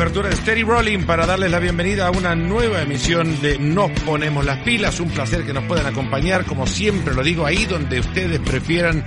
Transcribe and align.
apertura 0.00 0.30
de 0.30 0.36
Steady 0.36 0.62
Rolling 0.62 1.00
para 1.00 1.26
darles 1.26 1.50
la 1.50 1.58
bienvenida 1.58 2.06
a 2.06 2.10
una 2.10 2.34
nueva 2.34 2.80
emisión 2.80 3.38
de 3.42 3.58
Nos 3.58 3.90
Ponemos 4.00 4.46
las 4.46 4.56
Pilas. 4.60 4.98
Un 4.98 5.10
placer 5.10 5.44
que 5.44 5.52
nos 5.52 5.64
puedan 5.64 5.84
acompañar, 5.84 6.46
como 6.46 6.66
siempre 6.66 7.14
lo 7.14 7.22
digo, 7.22 7.44
ahí 7.44 7.66
donde 7.66 8.00
ustedes 8.00 8.40
prefieran 8.40 9.04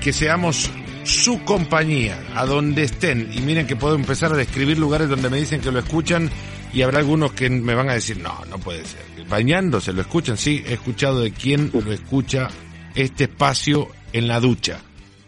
que 0.00 0.12
seamos 0.12 0.70
su 1.02 1.42
compañía, 1.42 2.22
a 2.36 2.46
donde 2.46 2.84
estén. 2.84 3.32
Y 3.32 3.40
miren 3.40 3.66
que 3.66 3.74
puedo 3.74 3.96
empezar 3.96 4.32
a 4.32 4.36
describir 4.36 4.78
lugares 4.78 5.08
donde 5.08 5.28
me 5.28 5.38
dicen 5.38 5.60
que 5.60 5.72
lo 5.72 5.80
escuchan 5.80 6.30
y 6.72 6.82
habrá 6.82 7.00
algunos 7.00 7.32
que 7.32 7.50
me 7.50 7.74
van 7.74 7.90
a 7.90 7.94
decir, 7.94 8.18
no, 8.18 8.40
no 8.48 8.58
puede 8.58 8.84
ser. 8.84 9.00
Bañándose, 9.28 9.92
lo 9.92 10.02
escuchan. 10.02 10.38
Sí, 10.38 10.62
he 10.64 10.74
escuchado 10.74 11.20
de 11.20 11.32
quién 11.32 11.72
lo 11.74 11.92
escucha 11.92 12.46
este 12.94 13.24
espacio 13.24 13.88
en 14.12 14.28
la 14.28 14.38
ducha. 14.38 14.78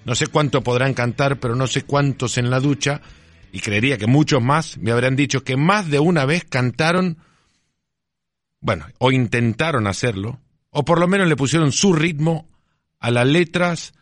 No 0.04 0.14
sé 0.14 0.28
cuánto 0.28 0.62
podrán 0.62 0.94
cantar, 0.94 1.40
pero 1.40 1.56
no 1.56 1.66
sé 1.66 1.82
cuántos 1.82 2.38
en 2.38 2.48
la 2.48 2.60
ducha 2.60 3.00
y 3.52 3.60
creería 3.60 3.98
que 3.98 4.06
muchos 4.06 4.42
más 4.42 4.78
me 4.78 4.90
habrán 4.90 5.16
dicho 5.16 5.44
que 5.44 5.56
más 5.56 5.88
de 5.88 5.98
una 5.98 6.24
vez 6.24 6.44
cantaron, 6.44 7.18
bueno, 8.60 8.86
o 8.98 9.12
intentaron 9.12 9.86
hacerlo, 9.86 10.40
o 10.70 10.84
por 10.84 11.00
lo 11.00 11.08
menos 11.08 11.28
le 11.28 11.36
pusieron 11.36 11.72
su 11.72 11.92
ritmo 11.92 12.48
a 12.98 13.10
las 13.10 13.26
letras 13.26 13.94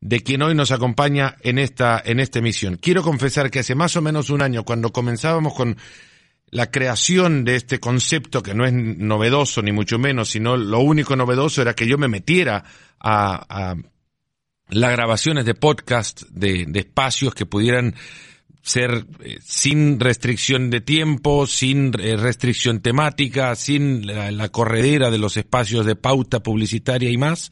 de 0.00 0.20
quien 0.20 0.42
hoy 0.42 0.54
nos 0.54 0.72
acompaña 0.72 1.36
en 1.42 1.58
esta, 1.58 2.02
en 2.04 2.20
esta 2.20 2.40
emisión. 2.40 2.76
Quiero 2.76 3.02
confesar 3.02 3.50
que 3.50 3.60
hace 3.60 3.74
más 3.74 3.96
o 3.96 4.02
menos 4.02 4.30
un 4.30 4.42
año, 4.42 4.64
cuando 4.64 4.92
comenzábamos 4.92 5.54
con 5.54 5.76
la 6.46 6.70
creación 6.70 7.44
de 7.44 7.56
este 7.56 7.80
concepto, 7.80 8.42
que 8.42 8.52
no 8.52 8.66
es 8.66 8.72
novedoso 8.72 9.62
ni 9.62 9.72
mucho 9.72 9.98
menos, 9.98 10.28
sino 10.28 10.56
lo 10.56 10.80
único 10.80 11.16
novedoso 11.16 11.62
era 11.62 11.74
que 11.74 11.86
yo 11.86 11.98
me 11.98 12.08
metiera 12.08 12.64
a, 13.00 13.70
a 13.70 13.76
las 14.68 14.92
grabaciones 14.92 15.44
de 15.44 15.54
podcast, 15.54 16.22
de, 16.30 16.66
de 16.66 16.80
espacios 16.80 17.34
que 17.34 17.46
pudieran 17.46 17.94
ser 18.62 19.06
eh, 19.24 19.38
sin 19.44 19.98
restricción 19.98 20.70
de 20.70 20.80
tiempo, 20.80 21.46
sin 21.46 21.92
eh, 21.98 22.16
restricción 22.16 22.80
temática, 22.80 23.54
sin 23.56 24.06
la, 24.06 24.48
corredera 24.48 25.10
de 25.10 25.18
los 25.18 25.36
espacios 25.36 25.84
de 25.84 25.96
pauta 25.96 26.40
publicitaria 26.40 27.10
y 27.10 27.18
más. 27.18 27.50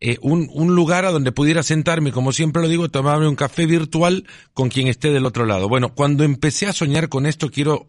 Eh, 0.00 0.16
un, 0.22 0.48
un, 0.52 0.74
lugar 0.74 1.04
a 1.04 1.10
donde 1.10 1.32
pudiera 1.32 1.62
sentarme, 1.62 2.12
como 2.12 2.32
siempre 2.32 2.62
lo 2.62 2.68
digo, 2.68 2.88
tomarme 2.88 3.28
un 3.28 3.36
café 3.36 3.66
virtual 3.66 4.26
con 4.54 4.68
quien 4.68 4.88
esté 4.88 5.10
del 5.10 5.26
otro 5.26 5.46
lado. 5.46 5.68
Bueno, 5.68 5.94
cuando 5.94 6.24
empecé 6.24 6.66
a 6.66 6.72
soñar 6.72 7.08
con 7.08 7.26
esto, 7.26 7.50
quiero 7.50 7.88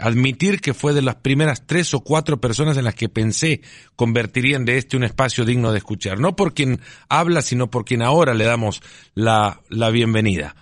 admitir 0.00 0.62
que 0.62 0.72
fue 0.72 0.94
de 0.94 1.02
las 1.02 1.16
primeras 1.16 1.66
tres 1.66 1.92
o 1.92 2.00
cuatro 2.00 2.40
personas 2.40 2.78
en 2.78 2.84
las 2.84 2.94
que 2.94 3.10
pensé 3.10 3.60
convertirían 3.96 4.64
de 4.64 4.78
este 4.78 4.96
un 4.96 5.04
espacio 5.04 5.44
digno 5.44 5.72
de 5.72 5.78
escuchar. 5.78 6.20
No 6.20 6.36
por 6.36 6.54
quien 6.54 6.80
habla, 7.10 7.42
sino 7.42 7.70
por 7.70 7.84
quien 7.84 8.00
ahora 8.00 8.32
le 8.32 8.44
damos 8.44 8.80
la, 9.14 9.60
la 9.68 9.90
bienvenida. 9.90 10.54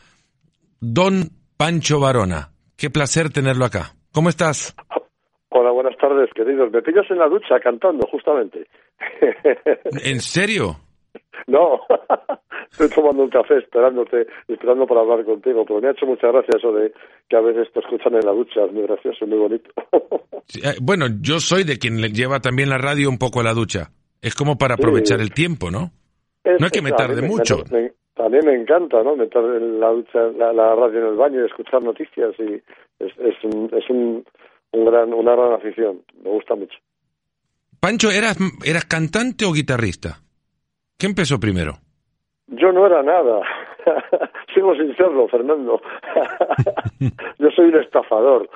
Don 0.84 1.30
Pancho 1.56 2.00
Varona. 2.00 2.50
Qué 2.76 2.90
placer 2.90 3.30
tenerlo 3.30 3.64
acá. 3.64 3.94
¿Cómo 4.10 4.28
estás? 4.28 4.74
Hola, 5.50 5.70
buenas 5.70 5.96
tardes, 5.96 6.28
queridos. 6.34 6.72
Me 6.72 6.82
pillas 6.82 7.08
en 7.08 7.18
la 7.18 7.28
ducha 7.28 7.60
cantando, 7.62 8.04
justamente. 8.10 8.66
¿En 10.04 10.20
serio? 10.20 10.80
No, 11.46 11.82
estoy 12.72 12.88
tomando 12.88 13.22
un 13.22 13.30
café 13.30 13.58
esperándote, 13.58 14.26
esperando 14.48 14.84
para 14.84 15.02
hablar 15.02 15.24
contigo, 15.24 15.64
pero 15.64 15.80
me 15.80 15.86
ha 15.86 15.92
hecho 15.92 16.04
mucha 16.04 16.26
gracia 16.26 16.58
eso 16.58 16.72
de 16.72 16.92
que 17.28 17.36
a 17.36 17.40
veces 17.40 17.72
te 17.72 17.78
escuchan 17.78 18.14
en 18.14 18.26
la 18.26 18.32
ducha, 18.32 18.64
es 18.64 18.72
muy 18.72 18.82
gracioso, 18.82 19.24
muy 19.26 19.38
bonito. 19.38 19.70
Eh, 20.56 20.74
bueno, 20.82 21.06
yo 21.20 21.38
soy 21.38 21.62
de 21.62 21.78
quien 21.78 22.00
le 22.00 22.08
lleva 22.08 22.40
también 22.40 22.68
la 22.68 22.76
radio 22.76 23.08
un 23.08 23.16
poco 23.16 23.40
a 23.40 23.44
la 23.44 23.54
ducha. 23.54 23.92
Es 24.20 24.34
como 24.34 24.58
para 24.58 24.74
aprovechar 24.74 25.20
el 25.20 25.32
tiempo, 25.32 25.70
¿no? 25.70 25.92
no 26.44 26.66
hay 26.66 26.70
que 26.70 26.82
me 26.82 26.90
tarde 26.90 27.22
mucho. 27.22 27.62
Mí 28.28 28.38
me 28.44 28.54
encanta, 28.54 29.02
¿no? 29.02 29.16
Meter 29.16 29.42
la, 29.42 29.92
la, 30.52 30.74
radio 30.74 31.00
en 31.00 31.06
el 31.06 31.16
baño 31.16 31.42
y 31.42 31.46
escuchar 31.46 31.82
noticias 31.82 32.34
y 32.38 32.54
es, 32.98 33.12
es, 33.18 33.44
un, 33.44 33.70
es 33.72 33.88
un, 33.90 34.24
un 34.72 34.84
gran, 34.84 35.12
una 35.12 35.34
gran 35.34 35.52
afición. 35.52 36.02
Me 36.22 36.30
gusta 36.30 36.54
mucho. 36.54 36.78
Pancho, 37.80 38.10
¿eras, 38.10 38.36
¿eras 38.64 38.84
cantante 38.84 39.44
o 39.44 39.52
guitarrista? 39.52 40.20
¿Qué 40.98 41.06
empezó 41.06 41.40
primero? 41.40 41.74
Yo 42.46 42.70
no 42.70 42.86
era 42.86 43.02
nada. 43.02 43.40
Sigo 44.54 44.74
sin 44.74 44.94
serlo, 44.96 45.26
Fernando. 45.28 45.80
yo 47.38 47.50
soy 47.56 47.66
un 47.66 47.80
estafador. 47.80 48.48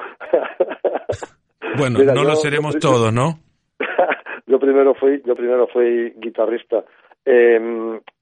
bueno, 1.79 1.99
no 2.05 2.25
lo 2.25 2.37
seremos 2.37 2.79
todos, 2.79 3.13
¿no? 3.13 3.39
yo 4.47 4.59
primero 4.59 4.95
fui, 4.95 5.23
yo 5.25 5.35
primero 5.35 5.67
fui 5.69 6.13
guitarrista 6.19 6.85
eh, 7.27 7.59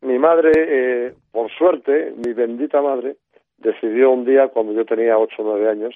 mi 0.01 0.19
madre, 0.19 0.51
eh, 0.57 1.15
por 1.31 1.51
suerte, 1.53 2.15
mi 2.25 2.33
bendita 2.33 2.81
madre, 2.81 3.17
decidió 3.59 4.11
un 4.11 4.25
día, 4.25 4.49
cuando 4.49 4.73
yo 4.73 4.87
tenía 4.87 5.19
ocho 5.19 5.43
o 5.43 5.45
nueve 5.45 5.69
años, 5.69 5.95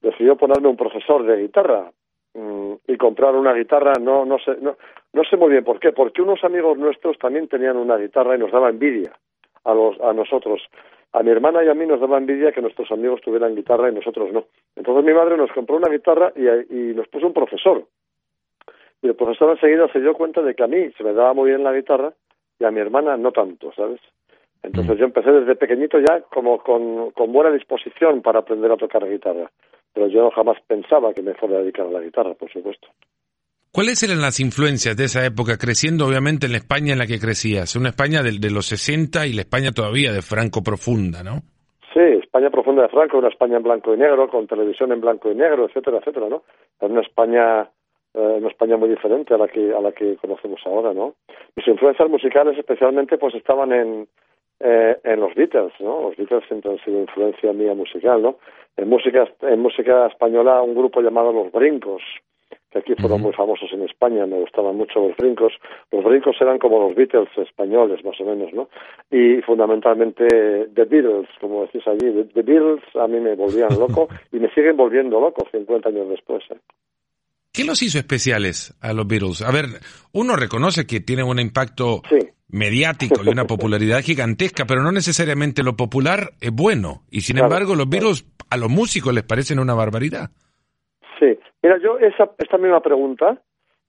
decidió 0.00 0.34
ponerme 0.34 0.68
un 0.68 0.76
profesor 0.76 1.24
de 1.24 1.42
guitarra 1.42 1.90
mm, 2.32 2.72
y 2.88 2.96
comprar 2.96 3.34
una 3.36 3.52
guitarra, 3.52 3.92
no, 4.00 4.24
no, 4.24 4.38
sé, 4.38 4.56
no, 4.62 4.76
no 5.12 5.24
sé 5.24 5.36
muy 5.36 5.50
bien 5.50 5.64
por 5.64 5.78
qué, 5.78 5.92
porque 5.92 6.22
unos 6.22 6.42
amigos 6.44 6.78
nuestros 6.78 7.18
también 7.18 7.46
tenían 7.46 7.76
una 7.76 7.98
guitarra 7.98 8.36
y 8.36 8.38
nos 8.38 8.50
daba 8.50 8.70
envidia 8.70 9.12
a, 9.64 9.74
los, 9.74 10.00
a 10.00 10.14
nosotros. 10.14 10.62
A 11.12 11.22
mi 11.22 11.30
hermana 11.30 11.62
y 11.62 11.68
a 11.68 11.74
mí 11.74 11.86
nos 11.86 12.00
daba 12.00 12.16
envidia 12.16 12.52
que 12.52 12.62
nuestros 12.62 12.90
amigos 12.90 13.20
tuvieran 13.20 13.54
guitarra 13.54 13.90
y 13.90 13.94
nosotros 13.94 14.32
no. 14.32 14.46
Entonces 14.76 15.04
mi 15.04 15.12
madre 15.12 15.36
nos 15.36 15.52
compró 15.52 15.76
una 15.76 15.92
guitarra 15.92 16.32
y, 16.34 16.48
y 16.48 16.94
nos 16.94 17.06
puso 17.08 17.26
un 17.26 17.34
profesor 17.34 17.84
y 19.04 19.08
el 19.08 19.16
profesor 19.16 19.50
enseguida 19.50 19.86
se 19.92 20.00
dio 20.00 20.14
cuenta 20.14 20.40
de 20.40 20.54
que 20.54 20.64
a 20.64 20.66
mí 20.66 20.90
se 20.96 21.04
me 21.04 21.12
daba 21.12 21.34
muy 21.34 21.50
bien 21.50 21.62
la 21.62 21.74
guitarra 21.74 22.14
y 22.58 22.64
a 22.64 22.70
mi 22.70 22.80
hermana 22.80 23.18
no 23.18 23.32
tanto, 23.32 23.70
¿sabes? 23.76 24.00
Entonces 24.62 24.96
mm. 24.96 24.98
yo 24.98 25.04
empecé 25.04 25.30
desde 25.30 25.56
pequeñito 25.56 25.98
ya 26.00 26.22
como 26.22 26.58
con, 26.62 27.10
con 27.10 27.30
buena 27.30 27.50
disposición 27.50 28.22
para 28.22 28.38
aprender 28.38 28.72
a 28.72 28.78
tocar 28.78 29.06
guitarra, 29.06 29.50
pero 29.92 30.08
yo 30.08 30.30
jamás 30.30 30.56
pensaba 30.66 31.12
que 31.12 31.20
me 31.20 31.34
fuera 31.34 31.56
a 31.56 31.60
dedicar 31.60 31.86
a 31.86 31.90
la 31.90 32.00
guitarra, 32.00 32.32
por 32.32 32.50
supuesto. 32.50 32.88
¿Cuáles 33.70 34.02
eran 34.02 34.22
las 34.22 34.40
influencias 34.40 34.96
de 34.96 35.04
esa 35.04 35.26
época, 35.26 35.58
creciendo 35.58 36.06
obviamente 36.06 36.46
en 36.46 36.52
la 36.52 36.58
España 36.58 36.94
en 36.94 36.98
la 36.98 37.06
que 37.06 37.20
crecías? 37.20 37.76
Una 37.76 37.90
España 37.90 38.22
de, 38.22 38.38
de 38.40 38.50
los 38.50 38.64
60 38.66 39.26
y 39.26 39.34
la 39.34 39.42
España 39.42 39.72
todavía 39.72 40.12
de 40.12 40.22
Franco 40.22 40.62
profunda, 40.62 41.22
¿no? 41.22 41.42
Sí, 41.92 42.00
España 42.00 42.48
profunda 42.48 42.84
de 42.84 42.88
Franco, 42.88 43.18
una 43.18 43.28
España 43.28 43.58
en 43.58 43.64
blanco 43.64 43.92
y 43.92 43.98
negro, 43.98 44.28
con 44.28 44.46
televisión 44.46 44.92
en 44.92 45.02
blanco 45.02 45.30
y 45.30 45.34
negro, 45.34 45.66
etcétera, 45.66 45.98
etcétera, 45.98 46.28
¿no? 46.30 46.44
Una 46.80 47.02
España 47.02 47.68
eh, 48.14 48.36
una 48.38 48.48
España 48.48 48.76
muy 48.76 48.88
diferente 48.88 49.34
a 49.34 49.38
la 49.38 49.48
que 49.48 49.74
a 49.74 49.80
la 49.80 49.92
que 49.92 50.16
conocemos 50.16 50.60
ahora, 50.64 50.94
¿no? 50.94 51.14
Mis 51.56 51.66
influencias 51.66 52.08
musicales 52.08 52.56
especialmente 52.58 53.18
pues 53.18 53.34
estaban 53.34 53.72
en 53.72 54.08
eh, 54.60 54.96
en 55.02 55.20
los 55.20 55.34
Beatles, 55.34 55.72
¿no? 55.80 56.02
Los 56.02 56.16
Beatles 56.16 56.44
siempre 56.46 56.70
han 56.70 56.78
sido 56.84 57.00
influencia 57.00 57.52
mía 57.52 57.74
musical, 57.74 58.22
¿no? 58.22 58.36
En 58.76 58.88
música 58.88 59.28
en 59.42 59.60
música 59.60 60.06
española 60.06 60.62
un 60.62 60.74
grupo 60.74 61.00
llamado 61.00 61.32
Los 61.32 61.52
Brincos, 61.52 62.02
que 62.74 62.80
aquí 62.80 62.94
fueron 63.00 63.20
muy 63.20 63.32
famosos 63.32 63.72
en 63.72 63.82
España, 63.82 64.26
me 64.26 64.40
gustaban 64.40 64.76
mucho 64.76 65.00
los 65.00 65.16
brincos. 65.16 65.52
Los 65.92 66.04
brincos 66.04 66.36
eran 66.40 66.58
como 66.58 66.80
los 66.80 66.94
Beatles 66.96 67.28
españoles, 67.36 68.04
más 68.04 68.20
o 68.20 68.24
menos, 68.24 68.52
¿no? 68.52 68.68
Y 69.10 69.40
fundamentalmente 69.42 70.26
The 70.74 70.84
Beatles, 70.84 71.28
como 71.40 71.62
decís 71.62 71.86
allí. 71.86 72.24
The 72.34 72.42
Beatles 72.42 72.82
a 72.94 73.06
mí 73.06 73.20
me 73.20 73.36
volvían 73.36 73.78
loco 73.78 74.08
y 74.32 74.38
me 74.40 74.50
siguen 74.50 74.76
volviendo 74.76 75.20
loco 75.20 75.46
50 75.52 75.88
años 75.88 76.08
después. 76.08 76.42
¿eh? 76.50 76.56
¿Qué 77.54 77.62
los 77.62 77.80
hizo 77.82 77.98
especiales 77.98 78.76
a 78.82 78.92
los 78.92 79.06
Beatles? 79.06 79.40
A 79.42 79.52
ver, 79.52 79.66
uno 80.12 80.34
reconoce 80.34 80.88
que 80.88 80.98
tienen 80.98 81.26
un 81.26 81.38
impacto 81.38 82.02
mediático 82.48 83.22
y 83.24 83.28
una 83.28 83.44
popularidad 83.44 84.00
gigantesca, 84.00 84.64
pero 84.66 84.82
no 84.82 84.90
necesariamente 84.90 85.62
lo 85.62 85.76
popular 85.76 86.30
es 86.40 86.50
bueno. 86.52 87.02
Y 87.12 87.20
sin 87.20 87.38
embargo, 87.38 87.76
los 87.76 87.88
Beatles 87.88 88.26
a 88.50 88.56
los 88.56 88.68
músicos 88.68 89.14
les 89.14 89.22
parecen 89.22 89.60
una 89.60 89.72
barbaridad. 89.72 90.30
Sí, 91.20 91.38
mira, 91.62 91.78
yo 91.78 91.96
esa, 91.98 92.28
esta 92.38 92.58
misma 92.58 92.80
pregunta 92.80 93.40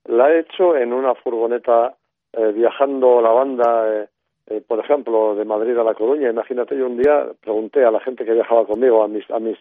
la 0.04 0.30
he 0.30 0.40
hecho 0.40 0.76
en 0.76 0.92
una 0.92 1.16
furgoneta 1.16 1.96
eh, 2.34 2.52
viajando 2.52 3.20
la 3.20 3.30
banda, 3.30 3.88
eh, 3.92 4.08
eh, 4.46 4.60
por 4.60 4.78
ejemplo, 4.78 5.34
de 5.34 5.44
Madrid 5.44 5.76
a 5.76 5.82
La 5.82 5.94
Coruña. 5.94 6.30
Imagínate, 6.30 6.78
yo 6.78 6.86
un 6.86 6.98
día 6.98 7.26
pregunté 7.40 7.84
a 7.84 7.90
la 7.90 7.98
gente 7.98 8.24
que 8.24 8.32
viajaba 8.32 8.64
conmigo, 8.64 9.02
a 9.02 9.08
mis, 9.08 9.28
a 9.28 9.40
mis 9.40 9.58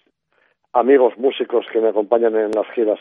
amigos 0.74 1.18
músicos 1.18 1.66
que 1.74 1.80
me 1.80 1.90
acompañan 1.90 2.36
en 2.36 2.52
las 2.52 2.68
giras, 2.76 3.00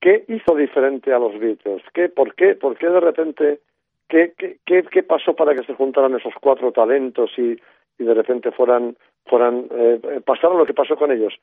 ¿Qué 0.00 0.24
hizo 0.28 0.54
diferente 0.54 1.12
a 1.12 1.18
los 1.18 1.38
Beatles? 1.38 1.82
¿Qué, 1.92 2.08
¿Por 2.08 2.34
qué? 2.34 2.54
¿Por 2.54 2.76
qué 2.78 2.88
de 2.88 3.00
repente? 3.00 3.60
¿Qué, 4.08 4.32
qué, 4.36 4.58
qué, 4.64 5.02
pasó 5.02 5.34
para 5.34 5.54
que 5.54 5.64
se 5.64 5.74
juntaran 5.74 6.16
esos 6.16 6.32
cuatro 6.40 6.72
talentos 6.72 7.30
y, 7.36 7.56
y 7.98 8.04
de 8.04 8.14
repente 8.14 8.50
fueran, 8.50 8.96
fueran 9.26 9.68
eh, 9.70 10.20
pasaron 10.24 10.58
lo 10.58 10.66
que 10.66 10.74
pasó 10.74 10.96
con 10.96 11.12
ellos? 11.12 11.34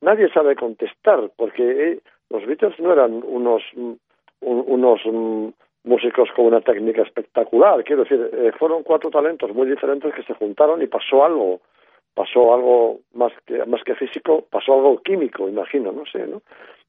Nadie 0.00 0.28
sabe 0.30 0.56
contestar, 0.56 1.30
porque 1.36 1.62
eh, 1.62 2.00
los 2.30 2.44
Beatles 2.46 2.80
no 2.80 2.92
eran 2.92 3.22
unos, 3.24 3.62
unos 4.40 5.00
músicos 5.84 6.30
con 6.34 6.46
una 6.46 6.62
técnica 6.62 7.02
espectacular. 7.02 7.84
Quiero 7.84 8.02
decir, 8.02 8.28
eh, 8.32 8.50
fueron 8.58 8.82
cuatro 8.82 9.10
talentos 9.10 9.54
muy 9.54 9.68
diferentes 9.68 10.12
que 10.14 10.24
se 10.24 10.34
juntaron 10.34 10.82
y 10.82 10.86
pasó 10.86 11.24
algo 11.24 11.60
pasó 12.14 12.54
algo 12.54 13.00
más 13.12 13.32
que 13.44 13.64
más 13.66 13.84
que 13.84 13.94
físico, 13.94 14.46
pasó 14.50 14.72
algo 14.72 15.02
químico, 15.02 15.50
imagino, 15.50 15.92
no 15.92 16.06
sé, 16.06 16.26
¿no? 16.26 16.40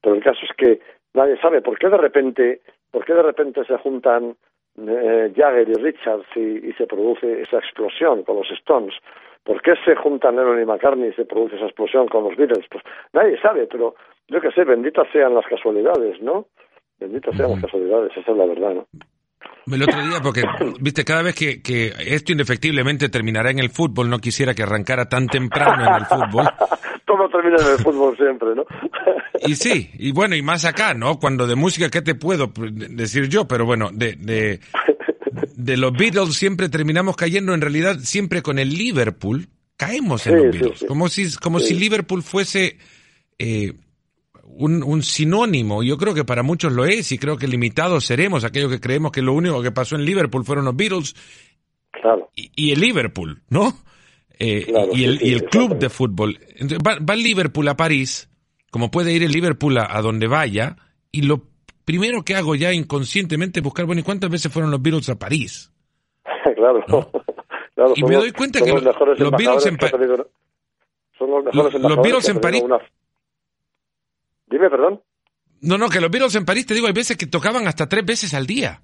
Pero 0.01 0.15
el 0.15 0.23
caso 0.23 0.39
es 0.43 0.55
que 0.55 0.79
nadie 1.13 1.37
sabe 1.37 1.61
por 1.61 1.77
qué 1.77 1.89
de 1.89 1.97
repente, 1.97 2.61
por 2.91 3.05
qué 3.05 3.13
de 3.13 3.23
repente 3.23 3.63
se 3.65 3.77
juntan 3.77 4.35
eh, 4.77 5.33
Jagger 5.35 5.69
y 5.69 5.73
Richards 5.73 6.27
y, 6.35 6.71
se 6.73 6.85
produce 6.85 7.41
esa 7.41 7.57
explosión 7.57 8.23
con 8.23 8.37
los 8.37 8.51
Stones. 8.51 8.93
¿Por 9.43 9.61
qué 9.61 9.73
se 9.85 9.95
juntan 9.95 10.35
Lennon 10.35 10.61
y 10.61 10.65
McCartney 10.65 11.09
y 11.09 11.13
se 11.13 11.25
produce 11.25 11.55
esa 11.55 11.65
explosión 11.65 12.07
con 12.07 12.25
los 12.25 12.35
Beatles? 12.35 12.65
Pues 12.69 12.83
nadie 13.13 13.39
sabe, 13.41 13.65
pero 13.67 13.95
yo 14.27 14.41
qué 14.41 14.51
sé, 14.51 14.65
benditas 14.65 15.07
sean 15.11 15.33
las 15.33 15.45
casualidades, 15.47 16.21
¿no? 16.21 16.47
Benditas 16.99 17.35
sean 17.35 17.51
las 17.51 17.61
casualidades, 17.61 18.11
esa 18.15 18.31
es 18.31 18.37
la 18.37 18.45
verdad, 18.45 18.73
¿no? 18.73 18.85
El 19.69 19.83
otro 19.83 20.07
día, 20.07 20.21
porque, 20.21 20.43
viste, 20.79 21.03
cada 21.03 21.21
vez 21.21 21.35
que, 21.35 21.61
que 21.61 21.93
esto 21.99 22.31
indefectiblemente 22.31 23.09
terminará 23.09 23.51
en 23.51 23.59
el 23.59 23.69
fútbol, 23.69 24.09
no 24.09 24.19
quisiera 24.19 24.53
que 24.53 24.63
arrancara 24.63 25.09
tan 25.09 25.27
temprano 25.27 25.85
en 25.85 25.93
el 25.95 26.05
fútbol. 26.05 26.47
Todo 27.05 27.29
termina 27.29 27.57
en 27.61 27.71
el 27.73 27.79
fútbol 27.79 28.15
siempre, 28.15 28.49
¿no? 28.55 28.65
y 29.45 29.55
sí, 29.55 29.91
y 29.95 30.11
bueno, 30.11 30.35
y 30.35 30.41
más 30.41 30.63
acá, 30.63 30.93
¿no? 30.93 31.19
Cuando 31.19 31.47
de 31.47 31.55
música, 31.55 31.89
¿qué 31.89 32.01
te 32.01 32.15
puedo 32.15 32.51
decir 32.55 33.27
yo? 33.27 33.47
Pero 33.47 33.65
bueno, 33.65 33.89
de, 33.91 34.15
de, 34.15 34.61
de 35.55 35.77
los 35.77 35.91
Beatles 35.91 36.35
siempre 36.35 36.69
terminamos 36.69 37.17
cayendo, 37.17 37.53
en 37.53 37.61
realidad, 37.61 37.97
siempre 37.99 38.41
con 38.41 38.59
el 38.59 38.69
Liverpool, 38.69 39.49
caemos 39.75 40.27
en 40.27 40.37
los 40.37 40.51
Beatles. 40.53 40.85
Como 40.87 41.09
si, 41.09 41.35
como 41.35 41.59
si 41.59 41.73
Liverpool 41.73 42.23
fuese... 42.23 42.77
Eh, 43.37 43.73
un, 44.47 44.83
un, 44.83 45.03
sinónimo. 45.03 45.83
Yo 45.83 45.97
creo 45.97 46.13
que 46.13 46.23
para 46.23 46.43
muchos 46.43 46.71
lo 46.73 46.85
es 46.85 47.11
y 47.11 47.17
creo 47.17 47.37
que 47.37 47.47
limitados 47.47 48.05
seremos 48.05 48.43
aquellos 48.43 48.71
que 48.71 48.79
creemos 48.79 49.11
que 49.11 49.21
lo 49.21 49.33
único 49.33 49.61
que 49.61 49.71
pasó 49.71 49.95
en 49.95 50.05
Liverpool 50.05 50.45
fueron 50.45 50.65
los 50.65 50.75
Beatles 50.75 51.15
claro. 51.91 52.29
y, 52.33 52.71
el 52.71 52.79
Liverpool, 52.79 53.41
¿no? 53.49 53.73
Eh, 54.39 54.71
y, 54.93 55.03
el, 55.03 55.19
y 55.21 55.33
el 55.33 55.45
club 55.45 55.77
de 55.77 55.89
fútbol. 55.89 56.39
va, 56.85 56.97
va, 56.99 57.13
el 57.13 57.23
Liverpool 57.23 57.67
a 57.67 57.75
París, 57.75 58.29
como 58.71 58.89
puede 58.91 59.13
ir 59.13 59.23
el 59.23 59.31
Liverpool 59.31 59.77
a, 59.77 60.01
donde 60.01 60.27
vaya, 60.27 60.77
y 61.11 61.23
lo 61.23 61.41
primero 61.85 62.23
que 62.23 62.35
hago 62.35 62.55
ya 62.55 62.73
inconscientemente 62.73 63.59
es 63.59 63.63
buscar, 63.63 63.85
bueno, 63.85 64.01
¿y 64.01 64.03
cuántas 64.03 64.29
veces 64.29 64.51
fueron 64.51 64.71
los 64.71 64.81
Beatles 64.81 65.09
a 65.09 65.19
París? 65.19 65.71
claro. 66.55 66.83
claro. 66.85 67.93
y 67.95 68.03
me 68.03 68.15
doy 68.15 68.31
cuenta 68.31 68.61
que 68.61 68.71
los, 68.71 68.83
Beatles 69.31 69.65
en 69.65 69.77
París... 69.77 69.93
Los, 71.19 72.01
Beatles 72.01 72.29
en 72.29 72.39
París... 72.39 72.63
Dime, 74.47 74.69
perdón. 74.69 75.01
No, 75.61 75.77
no, 75.77 75.89
que 75.89 75.99
los 75.99 76.11
Beatles 76.11 76.35
en 76.35 76.45
París, 76.45 76.65
te 76.65 76.73
digo, 76.73 76.87
hay 76.87 76.93
veces 76.93 77.17
que 77.17 77.25
tocaban 77.25 77.67
hasta 77.67 77.87
tres 77.87 78.05
veces 78.05 78.33
al 78.33 78.45
día. 78.45 78.79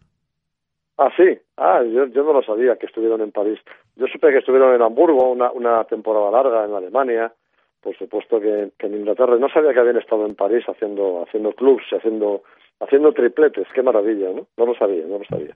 Ah, 0.98 1.10
sí. 1.18 1.38
Ah, 1.58 1.82
yo, 1.84 2.06
yo 2.08 2.24
no 2.24 2.34
lo 2.34 2.44
sabía 2.44 2.78
que 2.78 2.88
estuvieron 2.88 3.22
en 3.22 3.32
París. 3.32 3.60
Yo 3.96 4.08
supe 4.08 4.32
que 4.32 4.40
estuvieron 4.40 4.74
en 4.74 4.82
Hamburgo 4.82 5.30
una, 5.30 5.52
una 5.52 5.84
temporada 5.86 6.32
larga, 6.32 6.66
en 6.66 6.74
Alemania, 6.74 7.34
por 7.82 7.98
supuesto 7.98 8.40
que, 8.40 8.72
en 8.80 8.94
Inglaterra. 8.94 9.38
No 9.38 9.50
sabía 9.50 9.74
que 9.74 9.80
habían 9.80 9.98
estado 9.98 10.26
en 10.26 10.36
París 10.36 10.64
haciendo 10.68 11.24
haciendo 11.28 11.52
clubs, 11.54 11.84
haciendo 11.92 12.44
haciendo 12.80 13.12
tripletes. 13.14 13.68
Qué 13.74 13.82
maravilla, 13.84 14.30
¿no? 14.34 14.48
No 14.58 14.66
lo 14.66 14.76
sabía, 14.76 15.06
no 15.06 15.20
lo 15.20 15.26
sabía. 15.26 15.56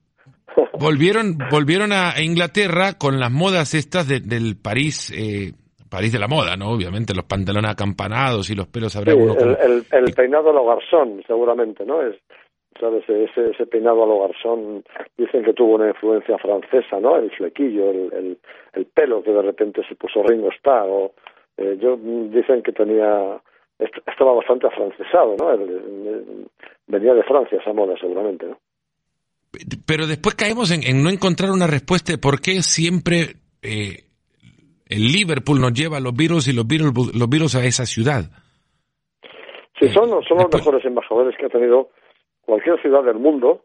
volvieron 0.79 1.37
volvieron 1.51 1.91
a 1.91 2.21
Inglaterra 2.21 2.93
con 2.97 3.19
las 3.19 3.31
modas 3.31 3.73
estas 3.73 4.07
del 4.07 4.57
París 4.61 5.11
eh, 5.15 5.53
París 5.89 6.11
de 6.11 6.19
la 6.19 6.27
moda, 6.27 6.55
¿no? 6.55 6.71
Obviamente, 6.71 7.13
los 7.13 7.25
pantalones 7.25 7.71
acampanados 7.71 8.49
y 8.49 8.55
los 8.55 8.67
pelos 8.67 8.95
habría 8.95 9.15
sí, 9.15 9.19
el, 9.19 9.85
el, 9.91 10.13
peinado 10.13 10.49
a 10.49 10.53
lo 10.53 10.65
garzón, 10.65 11.23
seguramente, 11.25 11.85
¿no? 11.85 12.01
Es, 12.01 12.15
¿sabes? 12.79 13.03
Ese, 13.07 13.51
ese 13.51 13.65
peinado 13.65 14.03
a 14.03 14.07
lo 14.07 14.27
garzón 14.27 14.83
dicen 15.17 15.43
que 15.43 15.53
tuvo 15.53 15.75
una 15.75 15.89
influencia 15.89 16.37
francesa, 16.37 16.99
¿no? 16.99 17.17
El 17.17 17.31
flequillo, 17.31 17.89
el, 17.89 18.37
el, 18.73 18.85
pelo 18.85 19.23
que 19.23 19.31
de 19.31 19.41
repente 19.41 19.81
se 19.87 19.95
puso 19.95 20.23
Ringo 20.23 20.49
Starr, 20.51 20.87
o 20.87 21.11
eh, 21.57 21.77
yo 21.79 21.97
dicen 21.97 22.61
que 22.63 22.71
tenía 22.71 23.39
estaba 23.79 24.33
bastante 24.33 24.67
afrancesado, 24.67 25.35
¿no? 25.37 25.55
venía 26.87 27.13
de 27.13 27.23
Francia 27.23 27.59
esa 27.61 27.73
moda, 27.73 27.93
seguramente, 27.99 28.47
¿no? 28.47 28.57
Pero 29.85 30.07
después 30.07 30.35
caemos 30.35 30.71
en, 30.71 30.83
en 30.83 31.03
no 31.03 31.09
encontrar 31.09 31.51
una 31.51 31.67
respuesta 31.67 32.11
de 32.11 32.17
por 32.17 32.41
qué 32.41 32.61
siempre 32.61 33.35
eh, 33.61 34.06
el 34.89 35.11
Liverpool 35.11 35.59
nos 35.59 35.73
lleva 35.73 35.97
a 35.97 35.99
los 35.99 36.15
Beatles 36.15 36.47
y 36.47 36.53
los 36.53 36.67
Beatles, 36.67 36.93
los 37.13 37.29
Beatles 37.29 37.55
a 37.55 37.65
esa 37.65 37.85
ciudad. 37.85 38.25
Sí, 39.79 39.89
son, 39.89 40.09
son 40.23 40.37
los 40.37 40.53
mejores 40.53 40.83
embajadores 40.85 41.35
que 41.37 41.45
ha 41.45 41.49
tenido 41.49 41.89
cualquier 42.41 42.81
ciudad 42.81 43.03
del 43.03 43.19
mundo. 43.19 43.61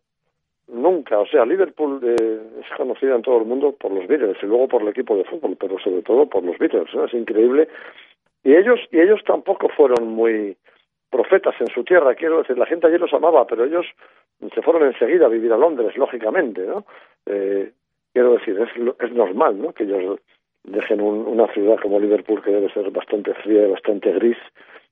Nunca, 0.69 1.19
o 1.19 1.27
sea, 1.27 1.45
Liverpool 1.45 2.01
eh, 2.03 2.41
es 2.61 2.77
conocida 2.77 3.15
en 3.17 3.23
todo 3.23 3.39
el 3.39 3.45
mundo 3.45 3.75
por 3.79 3.93
los 3.93 4.07
Beatles 4.07 4.37
y 4.43 4.47
luego 4.47 4.69
por 4.69 4.83
el 4.83 4.89
equipo 4.89 5.17
de 5.17 5.25
fútbol, 5.25 5.57
pero 5.59 5.79
sobre 5.79 6.03
todo 6.03 6.27
por 6.27 6.43
los 6.45 6.57
Beatles, 6.59 6.89
es 6.95 7.15
increíble. 7.15 7.69
Y 8.45 8.55
ellos 8.55 8.81
y 8.91 9.01
ellos 9.01 9.21
tampoco 9.27 9.69
fueron 9.69 10.09
muy 10.09 10.57
profetas 11.11 11.55
en 11.61 11.69
su 11.69 11.85
tierra, 11.85 12.15
quiero 12.15 12.39
decir, 12.39 12.57
la 12.57 12.67
gente 12.67 12.87
allí 12.87 12.97
los 12.97 13.13
amaba, 13.13 13.47
pero 13.47 13.65
ellos 13.65 13.87
se 14.55 14.63
fueron 14.63 14.85
enseguida 14.85 15.27
a 15.27 15.29
vivir 15.29 15.53
a 15.53 15.59
Londres, 15.59 15.97
lógicamente, 15.97 16.63
¿no? 16.67 16.87
Eh, 17.27 17.71
quiero 18.13 18.33
decir, 18.33 18.59
es, 18.59 18.71
es 18.99 19.13
normal, 19.13 19.61
¿no? 19.61 19.73
Que 19.73 19.85
ellos 19.85 20.19
dejen 20.65 21.01
una 21.01 21.47
ciudad 21.53 21.77
como 21.81 21.99
Liverpool 21.99 22.43
que 22.43 22.53
debe 22.53 22.73
ser 22.73 22.91
bastante 22.91 23.35
fría 23.35 23.67
y 23.67 23.71
bastante 23.71 24.13
gris 24.13 24.37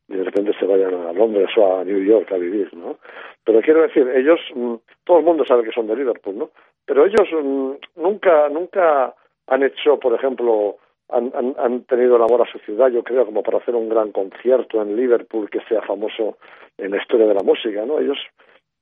y 0.08 0.17
de 0.17 0.25
repente 0.25 0.52
se 0.58 0.67
vayan 0.67 0.93
a 1.06 1.12
Londres 1.12 1.49
o 1.56 1.78
a 1.78 1.84
New 1.84 2.02
York 2.02 2.31
a 2.32 2.37
vivir, 2.37 2.75
¿no? 2.75 2.99
Pero 3.44 3.61
quiero 3.62 3.82
decir, 3.82 4.08
ellos, 4.08 4.40
mm, 4.55 4.75
todo 5.05 5.19
el 5.19 5.25
mundo 5.25 5.44
sabe 5.44 5.62
que 5.62 5.72
son 5.72 5.87
de 5.87 5.94
Liverpool, 5.94 6.37
¿no? 6.37 6.50
Pero 6.84 7.06
ellos 7.06 7.28
mm, 7.32 7.72
nunca, 7.96 8.49
nunca 8.49 9.14
han 9.46 9.62
hecho, 9.62 10.00
por 10.00 10.12
ejemplo, 10.14 10.76
han, 11.08 11.31
han, 11.34 11.55
han, 11.58 11.84
tenido 11.84 12.16
el 12.16 12.23
amor 12.23 12.43
a 12.43 12.50
su 12.50 12.58
ciudad, 12.58 12.88
yo 12.88 13.05
creo, 13.05 13.25
como 13.25 13.44
para 13.44 13.58
hacer 13.58 13.76
un 13.76 13.88
gran 13.88 14.11
concierto 14.11 14.82
en 14.82 14.96
Liverpool 14.96 15.49
que 15.49 15.61
sea 15.69 15.82
famoso 15.82 16.38
en 16.76 16.90
la 16.90 16.99
historia 16.99 17.26
de 17.26 17.34
la 17.34 17.43
música, 17.43 17.87
¿no? 17.87 18.00
Ellos 18.00 18.19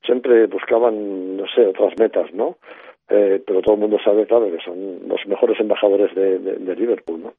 siempre 0.02 0.46
buscaban, 0.46 1.36
no 1.36 1.46
sé, 1.54 1.66
otras 1.66 1.92
metas, 1.98 2.32
¿no? 2.32 2.56
Eh, 3.10 3.42
pero 3.46 3.62
todo 3.62 3.74
el 3.74 3.80
mundo 3.80 3.96
sabe, 4.04 4.26
claro, 4.26 4.50
que 4.50 4.62
son 4.62 5.08
los 5.08 5.20
mejores 5.26 5.58
embajadores 5.58 6.14
de, 6.14 6.76
Liverpool, 6.76 7.22
¿no? 7.22 7.34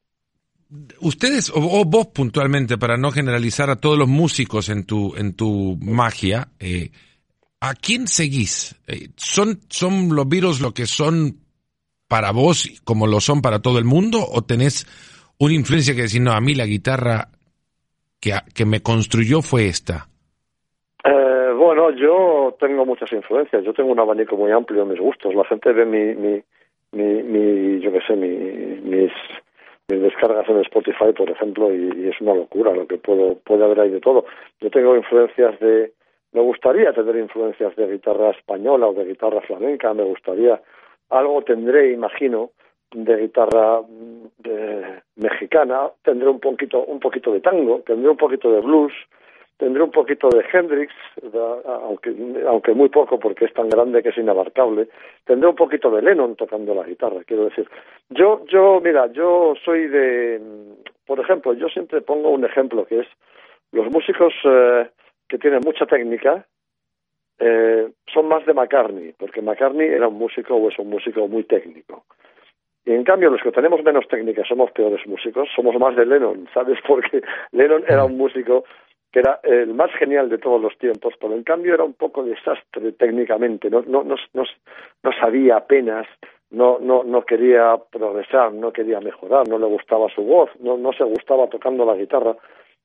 Ustedes, 1.00 1.50
o, 1.54 1.84
vos 1.84 2.08
puntualmente, 2.08 2.76
para 2.76 2.96
no 2.96 3.10
generalizar 3.12 3.70
a 3.70 3.76
todos 3.76 3.98
los 3.98 4.08
músicos 4.08 4.68
en 4.68 4.84
tu, 4.84 5.14
en 5.16 5.34
tu 5.34 5.76
magia, 5.80 6.48
eh, 6.58 6.90
¿a 7.60 7.74
quién 7.74 8.08
seguís? 8.08 8.76
Eh, 8.86 9.10
¿son, 9.16 9.60
¿Son 9.68 10.14
los 10.14 10.28
Beatles 10.28 10.60
lo 10.60 10.74
que 10.74 10.86
son 10.86 11.38
para 12.08 12.32
vos 12.32 12.68
como 12.84 13.06
lo 13.06 13.20
son 13.20 13.40
para 13.40 13.60
todo 13.60 13.78
el 13.78 13.84
mundo? 13.84 14.24
¿O 14.28 14.42
tenés 14.42 14.86
una 15.38 15.54
influencia 15.54 15.94
que 15.94 16.02
decir, 16.02 16.20
no, 16.20 16.32
a 16.32 16.40
mí 16.40 16.54
la 16.54 16.66
guitarra 16.66 17.30
que, 18.18 18.34
que 18.54 18.64
me 18.64 18.82
construyó 18.82 19.42
fue 19.42 19.66
esta? 19.66 20.09
Yo 21.96 22.56
tengo 22.58 22.84
muchas 22.84 23.12
influencias. 23.12 23.64
Yo 23.64 23.72
tengo 23.72 23.92
un 23.92 24.00
abanico 24.00 24.36
muy 24.36 24.50
amplio 24.50 24.84
de 24.84 24.90
mis 24.92 25.00
gustos. 25.00 25.34
La 25.34 25.44
gente 25.44 25.72
ve 25.72 25.84
mi, 25.84 26.14
mi, 26.14 26.42
mi, 26.92 27.22
mi 27.22 27.80
yo 27.80 27.92
qué 27.92 28.00
sé, 28.06 28.16
mi, 28.16 28.28
mis, 28.28 29.12
mis 29.88 30.02
descargas 30.02 30.48
en 30.48 30.60
Spotify, 30.60 31.12
por 31.16 31.30
ejemplo, 31.30 31.72
y, 31.72 32.08
es 32.08 32.20
una 32.20 32.34
locura 32.34 32.72
lo 32.72 32.86
que 32.86 32.98
puedo 32.98 33.36
puede 33.36 33.64
haber 33.64 33.80
ahí 33.80 33.90
de 33.90 34.00
todo. 34.00 34.24
Yo 34.60 34.70
tengo 34.70 34.96
influencias 34.96 35.58
de, 35.60 35.92
me 36.32 36.40
gustaría 36.40 36.92
tener 36.92 37.16
influencias 37.16 37.74
de 37.76 37.90
guitarra 37.90 38.30
española 38.30 38.88
o 38.88 38.94
de 38.94 39.04
guitarra 39.04 39.40
flamenca. 39.42 39.92
Me 39.94 40.04
gustaría 40.04 40.60
algo 41.10 41.42
tendré, 41.42 41.92
imagino, 41.92 42.50
de 42.92 43.16
guitarra 43.16 43.80
de, 44.38 45.02
mexicana. 45.16 45.90
Tendré 46.02 46.28
un 46.28 46.40
poquito 46.40 46.84
un 46.84 47.00
poquito 47.00 47.32
de 47.32 47.40
tango, 47.40 47.80
tendré 47.86 48.08
un 48.08 48.16
poquito 48.16 48.52
de 48.52 48.60
blues 48.60 48.92
tendré 49.60 49.82
un 49.82 49.90
poquito 49.90 50.30
de 50.30 50.42
Hendrix, 50.50 50.92
aunque, 51.66 52.16
aunque 52.48 52.72
muy 52.72 52.88
poco 52.88 53.20
porque 53.20 53.44
es 53.44 53.52
tan 53.52 53.68
grande 53.68 54.02
que 54.02 54.08
es 54.08 54.16
inabarcable. 54.16 54.88
Tendré 55.24 55.50
un 55.50 55.54
poquito 55.54 55.90
de 55.90 56.00
Lennon 56.00 56.34
tocando 56.34 56.74
la 56.74 56.82
guitarra, 56.84 57.22
quiero 57.24 57.44
decir. 57.44 57.68
Yo, 58.08 58.42
yo, 58.46 58.80
mira, 58.82 59.12
yo 59.12 59.54
soy 59.62 59.86
de, 59.86 60.40
por 61.06 61.20
ejemplo, 61.20 61.52
yo 61.52 61.68
siempre 61.68 62.00
pongo 62.00 62.30
un 62.30 62.44
ejemplo 62.44 62.86
que 62.86 63.00
es 63.00 63.06
los 63.72 63.86
músicos 63.92 64.32
eh, 64.44 64.88
que 65.28 65.38
tienen 65.38 65.60
mucha 65.62 65.84
técnica 65.84 66.46
eh, 67.38 67.90
son 68.12 68.28
más 68.28 68.44
de 68.46 68.54
McCartney, 68.54 69.14
porque 69.18 69.42
McCartney 69.42 69.88
era 69.88 70.08
un 70.08 70.18
músico 70.18 70.56
o 70.56 70.68
es 70.68 70.78
un 70.78 70.88
músico 70.88 71.28
muy 71.28 71.44
técnico. 71.44 72.04
Y 72.84 72.92
en 72.92 73.04
cambio, 73.04 73.30
los 73.30 73.42
que 73.42 73.52
tenemos 73.52 73.82
menos 73.84 74.08
técnica 74.08 74.42
somos 74.48 74.72
peores 74.72 75.06
músicos, 75.06 75.48
somos 75.54 75.78
más 75.78 75.94
de 75.96 76.06
Lennon, 76.06 76.48
¿sabes? 76.52 76.78
Porque 76.86 77.22
Lennon 77.52 77.84
era 77.86 78.04
un 78.04 78.16
músico 78.16 78.64
que 79.12 79.20
era 79.20 79.40
el 79.42 79.74
más 79.74 79.90
genial 79.98 80.28
de 80.28 80.38
todos 80.38 80.60
los 80.60 80.76
tiempos, 80.78 81.14
pero 81.20 81.34
en 81.34 81.42
cambio 81.42 81.74
era 81.74 81.84
un 81.84 81.94
poco 81.94 82.22
desastre 82.22 82.92
técnicamente, 82.92 83.68
no, 83.68 83.82
no, 83.86 84.04
no, 84.04 84.16
no, 84.32 85.12
sabía 85.20 85.56
apenas, 85.56 86.06
no, 86.50 86.78
no, 86.80 87.02
no 87.02 87.22
quería 87.24 87.76
progresar, 87.90 88.52
no 88.52 88.72
quería 88.72 89.00
mejorar, 89.00 89.48
no 89.48 89.58
le 89.58 89.66
gustaba 89.66 90.08
su 90.14 90.22
voz, 90.22 90.50
no, 90.60 90.76
no 90.76 90.92
se 90.92 91.04
gustaba 91.04 91.48
tocando 91.48 91.84
la 91.84 91.94
guitarra. 91.94 92.36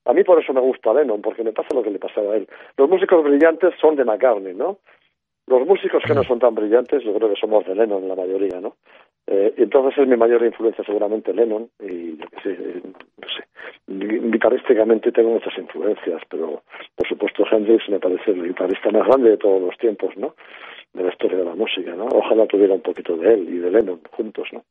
A 0.06 0.14
mí 0.14 0.24
por 0.24 0.42
eso 0.42 0.54
me 0.54 0.62
gusta 0.62 0.94
Lennon, 0.94 1.22
porque 1.22 1.44
me 1.44 1.54
pasa 1.54 1.74
lo 1.74 1.82
que 1.82 1.90
le 1.90 2.00
pasaba 2.00 2.34
a 2.34 2.38
él. 2.38 2.48
Los 2.78 2.90
músicos 2.90 3.24
brillantes 3.24 3.74
son 3.80 3.96
de 3.96 4.06
McCartney, 4.06 4.54
¿no? 4.54 4.78
Los 5.48 5.66
músicos 5.68 6.04
que 6.06 6.14
no 6.16 6.24
son 6.24 6.40
tan 6.40 6.56
brillantes, 6.56 7.04
yo 7.04 7.14
creo 7.14 7.30
que 7.30 7.40
somos 7.40 7.66
de 7.66 7.76
Lennon 7.76 8.08
la 8.08 8.16
mayoría, 8.16 8.60
¿no? 8.60 8.78
Eh, 9.28 9.54
entonces 9.58 9.98
es 9.98 10.08
mi 10.08 10.18
mayor 10.18 10.44
influencia 10.46 10.84
seguramente 10.84 11.34
Lennon 11.34 11.68
y 11.80 12.18
yo 12.18 12.26
sé, 12.44 12.82
no 12.84 13.28
sé, 13.28 13.44
guitarrísticamente 13.88 15.12
tengo 15.12 15.32
muchas 15.32 15.58
influencias, 15.58 16.22
pero 16.30 16.62
por 16.96 17.08
supuesto 17.08 17.44
Hendrix 17.50 17.90
me 17.90 18.00
parece 18.00 18.32
el 18.32 18.48
guitarrista 18.48 18.92
más 18.92 19.08
grande 19.08 19.32
de 19.32 19.38
todos 19.38 19.62
los 19.62 19.76
tiempos, 19.80 20.16
¿no? 20.16 20.36
De 20.94 21.04
la 21.04 21.10
historia 21.10 21.40
de 21.40 21.46
la 21.46 21.56
música, 21.56 21.96
¿no? 21.96 22.06
Ojalá 22.06 22.46
tuviera 22.46 22.76
un 22.76 22.82
poquito 22.82 23.18
de 23.18 23.34
él 23.34 23.50
y 23.50 23.58
de 23.58 23.72
Lennon 23.72 24.02
juntos, 24.12 24.48
¿no? 24.52 24.64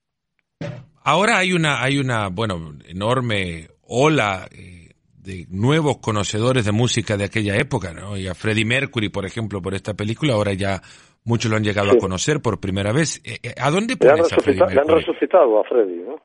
Ahora 1.02 1.38
hay 1.38 1.52
una, 1.52 1.82
hay 1.82 1.98
una, 1.98 2.28
bueno, 2.28 2.54
enorme 2.88 3.66
ola 3.86 4.46
eh, 4.52 4.94
de 5.18 5.46
nuevos 5.50 5.98
conocedores 5.98 6.64
de 6.64 6.72
música 6.72 7.16
de 7.16 7.24
aquella 7.24 7.56
época, 7.56 7.92
¿no? 7.92 8.16
Y 8.16 8.28
a 8.28 8.34
Freddie 8.34 8.64
Mercury, 8.64 9.08
por 9.08 9.26
ejemplo, 9.26 9.60
por 9.60 9.74
esta 9.74 9.94
película, 9.94 10.34
ahora 10.34 10.54
ya 10.54 10.80
muchos 11.24 11.50
lo 11.50 11.56
han 11.56 11.64
llegado 11.64 11.90
a 11.90 11.98
conocer 11.98 12.40
por 12.42 12.60
primera 12.60 12.92
vez. 12.92 13.20
Eh, 13.24 13.38
eh, 13.42 13.54
¿A 13.60 13.70
dónde 13.70 13.94
a 13.94 13.96
Freddie 13.96 14.60
Mercury? 14.60 14.74
Le 14.74 14.80
han 14.80 14.88
resucitado 14.88 15.60
a 15.60 15.64
Freddie, 15.64 16.02
¿no? 16.02 16.20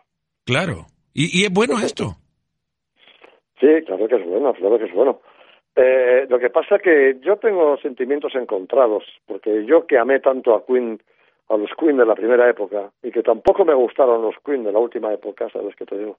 Claro. 0.45 0.85
¿Y, 1.13 1.41
y 1.41 1.45
es 1.45 1.53
bueno 1.53 1.79
esto? 1.79 2.15
Sí, 3.59 3.67
claro 3.85 4.07
que 4.07 4.15
es 4.15 4.25
bueno, 4.25 4.53
claro 4.53 4.77
que 4.77 4.85
es 4.85 4.93
bueno. 4.93 5.21
Eh, 5.75 6.25
lo 6.29 6.39
que 6.39 6.49
pasa 6.49 6.79
que 6.79 7.17
yo 7.21 7.37
tengo 7.37 7.77
sentimientos 7.77 8.35
encontrados, 8.35 9.03
porque 9.25 9.65
yo 9.65 9.85
que 9.85 9.97
amé 9.97 10.19
tanto 10.19 10.55
a 10.55 10.65
Queen, 10.65 11.01
a 11.49 11.57
los 11.57 11.69
Queen 11.77 11.97
de 11.97 12.05
la 12.05 12.15
primera 12.15 12.49
época, 12.49 12.91
y 13.03 13.11
que 13.11 13.23
tampoco 13.23 13.65
me 13.65 13.73
gustaron 13.73 14.21
los 14.21 14.35
Queen 14.43 14.63
de 14.63 14.71
la 14.71 14.79
última 14.79 15.13
época, 15.13 15.49
¿sabes 15.49 15.75
qué 15.75 15.85
te 15.85 15.97
digo? 15.97 16.17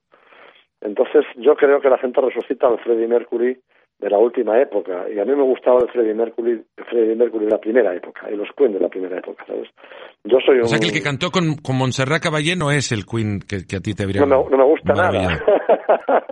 Entonces 0.81 1.25
yo 1.37 1.55
creo 1.55 1.79
que 1.79 1.89
la 1.89 1.99
gente 1.99 2.21
resucita 2.21 2.67
al 2.67 2.79
Freddie 2.79 3.07
Mercury 3.07 3.59
de 4.01 4.09
la 4.09 4.17
última 4.17 4.59
época 4.59 5.05
y 5.13 5.19
a 5.19 5.25
mí 5.25 5.35
me 5.35 5.43
gustaba 5.43 5.79
el 5.79 5.89
Freddie 5.89 6.15
Mercury, 6.15 6.59
Freddie 6.89 7.15
Mercury 7.15 7.45
de 7.45 7.51
la 7.51 7.59
primera 7.59 7.95
época 7.95 8.29
y 8.31 8.35
los 8.35 8.49
Queen 8.57 8.73
de 8.73 8.79
la 8.79 8.89
primera 8.89 9.19
época, 9.19 9.45
¿sabes? 9.45 9.69
Yo 10.23 10.37
soy 10.43 10.57
un... 10.57 10.63
O 10.63 10.67
sea 10.67 10.79
que 10.79 10.87
el 10.87 10.93
que 10.93 11.03
cantó 11.03 11.29
con, 11.29 11.55
con 11.57 11.77
Montserrat 11.77 12.21
Caballé 12.21 12.55
no 12.55 12.71
es 12.71 12.91
el 12.91 13.05
Queen 13.05 13.39
que, 13.39 13.57
a 13.57 13.79
ti 13.79 13.93
te 13.93 14.03
habría... 14.03 14.25
No, 14.25 14.49
no 14.49 14.57
me 14.57 14.65
gusta 14.65 14.93
nada. 14.93 15.39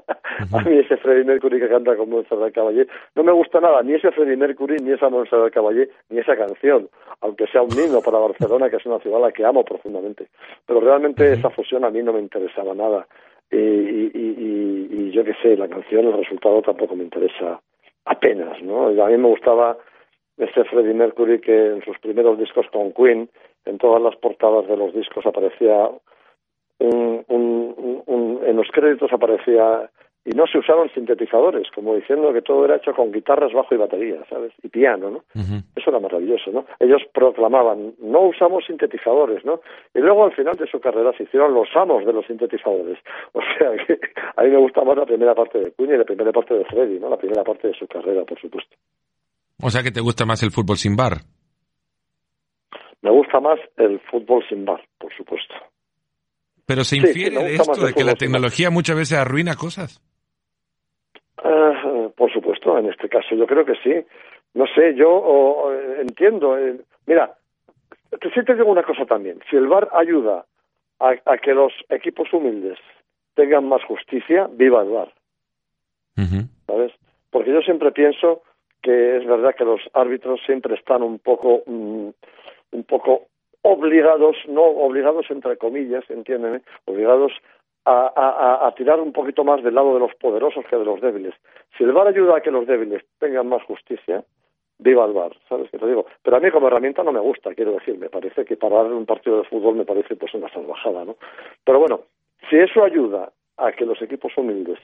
A 0.53 0.61
mí 0.61 0.77
ese 0.77 0.95
Freddie 0.97 1.25
Mercury 1.25 1.59
que 1.59 1.67
canta 1.67 1.95
con 1.95 2.09
Montserrat 2.09 2.53
Caballé 2.53 2.87
no 3.15 3.23
me 3.23 3.33
gusta 3.33 3.59
nada, 3.59 3.83
ni 3.83 3.93
ese 3.93 4.11
Freddie 4.11 4.37
Mercury, 4.37 4.77
ni 4.81 4.93
esa 4.93 5.09
Montserrat 5.09 5.53
Caballé, 5.53 5.89
ni 6.09 6.19
esa 6.19 6.35
canción, 6.35 6.89
aunque 7.21 7.45
sea 7.47 7.61
un 7.61 7.71
himno 7.71 8.01
para 8.01 8.17
Barcelona, 8.17 8.69
que 8.69 8.77
es 8.77 8.85
una 8.85 8.99
ciudad 8.99 9.17
a 9.17 9.27
la 9.27 9.31
que 9.31 9.45
amo 9.45 9.63
profundamente. 9.63 10.27
Pero 10.65 10.79
realmente 10.79 11.33
esa 11.33 11.49
fusión 11.49 11.83
a 11.83 11.91
mí 11.91 12.01
no 12.01 12.13
me 12.13 12.19
interesaba 12.19 12.73
nada 12.73 13.05
y, 13.51 13.57
y, 13.57 14.87
y, 14.91 15.11
yo 15.11 15.23
qué 15.23 15.33
sé, 15.41 15.57
la 15.57 15.67
canción, 15.67 16.05
el 16.05 16.17
resultado 16.17 16.61
tampoco 16.61 16.95
me 16.95 17.03
interesa 17.03 17.61
apenas, 18.05 18.61
¿no? 18.61 18.87
A 18.87 19.07
mí 19.07 19.17
me 19.17 19.27
gustaba 19.27 19.77
este 20.37 20.63
Freddie 20.65 20.93
Mercury 20.93 21.39
que 21.39 21.67
en 21.67 21.83
sus 21.83 21.97
primeros 21.99 22.37
discos 22.39 22.67
con 22.71 22.93
Queen, 22.93 23.29
en 23.65 23.77
todas 23.77 24.01
las 24.01 24.15
portadas 24.15 24.67
de 24.67 24.77
los 24.77 24.93
discos 24.93 25.25
aparecía 25.25 25.89
un, 26.79 27.25
un, 27.27 28.03
un, 28.05 28.39
en 28.45 28.55
los 28.55 28.67
créditos 28.71 29.11
aparecía 29.11 29.89
y 30.29 30.35
no 30.35 30.45
se 30.45 30.59
usaron 30.59 30.91
sintetizadores, 30.93 31.71
como 31.73 31.95
diciendo 31.95 32.31
que 32.31 32.43
todo 32.43 32.63
era 32.63 32.75
hecho 32.75 32.93
con 32.93 33.11
guitarras, 33.11 33.51
bajo 33.51 33.73
y 33.73 33.79
batería, 33.79 34.23
¿sabes? 34.29 34.53
Y 34.61 34.69
piano, 34.69 35.09
¿no? 35.09 35.23
Eso 35.75 35.89
era 35.89 35.99
maravilloso, 35.99 36.51
¿no? 36.51 36.67
Ellos 36.79 37.01
proclamaban, 37.11 37.95
no 37.97 38.27
usamos 38.27 38.63
sintetizadores, 38.67 39.43
¿no? 39.43 39.61
Y 39.95 39.99
luego 39.99 40.25
al 40.25 40.35
final 40.35 40.55
de 40.55 40.67
su 40.67 40.79
carrera 40.79 41.13
se 41.17 41.23
hicieron 41.23 41.55
los 41.55 41.67
amos 41.75 42.05
de 42.05 42.13
los 42.13 42.27
sintetizadores. 42.27 42.99
O 43.33 43.41
sea 43.57 43.71
que 43.85 43.99
a 44.35 44.43
mí 44.43 44.49
me 44.49 44.57
gusta 44.57 44.83
más 44.83 44.97
la 44.97 45.05
primera 45.05 45.33
parte 45.33 45.59
de 45.59 45.71
Queen 45.71 45.93
y 45.93 45.97
la 45.97 46.03
primera 46.03 46.31
parte 46.31 46.53
de 46.53 46.65
Freddy, 46.65 46.99
¿no? 46.99 47.09
La 47.09 47.17
primera 47.17 47.43
parte 47.43 47.69
de 47.69 47.73
su 47.73 47.87
carrera, 47.87 48.23
por 48.23 48.39
supuesto. 48.39 48.75
O 49.61 49.69
sea 49.69 49.81
que 49.81 49.91
te 49.91 50.01
gusta 50.01 50.25
más 50.25 50.43
el 50.43 50.51
fútbol 50.51 50.77
sin 50.77 50.95
bar. 50.95 51.21
Me 53.01 53.09
gusta 53.09 53.39
más 53.39 53.59
el 53.77 53.99
fútbol 54.11 54.43
sin 54.47 54.65
bar, 54.65 54.81
por 54.99 55.11
supuesto. 55.15 55.55
Pero 56.65 56.83
se 56.83 56.97
infiere 56.97 57.43
de 57.43 57.55
esto, 57.55 57.85
de 57.85 57.93
que 57.93 58.03
la 58.03 58.15
tecnología 58.15 58.69
muchas 58.69 58.95
veces 58.95 59.17
arruina 59.17 59.55
cosas. 59.55 60.01
Uh, 61.43 62.09
por 62.17 62.31
supuesto, 62.33 62.77
en 62.77 62.87
este 62.87 63.07
caso 63.07 63.35
yo 63.35 63.47
creo 63.47 63.65
que 63.65 63.75
sí. 63.75 64.05
No 64.53 64.65
sé, 64.67 64.95
yo 64.95 65.71
entiendo. 65.99 66.57
Eh, 66.57 66.79
mira, 67.05 67.35
te, 68.19 68.29
sí 68.31 68.43
te 68.43 68.55
digo 68.55 68.71
una 68.71 68.83
cosa 68.83 69.05
también. 69.05 69.39
Si 69.49 69.55
el 69.55 69.67
VAR 69.67 69.89
ayuda 69.93 70.45
a, 70.99 71.37
que 71.37 71.53
los 71.53 71.71
equipos 71.89 72.31
humildes 72.33 72.77
tengan 73.35 73.67
más 73.67 73.83
justicia, 73.83 74.49
viva 74.51 74.81
el 74.81 74.89
VAR. 74.89 75.13
¿Sabes? 76.67 76.91
Porque 77.29 77.53
yo 77.53 77.61
siempre 77.61 77.91
pienso 77.91 78.41
que 78.81 79.17
es 79.17 79.25
verdad 79.25 79.55
que 79.55 79.63
los 79.63 79.81
árbitros 79.93 80.41
siempre 80.45 80.75
están 80.75 81.01
un 81.03 81.19
poco, 81.19 81.63
mm, 81.65 82.09
un 82.71 82.83
poco 82.83 83.27
obligados, 83.61 84.35
no 84.47 84.63
obligados 84.63 85.25
entre 85.29 85.57
comillas, 85.57 86.03
entiéndeme, 86.09 86.61
obligados 86.85 87.31
a, 87.89 88.73
tirar 88.75 88.99
un 88.99 89.11
poquito 89.11 89.43
más 89.43 89.63
del 89.63 89.75
lado 89.75 89.93
de 89.93 89.99
los 89.99 90.13
poderosos 90.15 90.65
que 90.69 90.77
de 90.77 90.85
los 90.85 91.01
débiles. 91.01 91.33
Si 91.77 91.83
el 91.83 91.91
VAR 91.91 92.07
ayuda 92.07 92.37
a 92.37 92.41
que 92.41 92.51
los 92.51 92.67
débiles 92.67 93.03
tengan 93.19 93.47
más 93.47 93.63
justicia, 93.63 94.23
viva 94.77 95.05
el 95.05 95.13
VAR, 95.13 95.31
¿sabes 95.47 95.69
qué 95.71 95.77
te 95.77 95.87
digo? 95.87 96.05
Pero 96.23 96.37
a 96.37 96.39
mí 96.39 96.51
como 96.51 96.67
herramienta 96.67 97.03
no 97.03 97.11
me 97.11 97.19
gusta, 97.19 97.53
quiero 97.53 97.73
decir, 97.73 97.97
me 97.97 98.09
parece 98.09 98.45
que 98.45 98.57
para 98.57 98.81
un 98.83 99.05
partido 99.05 99.37
de 99.37 99.49
fútbol 99.49 99.75
me 99.75 99.85
parece 99.85 100.15
pues 100.15 100.33
una 100.33 100.49
salvajada, 100.49 101.05
¿no? 101.05 101.15
Pero 101.63 101.79
bueno, 101.79 102.01
si 102.49 102.57
eso 102.57 102.83
ayuda 102.83 103.31
a 103.57 103.71
que 103.71 103.85
los 103.85 104.01
equipos 104.01 104.31
humildes 104.37 104.79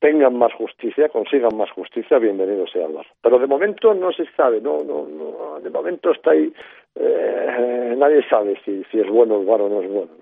tengan 0.00 0.36
más 0.36 0.52
justicia, 0.54 1.08
consigan 1.08 1.56
más 1.56 1.70
justicia, 1.70 2.18
bienvenido 2.18 2.66
sea 2.66 2.86
el 2.86 2.92
VAR. 2.92 3.06
Pero 3.22 3.38
de 3.38 3.46
momento 3.46 3.94
no 3.94 4.12
se 4.12 4.26
sabe, 4.36 4.60
no, 4.60 4.82
no, 4.84 5.06
no 5.06 5.60
de 5.60 5.70
momento 5.70 6.10
está 6.10 6.32
ahí, 6.32 6.52
eh, 6.96 7.94
nadie 7.96 8.22
sabe 8.28 8.58
si, 8.64 8.84
es 8.92 9.08
bueno 9.08 9.40
el 9.40 9.46
VAR 9.46 9.62
o 9.62 9.68
no 9.68 9.80
es 9.80 9.90
bueno. 9.90 10.12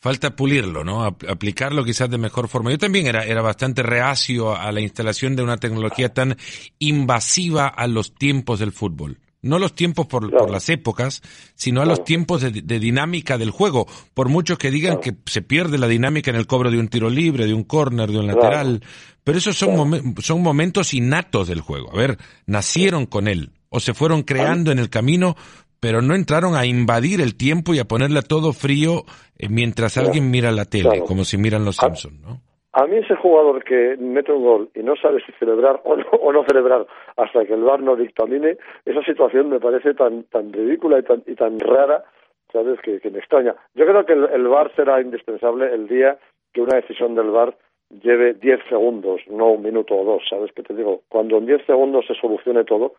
Falta 0.00 0.36
pulirlo, 0.36 0.84
¿no? 0.84 1.04
Aplicarlo 1.04 1.84
quizás 1.84 2.08
de 2.08 2.18
mejor 2.18 2.48
forma. 2.48 2.70
Yo 2.70 2.78
también 2.78 3.06
era, 3.06 3.24
era 3.24 3.42
bastante 3.42 3.82
reacio 3.82 4.56
a 4.56 4.70
la 4.70 4.80
instalación 4.80 5.34
de 5.34 5.42
una 5.42 5.56
tecnología 5.56 6.14
tan 6.14 6.36
invasiva 6.78 7.66
a 7.66 7.88
los 7.88 8.14
tiempos 8.14 8.60
del 8.60 8.70
fútbol. 8.70 9.18
No 9.40 9.58
los 9.58 9.74
tiempos 9.74 10.06
por, 10.06 10.30
por 10.30 10.50
las 10.50 10.68
épocas, 10.68 11.22
sino 11.54 11.80
a 11.80 11.84
los 11.84 12.04
tiempos 12.04 12.42
de, 12.42 12.78
dinámica 12.78 13.38
del 13.38 13.50
juego. 13.50 13.86
Por 14.14 14.28
muchos 14.28 14.58
que 14.58 14.70
digan 14.70 14.98
que 15.00 15.16
se 15.26 15.42
pierde 15.42 15.78
la 15.78 15.88
dinámica 15.88 16.30
en 16.30 16.36
el 16.36 16.46
cobro 16.46 16.70
de 16.70 16.78
un 16.78 16.88
tiro 16.88 17.08
libre, 17.08 17.46
de 17.46 17.54
un 17.54 17.64
córner, 17.64 18.10
de 18.10 18.18
un 18.18 18.26
lateral. 18.26 18.82
Pero 19.22 19.38
esos 19.38 19.56
son, 19.56 20.14
son 20.20 20.42
momentos 20.42 20.92
innatos 20.92 21.48
del 21.48 21.60
juego. 21.60 21.92
A 21.92 21.96
ver, 21.96 22.18
nacieron 22.46 23.06
con 23.06 23.28
él 23.28 23.52
o 23.68 23.80
se 23.80 23.94
fueron 23.94 24.22
creando 24.22 24.72
en 24.72 24.78
el 24.78 24.90
camino 24.90 25.36
pero 25.80 26.02
no 26.02 26.14
entraron 26.14 26.54
a 26.54 26.66
invadir 26.66 27.20
el 27.20 27.36
tiempo 27.36 27.74
y 27.74 27.78
a 27.78 27.84
ponerle 27.84 28.22
todo 28.22 28.52
frío 28.52 29.02
eh, 29.38 29.48
mientras 29.48 29.96
alguien 29.96 30.30
mira 30.30 30.50
la 30.52 30.64
tele, 30.64 31.02
como 31.06 31.24
si 31.24 31.38
miran 31.38 31.64
los 31.64 31.76
Simpsons, 31.76 32.20
¿no? 32.20 32.40
A 32.72 32.86
mí 32.86 32.98
ese 32.98 33.16
jugador 33.16 33.64
que 33.64 33.96
mete 33.98 34.30
un 34.30 34.44
gol 34.44 34.70
y 34.74 34.80
no 34.84 34.94
sabe 34.94 35.20
si 35.24 35.32
celebrar 35.32 35.80
o 35.84 35.96
no, 35.96 36.04
o 36.10 36.32
no 36.32 36.44
celebrar 36.44 36.86
hasta 37.16 37.44
que 37.44 37.54
el 37.54 37.62
VAR 37.62 37.80
no 37.80 37.96
dictamine, 37.96 38.56
esa 38.84 39.02
situación 39.02 39.48
me 39.48 39.58
parece 39.58 39.94
tan 39.94 40.24
tan 40.24 40.52
ridícula 40.52 40.98
y 40.98 41.02
tan, 41.02 41.22
y 41.26 41.34
tan 41.34 41.58
rara, 41.58 42.04
¿sabes? 42.52 42.78
Que, 42.80 43.00
me 43.10 43.18
extraña. 43.18 43.56
Yo 43.74 43.84
creo 43.86 44.04
que 44.04 44.12
el, 44.12 44.24
el 44.32 44.46
VAR 44.46 44.70
será 44.76 45.00
indispensable 45.00 45.74
el 45.74 45.88
día 45.88 46.18
que 46.52 46.60
una 46.60 46.76
decisión 46.76 47.14
del 47.14 47.30
VAR 47.30 47.56
lleve 47.90 48.34
10 48.34 48.60
segundos, 48.68 49.22
no 49.28 49.52
un 49.52 49.62
minuto 49.62 49.94
o 49.94 50.04
dos, 50.04 50.22
¿sabes 50.28 50.52
qué 50.54 50.62
te 50.62 50.74
digo? 50.74 51.02
Cuando 51.08 51.38
en 51.38 51.46
10 51.46 51.64
segundos 51.66 52.06
se 52.06 52.14
solucione 52.14 52.64
todo, 52.64 52.94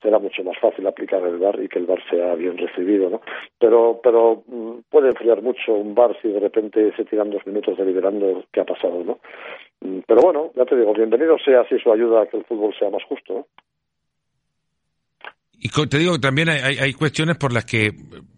será 0.00 0.18
mucho 0.18 0.42
más 0.44 0.58
fácil 0.58 0.86
aplicar 0.86 1.22
el 1.22 1.38
bar 1.38 1.60
y 1.60 1.68
que 1.68 1.78
el 1.78 1.86
bar 1.86 2.00
sea 2.10 2.34
bien 2.34 2.56
recibido, 2.56 3.10
¿no? 3.10 3.20
Pero, 3.58 4.00
pero 4.02 4.42
mm, 4.46 4.80
puede 4.90 5.08
enfriar 5.08 5.42
mucho 5.42 5.74
un 5.74 5.94
bar 5.94 6.16
si 6.20 6.28
de 6.28 6.40
repente 6.40 6.92
se 6.96 7.04
tiran 7.04 7.30
dos 7.30 7.46
minutos 7.46 7.76
deliberando 7.76 8.44
qué 8.52 8.60
ha 8.60 8.64
pasado, 8.64 9.02
¿no? 9.04 9.18
Mm, 9.80 10.00
pero 10.06 10.20
bueno, 10.22 10.50
ya 10.54 10.64
te 10.64 10.76
digo, 10.76 10.92
bienvenido 10.92 11.38
sea 11.38 11.66
si 11.68 11.76
eso 11.76 11.92
ayuda 11.92 12.22
a 12.22 12.26
que 12.26 12.36
el 12.36 12.44
fútbol 12.44 12.74
sea 12.78 12.90
más 12.90 13.02
justo. 13.04 13.46
Y 15.60 15.70
te 15.88 15.98
digo 15.98 16.20
también 16.20 16.48
hay, 16.48 16.78
hay, 16.78 16.92
cuestiones 16.92 17.36
por 17.36 17.52
las 17.52 17.64
que, 17.64 17.90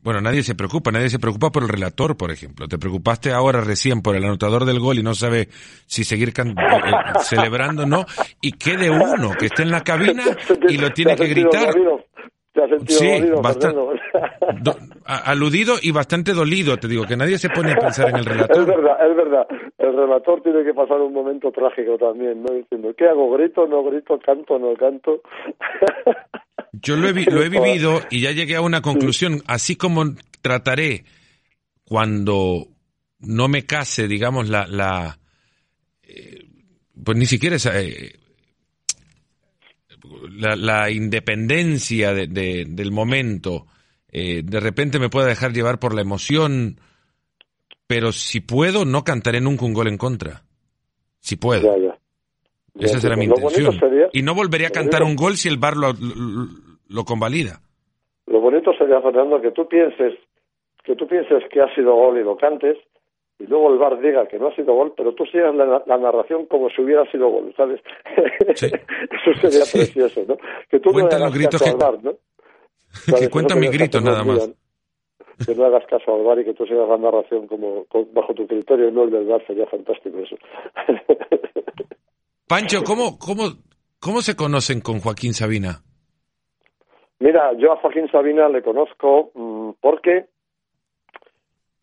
bueno, 0.03 0.23
nadie 0.23 0.43
se 0.43 0.55
preocupa, 0.55 0.91
nadie 0.91 1.11
se 1.11 1.19
preocupa 1.19 1.51
por 1.51 1.65
el 1.65 1.69
relator, 1.69 2.17
por 2.17 2.31
ejemplo. 2.31 2.67
Te 2.67 2.79
preocupaste 2.79 3.31
ahora 3.31 3.61
recién 3.61 4.01
por 4.01 4.17
el 4.17 4.25
anotador 4.25 4.65
del 4.65 4.81
gol 4.81 4.99
y 4.99 5.03
no 5.03 5.13
sabe 5.15 5.49
si 5.87 6.05
seguir 6.05 6.31
eh, 6.31 6.33
celebrando 7.23 7.83
o 7.83 7.87
no, 7.87 8.07
y 8.41 8.53
quede 8.53 8.89
uno 8.89 9.33
que 9.39 9.47
esté 9.47 9.63
en 9.63 9.71
la 9.71 9.83
cabina 9.83 10.23
y 10.69 10.79
lo 10.79 10.91
tiene 10.93 11.15
que 11.15 11.27
gritar. 11.27 11.75
sí, 12.87 13.23
bastante 13.43 13.79
aludido 15.05 15.75
y 15.83 15.93
bastante 15.93 16.33
dolido, 16.33 16.79
te 16.79 16.89
digo, 16.89 17.05
que 17.05 17.19
nadie 17.19 17.37
se 17.37 17.51
pone 17.51 17.73
a 17.73 17.77
pensar 17.77 18.09
en 18.09 18.17
el 18.17 18.25
relator. 18.25 18.61
Es 18.61 18.67
verdad, 18.67 19.11
es 19.11 19.17
verdad. 19.17 19.47
El 19.77 19.95
relator 19.95 20.43
tiene 20.43 20.65
que 20.65 20.73
pasar 20.73 20.99
un 21.03 21.13
momento 21.13 21.53
trágico 21.53 21.99
también, 21.99 22.43
¿no? 22.43 22.55
Diciendo, 22.55 22.95
¿qué 22.97 23.09
hago? 23.09 23.31
¿Grito, 23.33 23.67
no 23.67 23.85
grito, 23.85 24.19
canto, 24.25 24.59
no 24.59 24.75
canto? 24.75 25.21
Yo 26.73 26.97
lo 26.97 27.09
he, 27.09 27.13
lo 27.31 27.43
he 27.43 27.49
vivido 27.49 28.03
y 28.11 28.21
ya 28.21 28.33
llegué 28.33 28.57
a 28.57 28.61
una 28.61 28.83
conclusión, 28.83 29.43
así 29.47 29.77
como 29.77 30.15
trataré 30.41 31.05
cuando 31.85 32.69
no 33.19 33.49
me 33.49 33.67
case, 33.67 34.09
digamos, 34.09 34.49
la, 34.49 34.67
la 34.67 35.19
eh, 36.03 36.47
pues 37.05 37.17
ni 37.17 37.27
siquiera 37.27 37.57
esa, 37.57 37.81
eh, 37.81 38.15
la, 40.31 40.57
la, 40.57 40.91
independencia 40.91 42.15
de, 42.15 42.27
del 42.27 42.93
momento, 42.93 43.67
eh, 44.09 44.43
de 44.45 44.61
repente 44.61 44.99
me 44.99 45.09
pueda 45.11 45.27
dejar 45.27 45.53
llevar 45.53 45.79
por 45.79 45.95
la 45.95 46.03
emoción, 46.03 46.81
pero 47.87 48.13
si 48.13 48.41
puedo, 48.41 48.85
no 48.85 49.05
cantaré 49.05 49.41
nunca 49.41 49.65
un 49.65 49.75
gol 49.75 49.89
en 49.89 49.99
contra. 49.99 50.45
Si 51.21 51.37
puedo. 51.37 51.90
Esa 52.79 53.01
será 53.01 53.17
mi 53.17 53.25
intención. 53.25 53.75
y 54.13 54.23
no 54.23 54.35
volveré 54.35 54.67
a 54.67 54.71
cantar 54.71 55.03
un 55.03 55.17
gol 55.17 55.37
si 55.37 55.49
el 55.49 55.59
bar 55.59 55.77
lo, 55.77 55.93
lo, 56.89 57.05
convalida. 57.05 57.61
Lo 58.27 58.41
bonito 58.41 58.73
sería, 58.75 59.01
Fernando, 59.01 59.41
que 59.41 59.51
tú 59.51 59.67
pienses 59.69 60.15
que 60.85 60.97
tú 60.97 61.07
pienses 61.07 61.43
que 61.51 61.61
ha 61.61 61.75
sido 61.75 61.95
gol 61.95 62.19
y 62.19 62.25
lo 62.25 62.37
cantes, 62.37 62.79
y 63.39 63.47
luego 63.47 63.73
el 63.73 63.79
bar 63.79 64.01
diga 64.01 64.27
que 64.27 64.39
no 64.39 64.49
ha 64.49 64.55
sido 64.55 64.75
gol, 64.75 64.93
pero 64.97 65.15
tú 65.15 65.25
sigas 65.27 65.55
la, 65.55 65.99
narración 65.99 66.47
como 66.47 66.69
si 66.71 66.83
hubiera 66.83 67.11
sido 67.11 67.29
gol, 67.29 67.55
¿sabes? 67.57 67.81
Eso 68.49 69.41
sería 69.41 69.65
precioso, 69.73 70.25
¿no? 70.29 70.37
Que 70.69 70.79
tú 70.81 70.91
no 70.93 71.07
hagas 71.07 71.39
caso 71.49 71.65
al 71.65 71.77
bar, 71.77 72.03
¿no? 72.03 72.13
Que 73.19 73.31
cuentan 73.31 73.61
mi 73.61 73.69
grito 73.69 74.01
nada 74.01 74.25
más. 74.25 74.51
Que 75.47 75.55
no 75.55 75.65
hagas 75.65 75.87
caso 75.87 76.15
al 76.15 76.23
bar 76.23 76.39
y 76.41 76.45
que 76.45 76.55
tú 76.55 76.67
sigas 76.67 76.89
la 76.89 76.99
narración 76.99 77.47
como 77.47 77.87
bajo 78.13 78.35
tu 78.35 78.47
criterio 78.47 78.89
y 78.89 78.93
no 78.93 79.05
el 79.05 79.11
del 79.11 79.27
bar, 79.27 79.43
sería 79.47 79.67
fantástico 79.67 80.19
eso. 80.19 80.37
Pancho, 82.51 82.83
¿cómo, 82.83 83.17
cómo, 83.17 83.45
¿cómo 84.01 84.23
se 84.23 84.35
conocen 84.35 84.81
con 84.81 84.99
Joaquín 84.99 85.35
Sabina? 85.35 85.85
Mira, 87.21 87.53
yo 87.53 87.73
a 87.73 87.77
Joaquín 87.77 88.11
Sabina 88.11 88.49
le 88.49 88.61
conozco 88.61 89.31
mm, 89.35 89.71
porque 89.81 90.27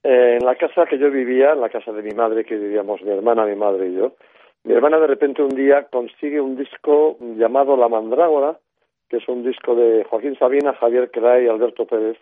eh, 0.04 0.38
en 0.38 0.46
la 0.46 0.56
casa 0.56 0.86
que 0.86 1.00
yo 1.00 1.10
vivía, 1.10 1.54
en 1.54 1.62
la 1.62 1.70
casa 1.70 1.94
de 1.94 2.04
mi 2.04 2.12
madre, 2.12 2.44
que 2.44 2.58
vivíamos 2.58 3.02
mi 3.02 3.12
hermana, 3.12 3.46
mi 3.46 3.56
madre 3.56 3.88
y 3.88 3.96
yo, 3.96 4.16
mi 4.66 4.74
hermana 4.74 5.00
de 5.00 5.08
repente 5.08 5.42
un 5.42 5.56
día 5.56 5.88
consigue 5.90 6.42
un 6.42 6.58
disco 6.58 7.16
llamado 7.38 7.78
La 7.78 7.88
Mandrágora, 7.88 8.60
que 9.08 9.18
es 9.18 9.28
un 9.30 9.46
disco 9.46 9.74
de 9.74 10.04
Joaquín 10.04 10.38
Sabina, 10.38 10.74
Javier 10.74 11.10
Cray 11.12 11.46
y 11.46 11.48
Alberto 11.48 11.86
Pérez, 11.86 12.18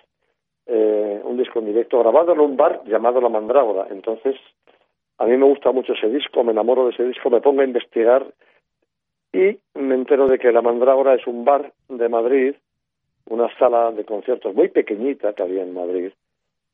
eh, 0.67 1.19
un 1.23 1.35
disco 1.35 1.57
en 1.57 1.65
directo 1.65 1.97
grabado 1.97 2.33
en 2.33 2.41
un 2.41 2.55
bar 2.55 2.83
llamado 2.85 3.19
La 3.21 3.29
Mandrágora. 3.29 3.87
Entonces, 3.89 4.35
a 5.17 5.25
mí 5.25 5.37
me 5.37 5.45
gusta 5.45 5.71
mucho 5.71 5.93
ese 5.93 6.09
disco, 6.09 6.43
me 6.43 6.51
enamoro 6.51 6.85
de 6.85 6.91
ese 6.91 7.05
disco, 7.05 7.29
me 7.29 7.41
pongo 7.41 7.61
a 7.61 7.65
investigar 7.65 8.25
y 9.31 9.57
me 9.73 9.95
entero 9.95 10.27
de 10.27 10.39
que 10.39 10.51
La 10.51 10.61
Mandrágora 10.61 11.15
es 11.15 11.25
un 11.27 11.45
bar 11.45 11.71
de 11.89 12.09
Madrid, 12.09 12.55
una 13.29 13.49
sala 13.57 13.91
de 13.91 14.05
conciertos 14.05 14.53
muy 14.53 14.69
pequeñita 14.69 15.33
que 15.33 15.43
había 15.43 15.63
en 15.63 15.73
Madrid, 15.73 16.11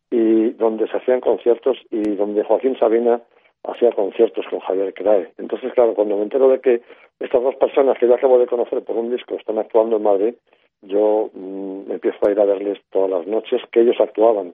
y 0.10 0.50
donde 0.51 0.88
se 0.88 0.98
hacían 0.98 1.21
conciertos 1.21 1.77
y 1.89 2.01
donde 2.15 2.43
Joaquín 2.43 2.77
Sabina 2.77 3.21
hacía 3.63 3.91
conciertos 3.91 4.45
con 4.50 4.60
Javier 4.60 4.93
Crae. 4.93 5.31
Entonces, 5.38 5.74
claro, 5.74 5.93
cuando 5.93 6.17
me 6.17 6.24
entero 6.24 6.50
de 6.50 6.60
que 6.60 6.81
estas 7.19 7.41
dos 7.41 7.55
personas 7.55 7.98
que 7.98 8.07
yo 8.07 8.15
acabo 8.15 8.39
de 8.39 8.48
conocer 8.48 8.83
por 8.83 8.98
un 8.98 9.12
disco 9.12 9.36
están 9.36 9.60
actuando 9.60 9.98
en 9.98 10.03
Madrid, 10.03 10.36
yo 10.81 11.29
mm, 11.33 11.91
empiezo 11.91 12.27
a 12.27 12.31
ir 12.31 12.39
a 12.39 12.45
verles 12.45 12.79
todas 12.89 13.10
las 13.10 13.27
noches 13.27 13.62
que 13.71 13.81
ellos 13.81 13.98
actuaban, 14.00 14.53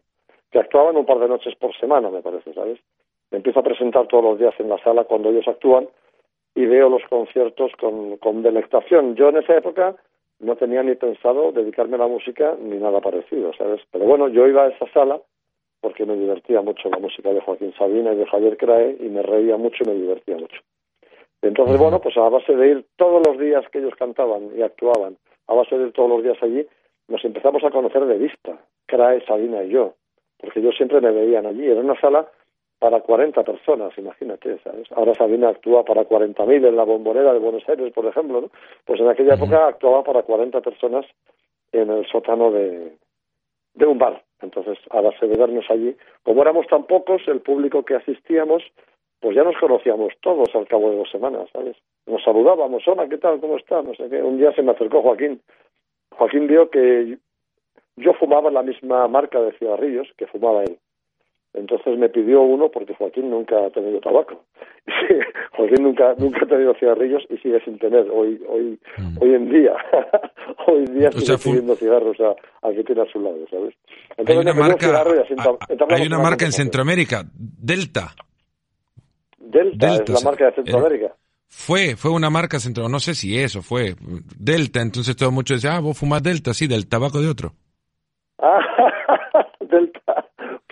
que 0.51 0.59
actuaban 0.59 0.97
un 0.97 1.05
par 1.05 1.19
de 1.19 1.29
noches 1.29 1.55
por 1.55 1.75
semana, 1.77 2.09
me 2.09 2.21
parece, 2.21 2.53
¿sabes? 2.53 2.79
Me 3.31 3.37
empiezo 3.37 3.59
a 3.59 3.63
presentar 3.63 4.07
todos 4.07 4.23
los 4.23 4.39
días 4.39 4.53
en 4.59 4.69
la 4.69 4.77
sala 4.79 5.03
cuando 5.03 5.29
ellos 5.29 5.47
actúan 5.47 5.87
y 6.55 6.65
veo 6.65 6.89
los 6.89 7.03
conciertos 7.09 7.71
con, 7.79 8.17
con 8.17 8.41
delectación. 8.41 9.15
Yo 9.15 9.29
en 9.29 9.37
esa 9.37 9.55
época 9.55 9.95
no 10.39 10.55
tenía 10.55 10.83
ni 10.83 10.95
pensado 10.95 11.51
dedicarme 11.51 11.95
a 11.95 11.99
la 11.99 12.07
música 12.07 12.55
ni 12.59 12.77
nada 12.77 13.01
parecido, 13.01 13.53
¿sabes? 13.53 13.81
Pero 13.91 14.05
bueno, 14.05 14.27
yo 14.27 14.47
iba 14.47 14.63
a 14.63 14.69
esa 14.69 14.87
sala 14.91 15.19
porque 15.81 16.05
me 16.05 16.15
divertía 16.15 16.61
mucho 16.61 16.89
la 16.89 16.99
música 16.99 17.31
de 17.31 17.41
Joaquín 17.41 17.73
Sabina 17.77 18.13
y 18.13 18.17
de 18.17 18.25
Javier 18.25 18.57
Crae 18.57 18.97
y 18.99 19.09
me 19.09 19.21
reía 19.21 19.57
mucho 19.57 19.83
y 19.83 19.87
me 19.87 19.93
divertía 19.93 20.37
mucho. 20.37 20.61
Entonces, 21.41 21.77
bueno, 21.77 21.99
pues 22.01 22.17
a 22.17 22.29
base 22.29 22.55
de 22.55 22.67
ir 22.67 22.85
todos 22.95 23.25
los 23.25 23.37
días 23.37 23.63
que 23.69 23.79
ellos 23.79 23.93
cantaban 23.95 24.49
y 24.57 24.63
actuaban, 24.63 25.17
a 25.47 25.53
base 25.53 25.77
de 25.77 25.87
ir 25.87 25.93
todos 25.93 26.09
los 26.09 26.23
días 26.23 26.37
allí, 26.41 26.65
nos 27.07 27.23
empezamos 27.23 27.63
a 27.63 27.69
conocer 27.69 28.05
de 28.05 28.17
vista, 28.17 28.57
Crae, 28.87 29.23
Sabina 29.25 29.63
y 29.63 29.69
yo, 29.69 29.93
porque 30.39 30.61
yo 30.61 30.71
siempre 30.71 30.99
me 30.99 31.11
veían 31.11 31.45
allí. 31.45 31.65
Era 31.65 31.81
una 31.81 31.99
sala 31.99 32.27
para 32.79 33.01
40 33.01 33.43
personas, 33.43 33.97
imagínate, 33.97 34.59
¿sabes? 34.59 34.91
Ahora 34.91 35.15
Sabina 35.15 35.49
actúa 35.49 35.83
para 35.83 36.03
40.000 36.07 36.67
en 36.67 36.75
la 36.75 36.83
bombonera 36.83 37.33
de 37.33 37.39
Buenos 37.39 37.67
Aires, 37.67 37.91
por 37.93 38.05
ejemplo, 38.05 38.41
¿no? 38.41 38.49
Pues 38.85 38.99
en 38.99 39.09
aquella 39.09 39.33
época 39.33 39.67
actuaba 39.67 40.03
para 40.03 40.23
40 40.23 40.61
personas 40.61 41.05
en 41.71 41.89
el 41.89 42.05
sótano 42.07 42.51
de, 42.51 42.93
de 43.73 43.85
un 43.85 43.97
bar. 43.97 44.21
Entonces, 44.41 44.77
a 44.91 45.01
base 45.01 45.27
de 45.27 45.35
vernos 45.35 45.65
allí, 45.69 45.95
como 46.23 46.41
éramos 46.41 46.67
tan 46.67 46.83
pocos, 46.83 47.21
el 47.27 47.41
público 47.41 47.83
que 47.83 47.95
asistíamos, 47.95 48.63
pues 49.19 49.35
ya 49.35 49.43
nos 49.43 49.57
conocíamos 49.57 50.13
todos 50.21 50.53
al 50.53 50.67
cabo 50.67 50.91
de 50.91 50.97
dos 50.97 51.09
semanas, 51.09 51.49
¿sabes? 51.51 51.75
Nos 52.05 52.23
saludábamos, 52.23 52.87
hola, 52.87 53.07
¿qué 53.09 53.17
tal? 53.17 53.39
¿Cómo 53.39 53.57
está? 53.57 53.81
No 53.81 53.95
sé 53.95 54.07
qué. 54.09 54.21
Un 54.21 54.37
día 54.37 54.53
se 54.53 54.61
me 54.61 54.71
acercó 54.71 55.01
Joaquín. 55.01 55.41
Joaquín 56.11 56.47
vio 56.47 56.69
que 56.69 57.17
yo 57.95 58.13
fumaba 58.13 58.51
la 58.51 58.61
misma 58.61 59.07
marca 59.07 59.41
de 59.41 59.53
cigarrillos 59.53 60.07
que 60.17 60.27
fumaba 60.27 60.63
él. 60.63 60.77
Entonces 61.57 61.97
me 61.97 62.07
pidió 62.09 62.41
uno 62.41 62.69
porque 62.69 62.93
Joaquín 62.93 63.29
nunca 63.31 63.55
ha 63.65 63.69
tenido 63.71 63.99
tabaco. 63.99 64.43
Joaquín 65.57 65.83
nunca 65.83 66.13
nunca 66.17 66.45
ha 66.45 66.47
tenido 66.47 66.73
cigarrillos 66.75 67.23
y 67.29 67.37
sigue 67.37 67.59
sin 67.65 67.79
tener 67.79 68.07
hoy 68.11 68.39
hoy 68.47 68.79
mm. 68.97 69.17
hoy 69.21 69.33
en 69.33 69.49
día. 69.49 69.73
hoy 70.67 70.85
en 70.87 70.99
día 70.99 71.11
sigue 71.11 71.37
pidiendo 71.37 71.75
cigarros 71.75 72.17
a, 72.19 72.35
al 72.67 72.75
que 72.75 72.83
tiene 72.83 73.01
a 73.01 73.05
su 73.11 73.19
lado, 73.19 73.37
¿sabes? 73.49 73.73
hay 74.17 74.37
una 74.37 74.53
marca, 74.53 75.03
hay 75.89 76.07
una 76.07 76.19
marca 76.19 76.45
en 76.45 76.51
Centroamérica, 76.51 77.23
Delta. 77.33 78.13
Delta. 79.39 79.95
es 79.95 80.09
la 80.09 80.21
marca 80.21 80.45
de 80.45 80.51
Centroamérica. 80.53 81.15
Fue, 81.49 81.95
fue 81.95 82.11
una 82.11 82.29
marca 82.29 82.59
centro, 82.59 82.89
no 82.89 82.99
sé 82.99 83.15
si 83.15 83.39
eso 83.39 83.61
fue, 83.61 83.95
Delta, 84.37 84.81
entonces 84.81 85.15
todo 85.15 85.31
mucho 85.31 85.53
decía, 85.53 85.77
ah, 85.77 85.79
vos 85.79 85.97
fumás 85.97 86.21
Delta, 86.21 86.53
sí, 86.53 86.67
del 86.67 86.87
tabaco 86.87 87.21
de 87.21 87.29
otro. 87.29 87.53
Ah. 88.39 88.59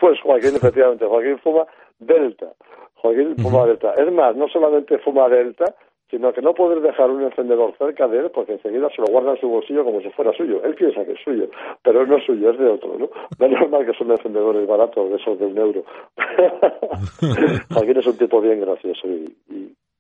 Pues 0.06 0.22
Joaquín, 0.22 0.56
efectivamente, 0.56 1.04
Joaquín 1.08 1.39
fuma 1.39 1.65
Delta. 1.98 2.54
Joaquín 2.94 3.36
fuma 3.38 3.65
Delta. 3.65 3.96
Es 3.96 4.13
más, 4.13 4.36
no 4.36 4.48
solamente 4.48 5.00
fuma 5.00 5.28
Delta, 5.30 5.65
sino 6.12 6.32
que 6.32 6.44
no 6.44 6.54
poder 6.54 6.80
dejar 6.82 7.10
un 7.10 7.24
encendedor 7.24 7.76
cerca 7.80 8.08
de 8.08 8.20
él 8.20 8.30
porque 8.30 8.54
enseguida 8.54 8.88
se 8.96 9.02
lo 9.02 9.08
guarda 9.08 9.32
en 9.32 9.41
su 9.41 9.48
bolsillo 9.48 9.84
como 9.84 10.02
si 10.02 10.12
fuera 10.12 10.32
suyo. 10.38 10.63
Él 10.63 10.76
piensa 10.76 11.04
que 11.04 11.13
es 11.13 11.20
suyo, 11.24 11.50
pero 11.82 12.06
no 12.06 12.18
es 12.18 12.24
suyo, 12.24 12.52
es 12.52 12.60
de 12.60 12.68
otro, 12.68 13.00
¿no? 13.00 13.10
No 13.39 13.46
es 13.48 13.52
normal 13.52 13.84
que 13.84 13.98
son 13.98 14.12
encendedores 14.12 14.68
baratos, 14.68 15.10
de 15.10 15.15
esos 15.15 15.39
de 15.39 15.46
un 15.48 15.58
euro. 15.58 15.84
Joaquín 17.74 17.98
es 17.98 18.06
un 18.06 18.18
tipo 18.20 18.41
bien 18.41 18.62
gracioso 18.62 19.08
y, 19.08 19.36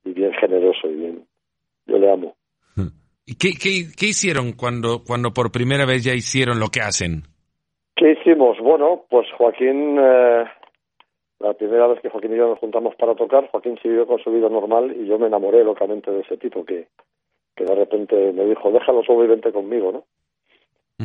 bien 0.03 0.33
generoso 0.33 0.87
y 0.87 0.93
bien... 0.93 1.25
Yo 1.87 1.97
le 1.97 2.11
amo. 2.11 2.35
¿Y 3.25 3.37
qué, 3.37 3.53
qué, 3.59 3.87
qué 3.97 4.05
hicieron 4.09 4.51
cuando, 4.51 5.03
cuando 5.03 5.33
por 5.33 5.51
primera 5.51 5.87
vez 5.87 6.03
ya 6.03 6.13
hicieron 6.13 6.59
lo 6.59 6.69
que 6.69 6.81
hacen? 6.81 7.23
¿Qué 7.95 8.11
hicimos? 8.11 8.59
Bueno, 8.59 9.05
pues 9.09 9.25
Joaquín, 9.37 9.97
eh, 9.97 10.45
la 11.39 11.53
primera 11.53 11.87
vez 11.87 12.01
que 12.01 12.09
Joaquín 12.09 12.33
y 12.33 12.37
yo 12.37 12.49
nos 12.49 12.59
juntamos 12.59 12.93
para 12.95 13.15
tocar, 13.15 13.49
Joaquín 13.49 13.77
siguió 13.81 14.05
con 14.05 14.19
su 14.19 14.31
vida 14.31 14.49
normal 14.49 14.93
y 14.97 15.07
yo 15.07 15.17
me 15.17 15.27
enamoré 15.27 15.63
locamente 15.63 16.11
de 16.11 16.21
ese 16.21 16.37
tipo 16.37 16.65
que, 16.65 16.89
que 17.55 17.63
de 17.63 17.73
repente 17.73 18.33
me 18.33 18.45
dijo, 18.45 18.69
déjalo 18.71 19.01
solo 19.03 19.23
y 19.23 19.27
vente 19.27 19.53
conmigo, 19.53 19.91
¿no? 19.91 20.03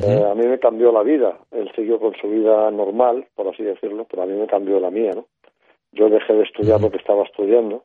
Eh, 0.03 0.24
a 0.24 0.35
mí 0.35 0.46
me 0.46 0.59
cambió 0.59 0.92
la 0.92 1.03
vida. 1.03 1.38
Él 1.50 1.70
siguió 1.74 1.98
con 1.98 2.14
su 2.14 2.29
vida 2.29 2.70
normal, 2.70 3.26
por 3.35 3.48
así 3.48 3.62
decirlo, 3.62 4.07
pero 4.09 4.22
a 4.22 4.26
mí 4.26 4.35
me 4.35 4.46
cambió 4.46 4.79
la 4.81 4.90
mía, 4.90 5.12
¿no? 5.14 5.26
Yo 5.92 6.09
dejé 6.09 6.33
de 6.33 6.44
estudiar 6.44 6.81
lo 6.81 6.90
que 6.90 6.98
estaba 6.98 7.24
estudiando, 7.24 7.85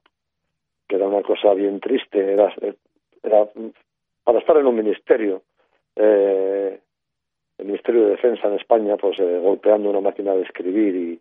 que 0.87 0.95
era 0.95 1.07
una 1.07 1.23
cosa 1.23 1.53
bien 1.53 1.79
triste, 1.79 2.33
era, 2.33 2.53
era 3.23 3.49
para 4.23 4.39
estar 4.39 4.57
en 4.57 4.67
un 4.67 4.75
ministerio. 4.75 5.41
Eh, 5.95 6.79
el 7.57 7.65
Ministerio 7.65 8.05
de 8.05 8.11
Defensa 8.11 8.47
en 8.47 8.55
España, 8.55 8.97
pues 8.97 9.19
eh, 9.19 9.39
golpeando 9.41 9.89
una 9.89 10.01
máquina 10.01 10.33
de 10.33 10.43
escribir 10.43 10.95
y, 10.95 11.19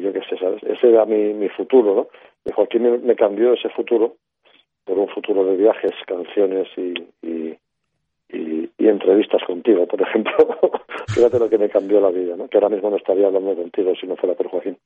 yo 0.00 0.12
qué 0.12 0.20
sé, 0.28 0.36
¿sabes? 0.38 0.62
Ese 0.62 0.90
era 0.90 1.06
mi, 1.06 1.32
mi 1.32 1.48
futuro, 1.48 1.94
¿no? 1.94 2.08
Y 2.44 2.52
Joaquín 2.52 3.04
me, 3.04 3.16
cambió 3.16 3.54
ese 3.54 3.70
futuro 3.70 4.16
por 4.84 4.98
un 4.98 5.08
futuro 5.08 5.44
de 5.44 5.56
viajes, 5.56 5.92
canciones 6.06 6.68
y, 6.76 6.94
y, 7.26 7.58
y, 8.28 8.88
entrevistas 8.88 9.42
contigo, 9.46 9.86
por 9.86 10.00
ejemplo. 10.00 10.34
Fíjate 11.14 11.38
lo 11.38 11.48
que 11.48 11.58
me 11.58 11.68
cambió 11.68 12.00
la 12.00 12.10
vida, 12.10 12.36
¿no? 12.36 12.46
Que 12.48 12.58
ahora 12.58 12.68
mismo 12.68 12.90
no 12.90 12.96
estaría 12.96 13.26
hablando 13.26 13.56
contigo 13.56 13.94
si 13.98 14.06
no 14.06 14.16
fuera 14.16 14.34
por 14.34 14.48
Joaquín. 14.48 14.76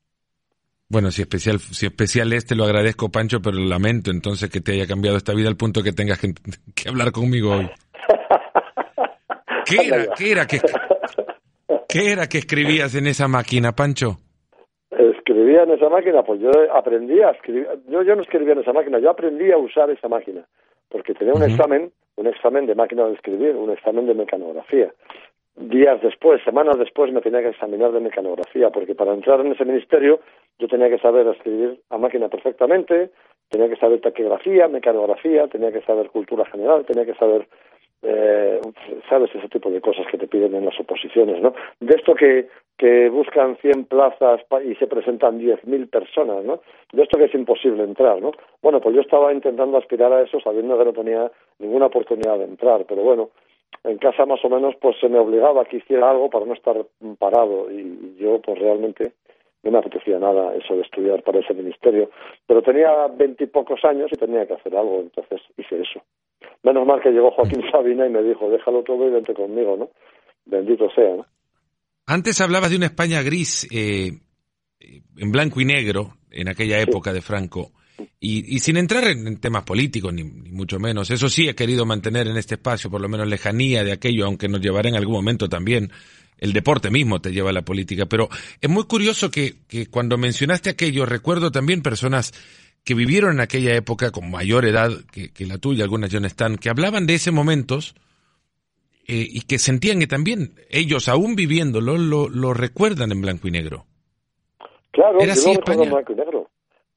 Bueno, 0.88 1.10
si 1.10 1.22
especial, 1.22 1.58
si 1.58 1.86
especial 1.86 2.32
es, 2.32 2.46
te 2.46 2.56
lo 2.56 2.64
agradezco, 2.64 3.10
Pancho, 3.10 3.40
pero 3.42 3.58
lamento 3.58 4.10
entonces 4.10 4.48
que 4.48 4.60
te 4.60 4.72
haya 4.72 4.86
cambiado 4.86 5.16
esta 5.16 5.34
vida 5.34 5.48
al 5.48 5.56
punto 5.56 5.82
que 5.82 5.92
tengas 5.92 6.20
que, 6.20 6.32
que 6.74 6.88
hablar 6.88 7.12
conmigo 7.12 7.56
hoy. 7.56 7.70
¿Qué 9.64 9.86
era, 9.86 10.06
qué 10.16 10.32
era 10.32 10.46
que, 10.46 10.58
qué 11.88 12.12
era 12.12 12.26
que 12.26 12.38
escribías 12.38 12.94
en 12.94 13.06
esa 13.06 13.28
máquina, 13.28 13.72
Pancho? 13.72 14.18
Escribía 14.90 15.62
en 15.62 15.72
esa 15.72 15.88
máquina, 15.88 16.22
pues 16.22 16.40
yo 16.40 16.50
aprendí 16.72 17.20
a 17.20 17.30
escribir, 17.30 17.66
yo, 17.88 18.02
yo 18.02 18.16
no 18.16 18.22
escribía 18.22 18.54
en 18.54 18.60
esa 18.60 18.72
máquina, 18.72 18.98
yo 18.98 19.10
aprendí 19.10 19.50
a 19.52 19.58
usar 19.58 19.90
esa 19.90 20.08
máquina, 20.08 20.44
porque 20.88 21.14
tenía 21.14 21.34
un 21.34 21.42
examen, 21.42 21.92
un 22.16 22.26
examen 22.26 22.66
de 22.66 22.74
máquina 22.74 23.06
de 23.06 23.14
escribir, 23.14 23.56
un 23.56 23.70
examen 23.70 24.06
de 24.06 24.14
mecanografía. 24.14 24.92
Días 25.56 26.00
después, 26.00 26.42
semanas 26.42 26.78
después, 26.78 27.12
me 27.12 27.20
tenía 27.20 27.40
que 27.40 27.50
examinar 27.50 27.92
de 27.92 28.00
mecanografía, 28.00 28.70
porque 28.70 28.94
para 28.94 29.12
entrar 29.12 29.40
en 29.40 29.52
ese 29.52 29.64
ministerio 29.64 30.20
yo 30.58 30.68
tenía 30.68 30.88
que 30.88 30.98
saber 30.98 31.26
escribir 31.26 31.80
a 31.90 31.98
máquina 31.98 32.28
perfectamente, 32.28 33.10
tenía 33.48 33.68
que 33.68 33.76
saber 33.76 34.00
taquigrafía, 34.00 34.68
mecanografía, 34.68 35.48
tenía 35.48 35.72
que 35.72 35.82
saber 35.82 36.08
cultura 36.10 36.46
general, 36.46 36.84
tenía 36.86 37.04
que 37.04 37.14
saber 37.14 37.46
eh, 38.02 38.60
sabes 39.08 39.34
ese 39.34 39.48
tipo 39.48 39.70
de 39.70 39.80
cosas 39.80 40.06
que 40.10 40.18
te 40.18 40.26
piden 40.26 40.54
en 40.54 40.64
las 40.64 40.78
oposiciones, 40.80 41.40
¿no? 41.42 41.54
De 41.80 41.94
esto 41.94 42.14
que, 42.14 42.48
que 42.78 43.10
buscan 43.10 43.56
100 43.58 43.84
plazas 43.84 44.40
y 44.64 44.74
se 44.76 44.86
presentan 44.86 45.38
10.000 45.38 45.90
personas, 45.90 46.44
¿no? 46.44 46.60
De 46.92 47.02
esto 47.02 47.18
que 47.18 47.24
es 47.24 47.34
imposible 47.34 47.82
entrar, 47.84 48.20
¿no? 48.22 48.32
Bueno, 48.62 48.80
pues 48.80 48.94
yo 48.94 49.02
estaba 49.02 49.32
intentando 49.32 49.76
aspirar 49.76 50.12
a 50.12 50.22
eso 50.22 50.40
sabiendo 50.40 50.78
que 50.78 50.84
no 50.84 50.92
tenía 50.92 51.30
ninguna 51.58 51.86
oportunidad 51.86 52.38
de 52.38 52.44
entrar, 52.44 52.84
pero 52.88 53.02
bueno, 53.02 53.30
en 53.84 53.98
casa 53.98 54.26
más 54.26 54.44
o 54.44 54.48
menos 54.48 54.74
pues 54.80 54.96
se 55.00 55.08
me 55.08 55.18
obligaba 55.18 55.62
a 55.62 55.64
que 55.64 55.78
hiciera 55.78 56.10
algo 56.10 56.30
para 56.30 56.46
no 56.46 56.54
estar 56.54 56.76
parado 57.18 57.70
y 57.70 58.16
yo 58.18 58.40
pues 58.40 58.58
realmente 58.58 59.12
no 59.62 59.70
me 59.70 59.78
apetecía 59.78 60.18
nada 60.18 60.54
eso 60.54 60.74
de 60.74 60.82
estudiar 60.82 61.22
para 61.22 61.40
ese 61.40 61.54
ministerio, 61.54 62.10
pero 62.46 62.62
tenía 62.62 63.06
veintipocos 63.08 63.84
años 63.84 64.10
y 64.12 64.16
tenía 64.16 64.46
que 64.46 64.54
hacer 64.54 64.74
algo, 64.74 65.00
entonces 65.00 65.40
hice 65.56 65.82
eso. 65.82 66.00
Menos 66.62 66.86
mal 66.86 67.00
que 67.02 67.10
llegó 67.10 67.30
Joaquín 67.30 67.62
Sabina 67.70 68.06
y 68.06 68.10
me 68.10 68.22
dijo, 68.22 68.50
déjalo 68.50 68.82
todo 68.82 69.06
y 69.06 69.10
vente 69.10 69.34
conmigo, 69.34 69.76
¿no? 69.76 69.90
Bendito 70.44 70.90
sea, 70.90 71.16
¿no? 71.16 71.26
Antes 72.06 72.40
hablabas 72.40 72.70
de 72.70 72.76
una 72.76 72.86
España 72.86 73.22
gris, 73.22 73.68
eh, 73.70 74.10
en 74.80 75.30
blanco 75.30 75.60
y 75.60 75.64
negro, 75.64 76.14
en 76.30 76.48
aquella 76.48 76.80
época 76.80 77.12
de 77.12 77.20
Franco. 77.20 77.70
Y, 78.18 78.58
sin 78.60 78.76
entrar 78.76 79.04
en, 79.04 79.38
temas 79.40 79.64
políticos, 79.64 80.12
ni, 80.12 80.24
mucho 80.24 80.78
menos, 80.78 81.10
eso 81.10 81.28
sí 81.28 81.48
he 81.48 81.54
querido 81.54 81.86
mantener 81.86 82.26
en 82.26 82.36
este 82.36 82.54
espacio, 82.54 82.90
por 82.90 83.00
lo 83.00 83.08
menos 83.08 83.28
lejanía 83.28 83.84
de 83.84 83.92
aquello, 83.92 84.26
aunque 84.26 84.48
nos 84.48 84.60
llevará 84.60 84.88
en 84.88 84.96
algún 84.96 85.14
momento 85.14 85.48
también, 85.48 85.90
el 86.38 86.52
deporte 86.52 86.90
mismo 86.90 87.20
te 87.20 87.32
lleva 87.32 87.50
a 87.50 87.52
la 87.52 87.62
política. 87.62 88.06
Pero 88.06 88.28
es 88.60 88.70
muy 88.70 88.84
curioso 88.84 89.30
que, 89.30 89.54
que 89.68 89.86
cuando 89.86 90.18
mencionaste 90.18 90.70
aquello, 90.70 91.06
recuerdo 91.06 91.50
también 91.50 91.82
personas 91.82 92.32
que 92.84 92.94
vivieron 92.94 93.32
en 93.32 93.40
aquella 93.40 93.74
época 93.74 94.10
con 94.10 94.30
mayor 94.30 94.64
edad 94.64 94.90
que, 95.12 95.46
la 95.46 95.58
tuya, 95.58 95.84
algunas 95.84 96.10
ya 96.10 96.20
no 96.20 96.26
están, 96.26 96.56
que 96.56 96.70
hablaban 96.70 97.06
de 97.06 97.14
ese 97.14 97.30
momentos 97.30 97.94
eh, 99.06 99.26
y 99.28 99.42
que 99.46 99.58
sentían 99.58 100.00
que 100.00 100.06
también 100.06 100.54
ellos, 100.70 101.08
aún 101.08 101.36
viviéndolo, 101.36 101.98
lo, 101.98 102.28
lo 102.28 102.54
recuerdan 102.54 103.12
en 103.12 103.20
blanco 103.20 103.48
y 103.48 103.50
negro. 103.50 103.84
Claro, 104.90 105.20
yo 105.20 105.26
lo 105.26 105.52
recuerdo 105.54 105.82
en 105.84 105.90
blanco 105.90 106.12
y 106.12 106.16
negro. 106.16 106.50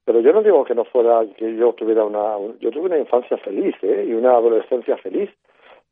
Pero 0.06 0.19
yo 0.19 0.34
no 0.34 0.43
digo 0.43 0.65
que 0.65 0.76
no 0.76 0.84
fuera, 0.84 1.22
que 1.38 1.56
yo 1.56 1.74
tuviera 1.74 2.04
una, 2.04 2.36
yo 2.60 2.72
tuve 2.72 2.88
una 2.88 3.00
infancia 3.00 3.38
feliz, 3.38 3.74
¿eh? 3.82 4.06
Y 4.08 4.13
una 4.13 4.32
adolescencia 4.32 4.98
feliz. 4.98 5.30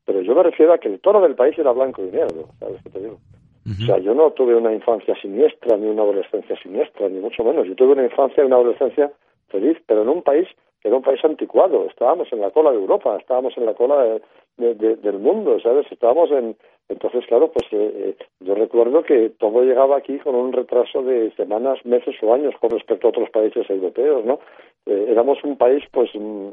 Pero 0.05 0.21
yo 0.21 0.35
me 0.35 0.43
refiero 0.43 0.73
a 0.73 0.79
que 0.79 0.89
el 0.89 0.99
tono 0.99 1.21
del 1.21 1.35
país 1.35 1.57
era 1.57 1.71
blanco 1.71 2.01
y 2.03 2.11
negro, 2.11 2.49
¿sabes 2.59 2.81
qué 2.83 2.89
te 2.89 2.99
digo? 2.99 3.19
O 3.63 3.85
sea, 3.85 3.99
yo 3.99 4.15
no 4.15 4.31
tuve 4.31 4.55
una 4.55 4.73
infancia 4.73 5.15
siniestra, 5.21 5.77
ni 5.77 5.85
una 5.87 6.01
adolescencia 6.01 6.57
siniestra, 6.61 7.07
ni 7.07 7.19
mucho 7.19 7.43
menos. 7.43 7.67
Yo 7.67 7.75
tuve 7.75 7.93
una 7.93 8.03
infancia 8.03 8.43
y 8.43 8.47
una 8.47 8.55
adolescencia 8.55 9.11
feliz, 9.51 9.77
pero 9.85 10.01
en 10.03 10.09
un 10.09 10.21
país 10.23 10.47
era 10.83 10.95
un 10.95 11.03
país 11.03 11.23
anticuado. 11.23 11.85
Estábamos 11.85 12.31
en 12.31 12.41
la 12.41 12.51
cola 12.51 12.71
de 12.71 12.77
Europa, 12.77 13.15
estábamos 13.17 13.55
en 13.57 13.65
la 13.65 13.73
cola 13.73 14.19
del 14.57 15.19
mundo, 15.19 15.59
¿sabes? 15.59 15.85
Estábamos 15.91 16.31
en... 16.31 16.55
Entonces, 16.89 17.25
claro, 17.27 17.51
pues 17.51 17.65
eh, 17.71 18.15
eh, 18.19 18.25
yo 18.41 18.53
recuerdo 18.53 19.03
que 19.03 19.29
todo 19.39 19.61
llegaba 19.63 19.97
aquí 19.97 20.17
con 20.19 20.35
un 20.35 20.51
retraso 20.51 21.01
de 21.03 21.31
semanas, 21.35 21.85
meses 21.85 22.15
o 22.21 22.33
años 22.33 22.53
con 22.59 22.69
respecto 22.71 23.07
a 23.07 23.11
otros 23.11 23.29
países 23.29 23.69
europeos, 23.69 24.25
¿no? 24.25 24.39
Eh, 24.85 25.05
éramos 25.09 25.41
un 25.43 25.57
país, 25.57 25.83
pues, 25.91 26.09
mm, 26.13 26.49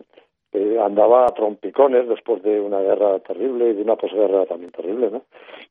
que 0.52 0.78
andaba 0.78 1.24
a 1.24 1.34
trompicones 1.34 2.08
después 2.08 2.42
de 2.42 2.60
una 2.60 2.80
guerra 2.80 3.18
terrible 3.18 3.70
y 3.70 3.72
de 3.74 3.82
una 3.82 3.96
posguerra 3.96 4.46
también 4.46 4.70
terrible, 4.70 5.10
¿no? 5.10 5.22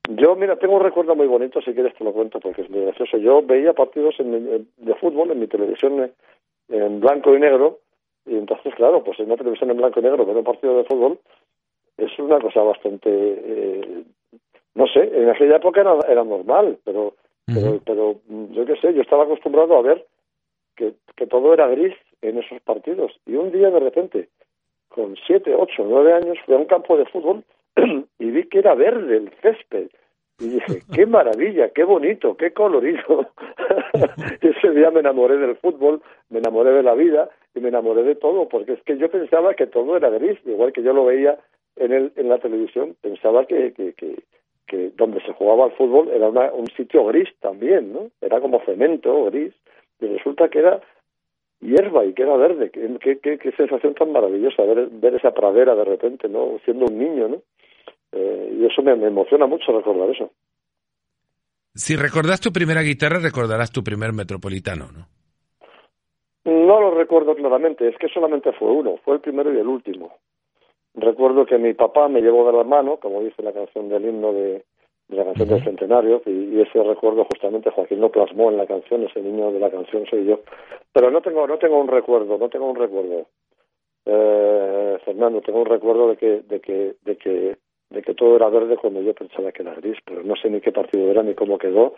Yo, 0.09 0.35
mira, 0.35 0.57
tengo 0.57 0.75
un 0.75 0.83
recuerdo 0.83 1.15
muy 1.15 1.27
bonito, 1.27 1.61
si 1.61 1.73
quieres 1.73 1.95
te 1.95 2.03
lo 2.03 2.11
cuento 2.11 2.39
porque 2.39 2.63
es 2.63 2.69
muy 2.69 2.81
gracioso. 2.81 3.17
Yo 3.17 3.41
veía 3.41 3.73
partidos 3.73 4.15
de 4.17 4.95
fútbol 4.95 5.31
en 5.31 5.39
mi 5.39 5.47
televisión 5.47 6.11
en 6.69 6.99
blanco 6.99 7.35
y 7.35 7.39
negro, 7.39 7.79
y 8.25 8.35
entonces, 8.35 8.73
claro, 8.75 9.03
pues 9.03 9.19
en 9.19 9.27
una 9.27 9.37
televisión 9.37 9.71
en 9.71 9.77
blanco 9.77 9.99
y 9.99 10.03
negro 10.03 10.25
ver 10.25 10.37
un 10.37 10.43
partido 10.43 10.77
de 10.77 10.83
fútbol 10.83 11.19
es 11.97 12.17
una 12.19 12.39
cosa 12.39 12.61
bastante, 12.61 13.09
eh, 13.09 14.03
no 14.75 14.87
sé, 14.87 15.09
en 15.13 15.29
aquella 15.29 15.55
época 15.57 15.81
era, 15.81 15.97
era 16.07 16.23
normal, 16.23 16.77
pero, 16.83 17.15
pero, 17.45 17.79
pero 17.85 18.15
yo 18.51 18.65
qué 18.65 18.75
sé, 18.75 18.93
yo 18.93 19.01
estaba 19.01 19.23
acostumbrado 19.23 19.77
a 19.77 19.81
ver 19.81 20.05
que, 20.75 20.93
que 21.15 21.25
todo 21.25 21.53
era 21.53 21.67
gris 21.67 21.95
en 22.21 22.37
esos 22.37 22.61
partidos, 22.61 23.11
y 23.25 23.35
un 23.35 23.51
día 23.51 23.69
de 23.71 23.79
repente, 23.79 24.29
con 24.89 25.15
siete, 25.25 25.55
ocho, 25.55 25.83
nueve 25.87 26.13
años, 26.13 26.37
fui 26.45 26.53
a 26.53 26.57
un 26.57 26.65
campo 26.65 26.97
de 26.97 27.05
fútbol 27.05 27.43
y 28.19 28.25
vi 28.31 28.43
que 28.45 28.59
era 28.59 28.75
verde 28.75 29.17
el 29.17 29.31
césped, 29.41 29.89
y 30.39 30.49
dije, 30.49 30.83
qué 30.93 31.05
maravilla, 31.05 31.69
qué 31.69 31.83
bonito, 31.83 32.37
qué 32.37 32.51
colorido. 32.51 33.31
Ese 34.41 34.71
día 34.71 34.91
me 34.91 34.99
enamoré 34.99 35.37
del 35.37 35.55
fútbol, 35.57 36.01
me 36.29 36.39
enamoré 36.39 36.71
de 36.71 36.83
la 36.83 36.93
vida 36.93 37.29
y 37.55 37.59
me 37.59 37.69
enamoré 37.69 38.03
de 38.03 38.15
todo, 38.15 38.47
porque 38.47 38.73
es 38.73 38.83
que 38.83 38.97
yo 38.97 39.09
pensaba 39.09 39.55
que 39.55 39.65
todo 39.65 39.97
era 39.97 40.09
gris, 40.09 40.37
igual 40.45 40.73
que 40.73 40.83
yo 40.83 40.93
lo 40.93 41.05
veía 41.05 41.39
en, 41.75 41.91
el, 41.91 42.11
en 42.15 42.29
la 42.29 42.37
televisión, 42.37 42.95
pensaba 43.01 43.45
que, 43.45 43.73
que, 43.73 43.93
que, 43.93 44.91
donde 44.95 45.21
se 45.21 45.33
jugaba 45.33 45.65
el 45.65 45.71
fútbol 45.71 46.09
era 46.09 46.29
un 46.29 46.67
sitio 46.67 47.05
gris 47.05 47.29
también, 47.39 47.93
¿no? 47.93 48.11
Era 48.21 48.39
como 48.39 48.63
cemento 48.65 49.25
gris, 49.25 49.53
y 49.99 50.05
resulta 50.05 50.49
que 50.49 50.59
era 50.59 50.81
hierba 51.61 52.05
y 52.05 52.13
que 52.13 52.23
era 52.23 52.35
verde. 52.35 52.69
Qué, 52.69 53.17
qué, 53.19 53.39
qué 53.39 53.51
sensación 53.53 53.95
tan 53.95 54.11
maravillosa 54.11 54.63
ver, 54.63 54.89
ver 54.91 55.15
esa 55.15 55.33
pradera 55.33 55.73
de 55.73 55.85
repente, 55.85 56.29
¿no? 56.29 56.59
Siendo 56.63 56.85
un 56.85 56.97
niño, 56.97 57.27
¿no? 57.27 57.41
Eh, 58.11 58.57
y 58.59 58.65
eso 58.65 58.81
me, 58.81 58.91
emociona 58.91 59.45
mucho 59.45 59.71
recordar 59.71 60.09
eso. 60.09 60.31
Si 61.73 61.95
recordás 61.95 62.41
tu 62.41 62.51
primera 62.51 62.81
guitarra, 62.81 63.19
recordarás 63.19 63.71
tu 63.71 63.83
primer 63.83 64.13
metropolitano, 64.13 64.87
¿no? 64.91 65.07
No 66.45 66.79
lo 66.79 66.95
recuerdo 66.95 67.35
claramente, 67.35 67.87
es 67.89 67.97
que 67.97 68.07
solamente 68.07 68.53
fue 68.53 68.71
uno, 68.71 68.97
fue 69.03 69.15
el 69.15 69.19
primero 69.19 69.53
y 69.53 69.57
el 69.57 69.67
último. 69.67 70.15
Recuerdo 70.95 71.45
que 71.45 71.57
mi 71.57 71.73
papá 71.73 72.07
me 72.07 72.21
llevó 72.21 72.49
de 72.49 72.57
la 72.57 72.63
mano, 72.63 72.97
como 72.97 73.21
dice 73.21 73.43
la 73.43 73.51
canción 73.51 73.89
del 73.89 74.05
himno 74.05 74.31
de, 74.31 74.63
la 75.09 75.25
canción 75.25 75.49
del 75.49 75.63
centenario, 75.63 76.21
y, 76.25 76.59
ese 76.61 76.81
recuerdo 76.81 77.25
justamente 77.25 77.69
Joaquín 77.69 77.99
lo 77.99 78.11
plasmó 78.11 78.49
en 78.49 78.57
la 78.57 78.65
canción, 78.65 79.03
ese 79.03 79.21
niño 79.21 79.51
de 79.51 79.59
la 79.59 79.69
canción 79.69 80.05
soy 80.09 80.25
yo. 80.25 80.39
Pero 80.93 81.11
no 81.11 81.21
tengo, 81.21 81.45
no 81.47 81.57
tengo 81.57 81.79
un 81.79 81.87
recuerdo, 81.87 82.37
no 82.37 82.49
tengo 82.49 82.69
un 82.69 82.75
recuerdo. 82.77 83.27
Eh, 84.05 84.97
Fernando, 85.03 85.41
tengo 85.41 85.59
un 85.59 85.65
recuerdo 85.65 86.09
de 86.09 86.17
que, 86.17 86.41
de 86.41 86.59
que, 86.61 86.95
de 87.03 87.17
que 87.17 87.57
de 87.89 88.01
que 88.01 88.13
todo 88.13 88.35
era 88.35 88.49
verde 88.49 88.77
cuando 88.77 89.01
yo 89.01 89.13
pensaba 89.13 89.51
que 89.51 89.61
era 89.61 89.75
gris, 89.75 89.97
pero 90.05 90.23
no 90.23 90.35
sé 90.35 90.49
ni 90.49 90.61
qué 90.61 90.71
partido 90.71 91.09
era, 91.09 91.23
ni 91.23 91.33
cómo 91.33 91.57
quedó, 91.57 91.95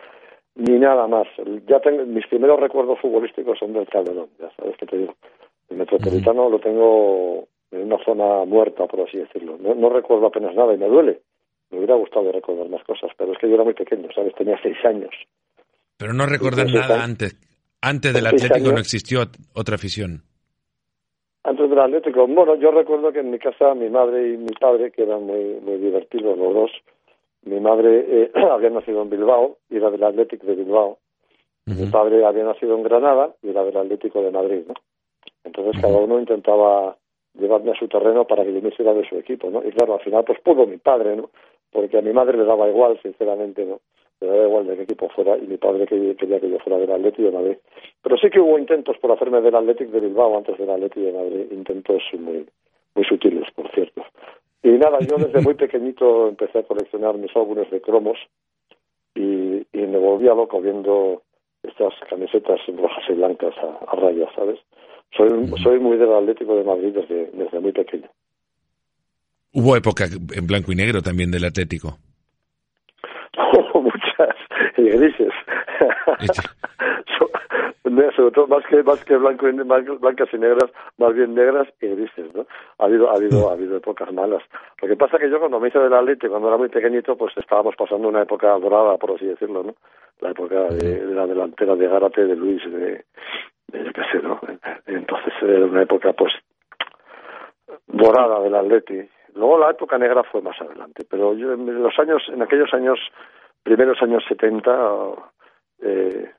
ni 0.54 0.78
nada 0.78 1.06
más. 1.06 1.26
Ya 1.66 1.80
tengo, 1.80 2.04
mis 2.06 2.26
primeros 2.26 2.60
recuerdos 2.60 2.98
futbolísticos 3.00 3.58
son 3.58 3.72
del 3.72 3.88
Calderón, 3.88 4.28
ya 4.38 4.50
sabes 4.56 4.76
que 4.76 4.86
te 4.86 4.98
digo. 4.98 5.14
El 5.68 5.76
Metropolitano 5.78 6.48
lo 6.48 6.58
tengo 6.58 7.48
en 7.70 7.82
una 7.82 8.04
zona 8.04 8.44
muerta, 8.44 8.86
por 8.86 9.00
así 9.00 9.18
decirlo. 9.18 9.56
No, 9.58 9.88
recuerdo 9.88 10.26
apenas 10.26 10.54
nada 10.54 10.74
y 10.74 10.78
me 10.78 10.88
duele. 10.88 11.20
Me 11.70 11.78
hubiera 11.78 11.94
gustado 11.94 12.32
recordar 12.32 12.68
más 12.68 12.82
cosas, 12.82 13.10
pero 13.16 13.32
es 13.32 13.38
que 13.38 13.48
yo 13.48 13.54
era 13.54 13.62
muy 13.62 13.74
pequeño, 13.74 14.08
¿sabes? 14.12 14.34
Tenía 14.34 14.58
seis 14.60 14.76
años. 14.84 15.10
Pero 15.96 16.12
no 16.12 16.26
recordar 16.26 16.66
nada 16.68 17.04
antes. 17.04 17.36
Antes 17.80 18.12
del 18.12 18.26
Atlético 18.26 18.72
no 18.72 18.78
existió 18.78 19.20
otra 19.54 19.76
afición. 19.76 20.22
Antes 21.42 21.70
del 21.70 21.78
Atlético, 21.78 22.26
bueno, 22.26 22.54
yo 22.56 22.70
recuerdo 22.70 23.12
que 23.12 23.20
en 23.20 23.30
mi 23.30 23.38
casa 23.38 23.74
mi 23.74 23.88
madre 23.88 24.28
y 24.28 24.36
mi 24.36 24.52
padre, 24.60 24.90
que 24.90 25.04
eran 25.04 25.24
muy, 25.24 25.58
muy 25.62 25.78
divertidos 25.78 26.36
los 26.36 26.54
dos, 26.54 26.70
mi 27.44 27.60
madre 27.60 28.04
eh, 28.08 28.30
había 28.50 28.70
nacido 28.70 29.02
en 29.02 29.10
Bilbao 29.10 29.56
y 29.70 29.76
era 29.76 29.90
del 29.90 30.04
Atlético 30.04 30.46
de 30.46 30.56
Bilbao. 30.56 30.98
Mi 31.66 31.86
padre 31.86 32.24
había 32.24 32.42
nacido 32.42 32.74
en 32.74 32.82
Granada 32.82 33.32
y 33.42 33.50
era 33.50 33.62
del 33.62 33.76
Atlético 33.76 34.22
de 34.22 34.32
Madrid, 34.32 34.62
¿no? 34.66 34.74
Entonces 35.44 35.80
cada 35.80 35.96
uno 35.98 36.18
intentaba 36.18 36.96
llevarme 37.34 37.70
a 37.70 37.78
su 37.78 37.86
terreno 37.86 38.26
para 38.26 38.44
que 38.44 38.52
yo 38.52 38.60
me 38.60 38.70
hiciera 38.70 38.92
de 38.92 39.08
su 39.08 39.16
equipo, 39.16 39.50
¿no? 39.50 39.62
Y 39.64 39.70
claro, 39.70 39.94
al 39.94 40.00
final 40.00 40.24
pues 40.24 40.40
pudo 40.40 40.66
mi 40.66 40.78
padre, 40.78 41.16
¿no? 41.16 41.30
Porque 41.70 41.98
a 41.98 42.02
mi 42.02 42.12
madre 42.12 42.36
le 42.36 42.44
daba 42.44 42.68
igual, 42.68 42.98
sinceramente, 43.02 43.64
¿no? 43.64 43.80
Le 44.20 44.26
daba 44.26 44.44
igual 44.44 44.66
de 44.66 44.76
qué 44.76 44.82
equipo 44.82 45.08
fuera 45.08 45.36
y 45.38 45.46
mi 45.46 45.56
padre 45.56 45.86
quería 45.86 46.40
que 46.40 46.50
yo 46.50 46.58
fuera 46.58 46.78
del 46.78 46.92
Atlético 46.92 47.30
de 47.30 47.36
Madrid. 47.36 47.56
Pero 48.02 48.16
sí 48.18 48.28
que 48.30 48.40
hubo 48.40 48.58
intentos 48.58 48.96
por 48.98 49.12
hacerme 49.12 49.40
del 49.40 49.54
Atlético 49.54 49.92
de 49.92 50.00
Bilbao 50.00 50.36
antes 50.36 50.58
del 50.58 50.70
Atlético 50.70 51.06
de 51.06 51.12
Madrid, 51.12 51.46
intentos 51.52 52.02
muy, 52.18 52.46
muy 52.94 53.04
sutiles, 53.04 53.50
por 53.54 53.70
cierto. 53.72 54.04
Y 54.62 54.70
nada, 54.70 54.98
yo 55.00 55.16
desde 55.16 55.40
muy 55.40 55.54
pequeñito 55.54 56.28
empecé 56.28 56.58
a 56.58 56.62
coleccionar 56.64 57.16
mis 57.16 57.34
álbumes 57.34 57.70
de 57.70 57.80
cromos 57.80 58.18
y, 59.14 59.66
y 59.72 59.86
me 59.86 59.98
volvía 59.98 60.34
loco 60.34 60.60
viendo 60.60 61.22
estas 61.62 61.94
camisetas 62.08 62.60
rojas 62.66 63.04
y 63.08 63.12
blancas 63.12 63.54
a, 63.58 63.96
rayas, 63.96 64.28
¿sabes? 64.34 64.58
Soy, 65.16 65.28
soy 65.62 65.78
muy 65.80 65.96
del 65.96 66.12
Atlético 66.12 66.56
de 66.56 66.64
Madrid 66.64 66.94
desde, 66.94 67.30
desde 67.32 67.60
muy 67.60 67.72
pequeño. 67.72 68.08
Hubo 69.52 69.76
época 69.76 70.04
en 70.04 70.46
blanco 70.46 70.72
y 70.72 70.76
negro 70.76 71.02
también 71.02 71.30
del 71.30 71.44
Atlético. 71.44 71.98
Y 74.80 74.90
grises. 74.90 75.32
sobre 78.16 78.30
todo 78.32 78.46
más 78.46 78.64
que 78.66 78.82
más 78.82 79.04
que 79.04 79.16
blanco 79.16 79.48
y, 79.48 79.52
blancas 79.52 80.28
y 80.32 80.38
negras, 80.38 80.70
más 80.98 81.14
bien 81.14 81.34
negras 81.34 81.68
y 81.80 81.88
grises, 81.88 82.34
¿no? 82.34 82.46
Ha 82.78 82.84
habido 82.84 83.10
ha 83.10 83.14
habido 83.14 83.50
ha 83.50 83.52
habido 83.52 83.76
épocas 83.76 84.12
malas. 84.12 84.42
Lo 84.80 84.88
que 84.88 84.96
pasa 84.96 85.18
que 85.18 85.30
yo 85.30 85.38
cuando 85.38 85.60
me 85.60 85.68
hice 85.68 85.78
del 85.78 85.92
Atlético 85.92 86.30
cuando 86.30 86.48
era 86.48 86.56
muy 86.56 86.68
pequeñito, 86.68 87.16
pues 87.16 87.36
estábamos 87.36 87.74
pasando 87.76 88.08
una 88.08 88.22
época 88.22 88.58
dorada, 88.58 88.96
por 88.96 89.12
así 89.12 89.26
decirlo, 89.26 89.62
¿no? 89.62 89.74
La 90.20 90.30
época 90.30 90.64
de, 90.68 91.04
la 91.06 91.26
delantera 91.26 91.74
de 91.76 91.88
Gárate, 91.88 92.26
de 92.26 92.36
Luis, 92.36 92.62
de, 92.70 93.04
de 93.68 93.92
qué 93.92 94.02
sé, 94.12 94.22
¿no? 94.22 94.40
Entonces 94.86 95.32
era 95.42 95.64
una 95.64 95.82
época 95.82 96.12
pues 96.12 96.32
dorada 97.86 98.40
del 98.40 98.54
Atleti. 98.54 99.08
Luego 99.34 99.58
la 99.58 99.70
época 99.70 99.96
negra 99.96 100.22
fue 100.24 100.42
más 100.42 100.60
adelante, 100.60 101.04
pero 101.08 101.34
yo 101.34 101.52
en 101.52 101.82
los 101.82 101.98
años, 101.98 102.22
en 102.28 102.42
aquellos 102.42 102.72
años, 102.74 102.98
primeros 103.62 104.00
años 104.02 104.24
70, 104.28 104.70
eh, 105.82 106.30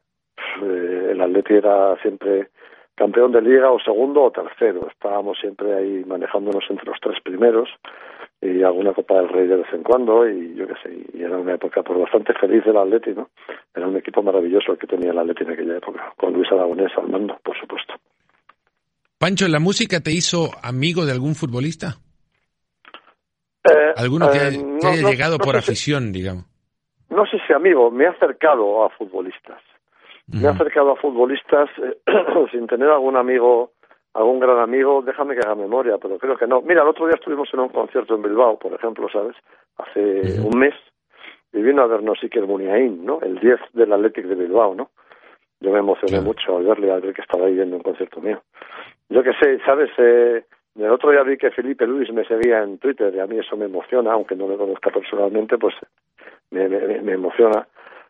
eh, 0.62 1.08
el 1.12 1.22
Atleti 1.22 1.54
era 1.56 1.96
siempre 2.02 2.50
campeón 2.96 3.32
de 3.32 3.42
liga 3.42 3.72
o 3.72 3.80
segundo 3.80 4.24
o 4.24 4.32
tercero. 4.32 4.88
Estábamos 4.90 5.38
siempre 5.40 5.74
ahí 5.74 6.04
manejándonos 6.06 6.64
entre 6.70 6.86
los 6.86 7.00
tres 7.02 7.22
primeros 7.24 7.70
y 8.42 8.64
alguna 8.64 8.94
Copa 8.94 9.16
del 9.16 9.30
Rey 9.30 9.48
de 9.48 9.58
vez 9.58 9.74
en 9.74 9.84
cuando 9.84 10.28
y 10.28 10.56
yo 10.56 10.68
qué 10.68 10.74
sé, 10.82 11.06
y 11.14 11.22
era 11.22 11.38
una 11.38 11.54
época 11.54 11.84
pues 11.84 12.00
bastante 12.00 12.34
feliz 12.34 12.64
del 12.66 12.78
Atleti, 12.78 13.12
¿no? 13.12 13.30
Era 13.74 13.88
un 13.88 13.98
equipo 13.98 14.24
maravilloso 14.24 14.72
el 14.72 14.80
que 14.80 14.88
tenía 14.88 15.12
el 15.12 15.20
Atleti 15.20 15.44
en 15.44 15.52
aquella 15.52 15.78
época, 15.78 16.14
con 16.18 16.34
Luis 16.34 16.52
Aragonés 16.52 16.92
al 16.98 17.08
mando, 17.08 17.38
por 17.44 17.58
supuesto. 17.60 17.94
Pancho, 19.20 19.48
¿la 19.48 19.60
música 19.60 20.00
te 20.00 20.12
hizo 20.12 20.50
amigo 20.64 21.06
de 21.06 21.12
algún 21.12 21.36
futbolista? 21.36 21.98
Eh, 23.64 23.94
¿Alguno 23.96 24.32
que, 24.32 24.40
eh, 24.40 24.80
haya 24.84 25.10
llegado 25.10 25.38
por 25.38 25.56
afición, 25.56 26.12
digamos? 26.12 26.51
No 27.12 27.26
sé 27.26 27.38
si 27.46 27.54
amigo, 27.54 27.92
me 27.92 28.08
ha 28.08 28.12
acercado 28.12 28.84
a 28.84 28.90
futbolistas. 28.90 29.62
Me 30.28 30.48
ha 30.48 30.52
acercado 30.52 30.92
a 30.92 30.96
futbolistas 30.96 31.70
eh, 31.78 31.98
sin 32.52 32.68
tener 32.68 32.90
algún 32.90 33.18
amigo 33.18 33.72
algún 34.14 34.40
gran 34.40 34.60
amigo, 34.60 35.02
déjame 35.02 35.36
que 35.36 35.42
haga 35.46 35.56
memoria, 35.56 35.98
pero 35.98 36.18
creo 36.18 36.36
que 36.36 36.48
no. 36.48 36.62
Mira, 36.62 36.82
el 36.82 36.90
otro 36.90 37.06
día 37.06 37.16
estuvimos 37.16 37.50
en 37.54 37.62
un 37.62 37.70
concierto 37.70 38.16
en 38.16 38.22
Bilbao, 38.22 38.60
por 38.60 38.74
ejemplo, 38.74 39.08
¿sabes? 39.10 39.36
Hace 39.78 40.42
un 40.42 40.58
mes, 40.60 40.74
y 41.54 41.62
vino 41.62 41.82
a 41.82 41.88
vernos 41.88 42.20
Iker 42.22 42.46
Muniain, 42.46 43.06
¿no? 43.06 43.20
El 43.22 43.40
10 43.40 43.60
del 43.74 43.94
Athletic 43.94 44.26
de 44.26 44.36
Bilbao, 44.36 44.76
¿no? 44.76 44.90
Yo 45.62 45.72
me 45.72 45.80
emocioné 45.80 46.20
mucho 46.20 46.58
al 46.58 46.66
verle, 46.66 46.92
al 46.92 47.02
ver 47.02 47.14
que 47.14 47.22
estaba 47.22 47.46
ahí 47.46 47.54
viendo 47.54 47.78
un 47.78 47.84
concierto 47.84 48.20
mío. 48.20 48.42
Yo 49.10 49.24
que 49.24 49.34
sé, 49.34 49.60
¿sabes? 49.66 49.92
Eh, 49.98 50.44
el 50.76 50.90
otro 50.90 51.12
día 51.12 51.24
vi 51.24 51.38
que 51.38 51.52
Felipe 51.52 51.86
Luis 51.86 52.12
me 52.12 52.26
seguía 52.26 52.64
en 52.64 52.80
Twitter 52.80 53.14
y 53.14 53.20
a 53.20 53.28
mí 53.28 53.38
eso 53.38 53.56
me 53.56 53.66
emociona, 53.66 54.14
aunque 54.14 54.36
no 54.36 54.48
me 54.48 54.58
conozca 54.58 54.90
personalmente, 54.90 55.58
pues 55.58 55.76
me, 56.52 56.68
me, 56.68 57.14
emociona. 57.14 57.68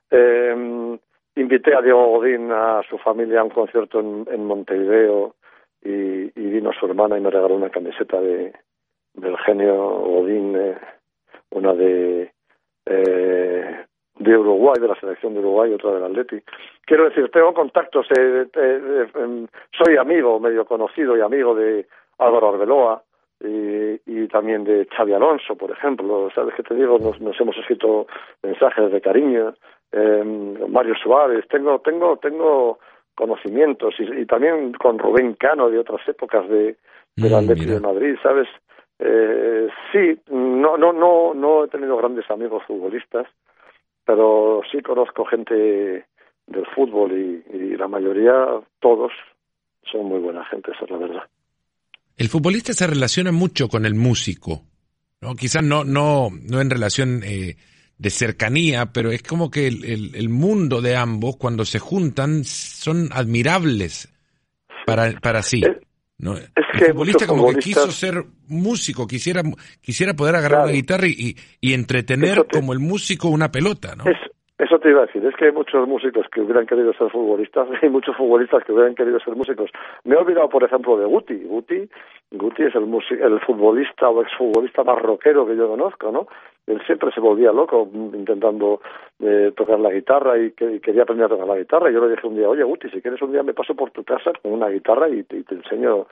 Eh, 0.09 0.97
invité 1.35 1.75
a 1.75 1.81
Diego 1.81 2.17
Godín 2.17 2.51
a 2.51 2.81
su 2.89 2.97
familia 2.97 3.41
a 3.41 3.43
un 3.43 3.49
concierto 3.49 3.99
en, 3.99 4.27
en 4.31 4.45
Montevideo 4.45 5.35
y, 5.83 6.29
vino 6.51 6.71
su 6.73 6.85
hermana 6.85 7.17
y 7.17 7.21
me 7.21 7.29
regaló 7.29 7.55
una 7.55 7.69
camiseta 7.69 8.19
de 8.19 8.53
del 9.13 9.37
genio 9.39 9.75
Godín, 9.75 10.55
eh, 10.55 10.77
una 11.51 11.73
de 11.73 12.31
eh, 12.85 13.85
de 14.19 14.37
Uruguay, 14.37 14.79
de 14.79 14.87
la 14.87 14.99
selección 14.99 15.33
de 15.33 15.39
Uruguay, 15.39 15.73
otra 15.73 15.93
del 15.93 16.03
Atleti. 16.03 16.41
Quiero 16.85 17.05
decir, 17.05 17.29
tengo 17.31 17.53
contactos, 17.53 18.05
eh, 18.15 18.47
em, 19.15 19.47
soy 19.71 19.97
amigo, 19.97 20.39
medio 20.39 20.65
conocido 20.65 21.17
y 21.17 21.21
amigo 21.21 21.55
de 21.55 21.87
Álvaro 22.19 22.49
Arbeloa 22.49 23.03
y, 23.43 23.99
y, 24.05 24.27
también 24.27 24.63
de 24.63 24.85
Xavi 24.85 25.13
Alonso, 25.13 25.55
por 25.55 25.71
ejemplo. 25.71 26.29
¿Sabes 26.33 26.53
qué 26.55 26.63
te 26.63 26.75
digo? 26.75 26.99
Nos, 26.99 27.19
nos 27.19 27.39
hemos 27.39 27.57
escrito 27.57 28.07
mensajes 28.43 28.91
de 28.91 29.01
cariño. 29.01 29.53
Eh, 29.91 30.57
Mario 30.67 30.95
Suárez, 30.95 31.47
tengo, 31.49 31.79
tengo, 31.79 32.17
tengo 32.17 32.79
conocimientos 33.15 33.95
y, 33.99 34.25
también 34.25 34.73
con 34.73 34.97
Rubén 34.97 35.33
Cano 35.33 35.69
de 35.69 35.79
otras 35.79 36.07
épocas 36.07 36.47
de, 36.47 36.77
de 37.15 37.29
la 37.29 37.41
mm, 37.41 37.47
de 37.47 37.79
Madrid, 37.79 38.15
¿sabes? 38.23 38.47
Eh, 38.99 39.67
sí, 39.91 40.19
no, 40.29 40.77
no, 40.77 40.93
no, 40.93 41.33
no 41.33 41.65
he 41.65 41.67
tenido 41.67 41.97
grandes 41.97 42.29
amigos 42.29 42.63
futbolistas, 42.65 43.27
pero 44.05 44.61
sí 44.71 44.81
conozco 44.81 45.25
gente 45.25 46.05
del 46.47 46.65
fútbol 46.67 47.11
y, 47.11 47.43
y 47.53 47.77
la 47.77 47.87
mayoría, 47.87 48.61
todos, 48.79 49.11
son 49.83 50.05
muy 50.05 50.19
buena 50.19 50.45
gente, 50.45 50.71
esa 50.71 50.85
es 50.85 50.91
la 50.91 50.97
verdad. 50.97 51.23
El 52.21 52.29
futbolista 52.29 52.71
se 52.71 52.85
relaciona 52.85 53.31
mucho 53.31 53.67
con 53.67 53.83
el 53.83 53.95
músico, 53.95 54.63
¿no? 55.21 55.35
Quizás 55.35 55.63
no, 55.63 55.83
no, 55.83 56.29
no 56.29 56.61
en 56.61 56.69
relación 56.69 57.23
eh, 57.23 57.57
de 57.97 58.09
cercanía, 58.11 58.93
pero 58.93 59.11
es 59.11 59.23
como 59.23 59.49
que 59.49 59.65
el, 59.65 60.13
el, 60.13 60.29
mundo 60.29 60.83
de 60.83 60.95
ambos, 60.95 61.37
cuando 61.37 61.65
se 61.65 61.79
juntan, 61.79 62.43
son 62.43 63.09
admirables 63.11 64.07
para, 64.85 65.19
para 65.19 65.41
sí. 65.41 65.63
¿no? 66.19 66.37
Es 66.37 66.51
el 66.79 66.89
futbolista 66.89 67.25
como 67.25 67.49
que 67.49 67.55
quiso 67.55 67.89
ser 67.89 68.23
músico, 68.45 69.07
quisiera, 69.07 69.41
quisiera 69.81 70.13
poder 70.13 70.35
agarrar 70.35 70.67
la 70.67 70.73
guitarra 70.73 71.07
y, 71.07 71.35
y, 71.59 71.73
entretener 71.73 72.45
como 72.53 72.73
el 72.73 72.79
músico 72.79 73.29
una 73.29 73.51
pelota, 73.51 73.95
¿no? 73.95 74.03
Eso 74.61 74.77
te 74.77 74.91
iba 74.91 75.01
a 75.01 75.05
decir, 75.07 75.25
es 75.25 75.35
que 75.35 75.45
hay 75.45 75.51
muchos 75.51 75.87
músicos 75.87 76.27
que 76.31 76.39
hubieran 76.39 76.67
querido 76.67 76.93
ser 76.93 77.09
futbolistas 77.09 77.67
y 77.81 77.89
muchos 77.89 78.15
futbolistas 78.15 78.63
que 78.63 78.71
hubieran 78.71 78.93
querido 78.93 79.19
ser 79.19 79.35
músicos. 79.35 79.71
Me 80.03 80.13
he 80.13 80.17
olvidado, 80.19 80.49
por 80.49 80.63
ejemplo, 80.63 80.99
de 80.99 81.05
Guti. 81.05 81.33
Guti, 81.45 81.89
Guti 82.29 82.63
es 82.65 82.75
el, 82.75 82.83
el 82.83 83.39
futbolista 83.39 84.07
o 84.09 84.21
exfutbolista 84.21 84.83
más 84.83 85.01
rockero 85.01 85.47
que 85.47 85.57
yo 85.57 85.67
conozco, 85.67 86.11
¿no? 86.11 86.27
Él 86.67 86.81
siempre 86.85 87.11
se 87.11 87.19
volvía 87.19 87.51
loco 87.51 87.89
intentando 87.93 88.81
eh, 89.19 89.51
tocar 89.55 89.79
la 89.79 89.91
guitarra 89.91 90.37
y, 90.37 90.51
que, 90.51 90.79
quería 90.79 91.03
aprender 91.03 91.25
a 91.25 91.29
tocar 91.29 91.47
la 91.47 91.57
guitarra. 91.57 91.91
Yo 91.91 92.05
le 92.05 92.15
dije 92.15 92.27
un 92.27 92.35
día, 92.35 92.47
oye 92.47 92.63
Guti, 92.63 92.89
si 92.89 93.01
quieres 93.01 93.21
un 93.21 93.31
día 93.31 93.43
me 93.43 93.53
paso 93.53 93.75
por 93.75 93.91
tu 93.91 94.03
casa 94.03 94.31
con 94.41 94.53
una 94.53 94.69
guitarra 94.69 95.09
y 95.09 95.23
te 95.23 95.43
enseño 95.49 96.07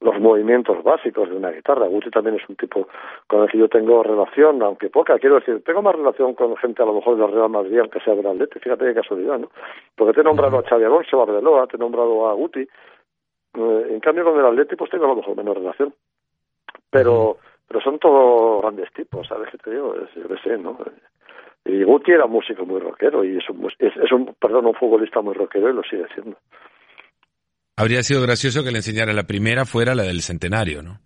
los 0.00 0.18
movimientos 0.18 0.82
básicos 0.82 1.28
de 1.28 1.36
una 1.36 1.50
guitarra. 1.50 1.86
Guti 1.86 2.10
también 2.10 2.36
es 2.36 2.48
un 2.48 2.56
tipo 2.56 2.88
con 3.26 3.42
el 3.42 3.50
que 3.50 3.58
yo 3.58 3.68
tengo 3.68 4.02
relación, 4.02 4.62
aunque 4.62 4.88
poca. 4.88 5.18
Quiero 5.18 5.36
decir, 5.36 5.62
tengo 5.62 5.82
más 5.82 5.94
relación 5.94 6.34
con 6.34 6.56
gente 6.56 6.82
a 6.82 6.86
lo 6.86 6.94
mejor 6.94 7.16
de 7.16 7.22
la 7.22 7.28
Real 7.28 7.50
Madrid, 7.50 7.78
aunque 7.78 8.00
sea 8.00 8.14
de 8.14 8.22
la 8.22 8.30
Atleti. 8.30 8.58
Fíjate 8.60 8.86
qué 8.86 8.94
casualidad, 8.94 9.38
¿no? 9.38 9.50
Porque 9.94 10.14
te 10.14 10.20
he 10.22 10.24
nombrado 10.24 10.58
a 10.58 10.62
Xavi 10.62 10.84
Alonso, 10.84 11.20
a 11.20 11.24
Arbeloa, 11.24 11.66
te 11.66 11.76
he 11.76 11.78
nombrado 11.78 12.28
a 12.28 12.32
Guti. 12.32 12.60
Eh, 12.60 13.86
en 13.90 14.00
cambio, 14.00 14.24
con 14.24 14.38
el 14.38 14.46
Atleti, 14.46 14.76
pues 14.76 14.90
tengo 14.90 15.04
a 15.04 15.08
lo 15.08 15.16
mejor 15.16 15.36
menos 15.36 15.56
relación. 15.56 15.92
Pero, 16.90 17.36
pero 17.70 17.80
son 17.82 18.00
todos 18.00 18.62
grandes 18.62 18.92
tipos, 18.92 19.28
¿sabes 19.28 19.48
qué 19.52 19.58
te 19.58 19.70
digo? 19.70 19.94
yo 19.94 20.26
qué 20.26 20.36
sé, 20.42 20.58
¿no? 20.58 20.76
Y 21.64 21.84
Guti 21.84 22.10
era 22.10 22.26
músico 22.26 22.66
muy 22.66 22.80
rockero 22.80 23.22
y 23.24 23.36
es 23.36 23.48
un, 23.48 23.64
es, 23.78 23.96
es 23.96 24.10
un, 24.10 24.34
perdón, 24.40 24.66
un 24.66 24.74
futbolista 24.74 25.20
muy 25.20 25.34
rockero 25.34 25.70
y 25.70 25.74
lo 25.74 25.82
sigue 25.84 26.04
siendo. 26.12 26.36
Habría 27.76 28.02
sido 28.02 28.22
gracioso 28.22 28.64
que 28.64 28.72
le 28.72 28.78
enseñara 28.78 29.12
la 29.12 29.22
primera 29.22 29.66
fuera 29.66 29.94
la 29.94 30.02
del 30.02 30.20
centenario, 30.20 30.82
¿no? 30.82 30.98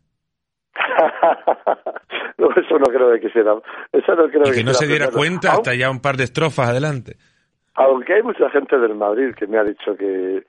no, 2.39 2.49
eso 2.57 2.79
no 2.79 2.87
creo 2.87 3.13
que 3.13 3.21
quisiera. 3.21 3.57
Eso 3.93 4.15
no 4.15 4.27
creo 4.31 4.49
y 4.51 4.57
que, 4.57 4.65
no 4.65 4.73
se 4.73 4.87
diera 4.87 5.11
cuenta 5.11 5.53
hasta 5.53 5.75
ya 5.75 5.91
un 5.91 6.01
par 6.01 6.17
de 6.17 6.25
estrofas 6.25 6.71
adelante. 6.71 7.17
Aunque 7.75 8.15
hay 8.15 8.23
mucha 8.23 8.49
gente 8.49 8.79
del 8.79 8.95
Madrid 8.95 9.35
que 9.35 9.47
me 9.47 9.59
ha 9.59 9.65
dicho 9.65 9.95
que 9.99 10.45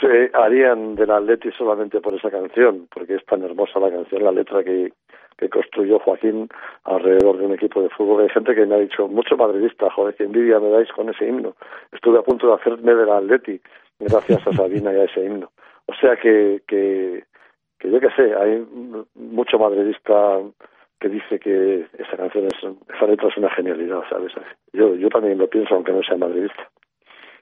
se 0.00 0.30
harían 0.32 0.94
del 0.94 1.10
Atleti 1.10 1.50
solamente 1.58 2.00
por 2.00 2.14
esa 2.14 2.30
canción, 2.30 2.86
porque 2.94 3.14
es 3.16 3.24
tan 3.24 3.42
hermosa 3.42 3.80
la 3.80 3.90
canción, 3.90 4.22
la 4.22 4.30
letra 4.30 4.62
que, 4.62 4.92
que 5.38 5.48
construyó 5.48 5.98
Joaquín 5.98 6.48
alrededor 6.84 7.38
de 7.38 7.46
un 7.46 7.54
equipo 7.54 7.82
de 7.82 7.90
fútbol. 7.90 8.22
Hay 8.22 8.30
gente 8.30 8.54
que 8.54 8.66
me 8.66 8.74
ha 8.74 8.78
dicho, 8.78 9.08
mucho 9.08 9.36
madridista, 9.36 9.90
joder, 9.90 10.14
que 10.14 10.24
envidia 10.24 10.58
me 10.60 10.70
dais 10.70 10.90
con 10.92 11.08
ese 11.10 11.26
himno. 11.26 11.54
Estuve 11.92 12.18
a 12.18 12.22
punto 12.22 12.48
de 12.48 12.54
hacerme 12.54 12.94
del 12.94 13.10
Atleti 13.10 13.60
gracias 13.98 14.46
a 14.46 14.52
Sabina 14.52 14.92
y 14.92 14.96
a 14.96 15.04
ese 15.04 15.24
himno. 15.24 15.50
O 15.86 15.94
sea 15.94 16.16
que, 16.16 16.62
que, 16.66 17.24
que 17.78 17.90
yo 17.90 18.00
qué 18.00 18.08
sé, 18.16 18.34
hay 18.34 18.64
mucho 19.14 19.58
madridista 19.58 20.40
que 21.00 21.08
dice 21.08 21.38
que 21.38 21.86
esa 21.98 22.16
canción 22.16 22.46
es, 22.46 22.54
esa 22.94 23.06
letra 23.06 23.28
es 23.28 23.36
una 23.36 23.50
genialidad, 23.50 24.00
¿sabes? 24.08 24.32
Yo, 24.72 24.94
yo 24.94 25.08
también 25.08 25.38
lo 25.38 25.48
pienso, 25.48 25.74
aunque 25.74 25.92
no 25.92 26.02
sea 26.02 26.16
madridista. 26.16 26.70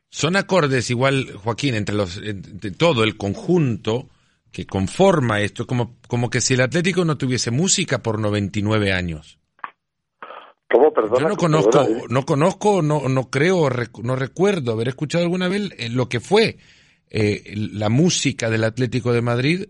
Son 0.08 0.36
acordes 0.36 0.90
igual, 0.90 1.26
Joaquín, 1.42 1.74
entre 1.74 1.94
los, 1.94 2.20
entre 2.24 2.70
todo 2.72 3.04
el 3.04 3.16
conjunto 3.16 4.08
que 4.54 4.66
conforma 4.66 5.40
esto, 5.40 5.66
como, 5.66 5.96
como 6.06 6.30
que 6.30 6.40
si 6.40 6.54
el 6.54 6.60
Atlético 6.60 7.04
no 7.04 7.18
tuviese 7.18 7.50
música 7.50 7.98
por 7.98 8.20
99 8.20 8.92
años. 8.92 9.40
¿Cómo, 10.70 10.92
perdona? 10.92 11.22
Yo 11.22 11.28
no 11.28 11.36
conozco, 11.36 11.86
no 12.08 12.24
conozco, 12.24 12.80
no, 12.80 13.08
no 13.08 13.30
creo, 13.30 13.68
no 14.02 14.14
recuerdo 14.16 14.70
haber 14.70 14.88
escuchado 14.88 15.24
alguna 15.24 15.48
vez 15.48 15.90
lo 15.90 16.08
que 16.08 16.20
fue 16.20 16.58
eh, 17.10 17.52
la 17.56 17.88
música 17.88 18.48
del 18.48 18.62
Atlético 18.62 19.12
de 19.12 19.22
Madrid 19.22 19.64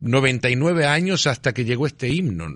99 0.00 0.84
años 0.84 1.28
hasta 1.28 1.54
que 1.54 1.64
llegó 1.64 1.86
este 1.86 2.08
himno. 2.08 2.46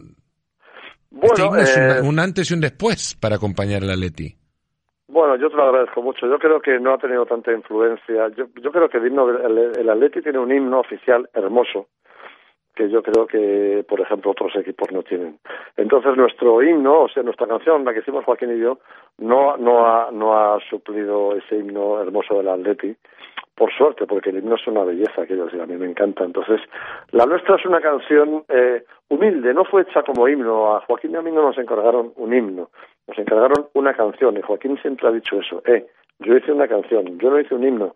este 1.23 1.43
himno 1.43 1.57
es 1.59 1.77
eh, 1.77 2.01
un, 2.03 2.19
antes 2.19 2.51
y 2.51 2.55
un 2.55 2.61
después 2.61 3.15
para 3.21 3.37
acompañar 3.37 3.85
al 3.85 3.91
Atleti. 3.91 4.37
Bueno, 5.19 5.35
yo 5.35 5.51
te 5.51 5.57
lo 5.57 5.65
agradezco 5.65 6.01
mucho. 6.01 6.29
Yo 6.29 6.39
creo 6.39 6.61
que 6.61 6.79
no 6.79 6.95
ha 6.95 6.99
tenido 6.99 7.27
tanta 7.27 7.51
influencia. 7.51 8.29
Yo, 8.37 8.71
creo 8.71 8.89
que 8.89 8.99
el 8.99 9.09
himno, 9.09 9.29
el, 9.29 9.59
el 9.77 9.91
Atleti 9.91 10.23
tiene 10.23 10.39
un 10.39 10.53
himno 10.53 10.79
oficial 10.79 11.29
hermoso 11.35 11.89
que 12.77 12.89
yo 12.89 13.03
creo 13.03 13.27
que, 13.27 13.85
por 13.89 14.01
ejemplo, 14.01 14.31
otros 14.31 14.55
equipos 14.55 14.93
no 14.93 15.03
tienen. 15.03 15.41
Entonces, 15.77 16.17
nuestro 16.17 16.63
himno, 16.63 17.03
o 17.03 17.09
sea, 17.09 17.25
nuestra 17.25 17.49
canción, 17.49 17.85
la 17.85 17.93
que 17.93 17.99
hicimos 17.99 18.25
Joaquín 18.25 18.57
y 18.57 18.61
yo, 18.61 18.79
no, 19.19 19.57
no, 19.57 19.85
ha, 19.85 20.13
no 20.13 20.39
ha 20.39 20.61
suplido 20.71 21.35
ese 21.35 21.57
himno 21.57 22.01
hermoso 22.01 22.37
del 22.37 22.47
Atleti, 22.47 22.95
por 23.59 23.73
suerte, 23.73 24.07
porque 24.07 24.31
el 24.31 24.39
himno 24.39 24.55
es 24.55 24.67
una 24.69 24.85
belleza, 24.85 25.27
que 25.27 25.35
a 25.35 25.67
mí 25.67 25.77
me 25.77 25.87
encanta. 25.87 26.25
Entonces, 26.25 26.61
la 27.11 27.27
nuestra 27.27 27.57
es 27.57 27.67
una 27.67 27.81
canción 27.81 28.45
eh, 28.49 28.85
humilde, 29.09 29.53
no 29.53 29.65
fue 29.65 29.83
hecha 29.83 30.03
como 30.03 30.29
himno. 30.29 30.77
A 30.77 30.81
Joaquín 30.83 31.11
y 31.11 31.17
a 31.17 31.23
mí 31.23 31.33
no 31.33 31.43
nos 31.43 31.59
encargaron 31.59 32.13
un 32.17 32.33
himno, 32.33 32.71
nos 33.09 33.19
encargaron 33.19 33.67
una 33.75 33.95
canción, 33.95 34.37
y 34.37 34.43
Joaquín 34.43 34.79
siempre 34.81 35.09
ha 35.09 35.11
dicho 35.11 35.41
eso, 35.41 35.61
eh, 35.67 35.87
yo 36.21 36.37
hice 36.37 36.53
una 36.53 36.69
canción, 36.69 37.19
yo 37.19 37.31
no 37.31 37.41
hice 37.41 37.55
un 37.55 37.65
himno. 37.65 37.95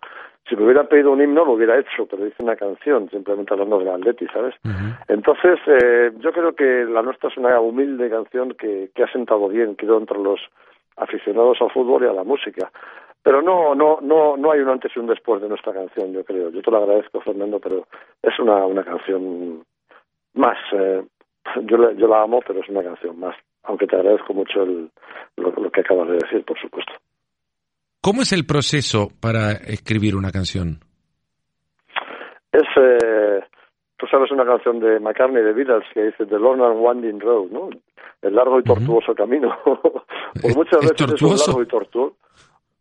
Si 0.48 0.56
me 0.56 0.64
hubieran 0.64 0.88
pedido 0.88 1.12
un 1.12 1.22
himno 1.22 1.44
lo 1.44 1.52
hubiera 1.52 1.78
hecho, 1.78 2.06
pero 2.10 2.26
hice 2.26 2.42
una 2.42 2.56
canción, 2.56 3.08
simplemente 3.10 3.54
hablando 3.54 3.78
de 3.78 3.84
la 3.84 3.94
Atleti, 3.94 4.26
¿sabes? 4.26 4.56
Entonces, 5.06 5.60
eh, 5.66 6.10
yo 6.18 6.32
creo 6.32 6.52
que 6.56 6.84
la 6.84 7.02
nuestra 7.02 7.30
es 7.30 7.36
una 7.36 7.60
humilde 7.60 8.10
canción 8.10 8.54
que, 8.54 8.90
que 8.92 9.04
ha 9.04 9.12
sentado 9.12 9.48
bien, 9.48 9.76
quedó 9.76 9.98
entre 9.98 10.18
los 10.18 10.40
aficionados 10.96 11.58
al 11.60 11.70
fútbol 11.70 12.02
y 12.02 12.06
a 12.06 12.12
la 12.12 12.24
música. 12.24 12.72
Pero 13.22 13.40
no, 13.40 13.74
no, 13.74 13.98
no, 14.00 14.36
no 14.36 14.50
hay 14.50 14.60
un 14.60 14.68
antes 14.68 14.90
y 14.96 14.98
un 14.98 15.06
después 15.06 15.40
de 15.40 15.48
nuestra 15.48 15.72
canción, 15.72 16.12
yo 16.12 16.24
creo. 16.24 16.50
Yo 16.50 16.60
te 16.60 16.70
lo 16.70 16.78
agradezco, 16.78 17.20
Fernando, 17.20 17.60
pero 17.60 17.86
es 18.20 18.38
una, 18.40 18.66
una 18.66 18.84
canción 18.84 19.64
más, 20.34 20.56
eh, 20.72 21.04
yo, 21.62 21.76
la, 21.76 21.92
yo 21.92 22.08
la 22.08 22.22
amo, 22.22 22.40
pero 22.44 22.60
es 22.60 22.68
una 22.68 22.82
canción 22.82 23.18
más. 23.20 23.36
Aunque 23.64 23.86
te 23.86 23.94
agradezco 23.94 24.34
mucho 24.34 24.62
el, 24.62 24.90
lo, 25.36 25.70
que 25.70 25.80
acabas 25.82 26.08
de 26.08 26.14
decir, 26.14 26.44
por 26.44 26.58
supuesto. 26.60 26.92
¿Cómo 28.00 28.22
es 28.22 28.32
el 28.32 28.44
proceso 28.44 29.08
para 29.20 29.52
escribir 29.52 30.16
una 30.16 30.32
canción? 30.32 30.80
Es, 32.50 32.64
eh, 32.76 33.40
tú 33.96 34.06
sabes 34.08 34.32
una 34.32 34.44
canción 34.44 34.80
de 34.80 34.98
McCartney 34.98 35.44
de 35.44 35.52
Beatles 35.52 35.84
que 35.94 36.06
dice 36.06 36.26
The 36.26 36.38
Long 36.40 36.60
and 36.60 36.80
Winding 36.80 37.20
Road, 37.20 37.50
¿no? 37.50 37.70
El 38.20 38.34
largo 38.34 38.58
y 38.58 38.64
tortuoso 38.64 39.14
camino. 39.14 39.56
Por 39.64 40.56
muchas 40.56 40.80
veces 40.80 41.12
es 41.14 41.22
un 41.22 41.36
largo 41.36 41.62
y 41.62 41.66
tortuoso. 41.66 42.16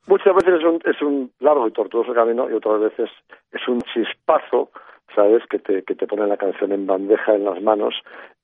Muchas 0.07 0.35
veces 0.35 0.59
es 0.59 0.63
un, 0.63 0.81
es 0.83 1.01
un 1.01 1.31
largo 1.39 1.67
y 1.67 1.71
tortuoso 1.71 2.13
camino 2.13 2.49
y 2.49 2.53
otras 2.53 2.79
veces 2.81 3.09
es 3.51 3.67
un 3.67 3.81
chispazo 3.81 4.71
¿sabes? 5.15 5.43
Que 5.49 5.59
te, 5.59 5.83
que 5.83 5.95
te 5.95 6.07
pone 6.07 6.27
la 6.27 6.37
canción 6.37 6.71
en 6.71 6.87
bandeja 6.87 7.35
en 7.35 7.45
las 7.45 7.61
manos 7.61 7.95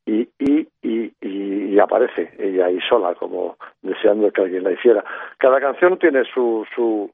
y, 0.05 0.29
y, 0.39 0.67
y, 0.81 1.11
y, 1.21 1.79
aparece 1.79 2.31
ella 2.39 2.67
ahí 2.67 2.79
sola, 2.89 3.13
como 3.15 3.57
deseando 3.81 4.31
que 4.31 4.41
alguien 4.41 4.63
la 4.63 4.71
hiciera. 4.71 5.03
Cada 5.37 5.59
canción 5.59 5.99
tiene 5.99 6.23
su, 6.33 6.65
su, 6.73 7.11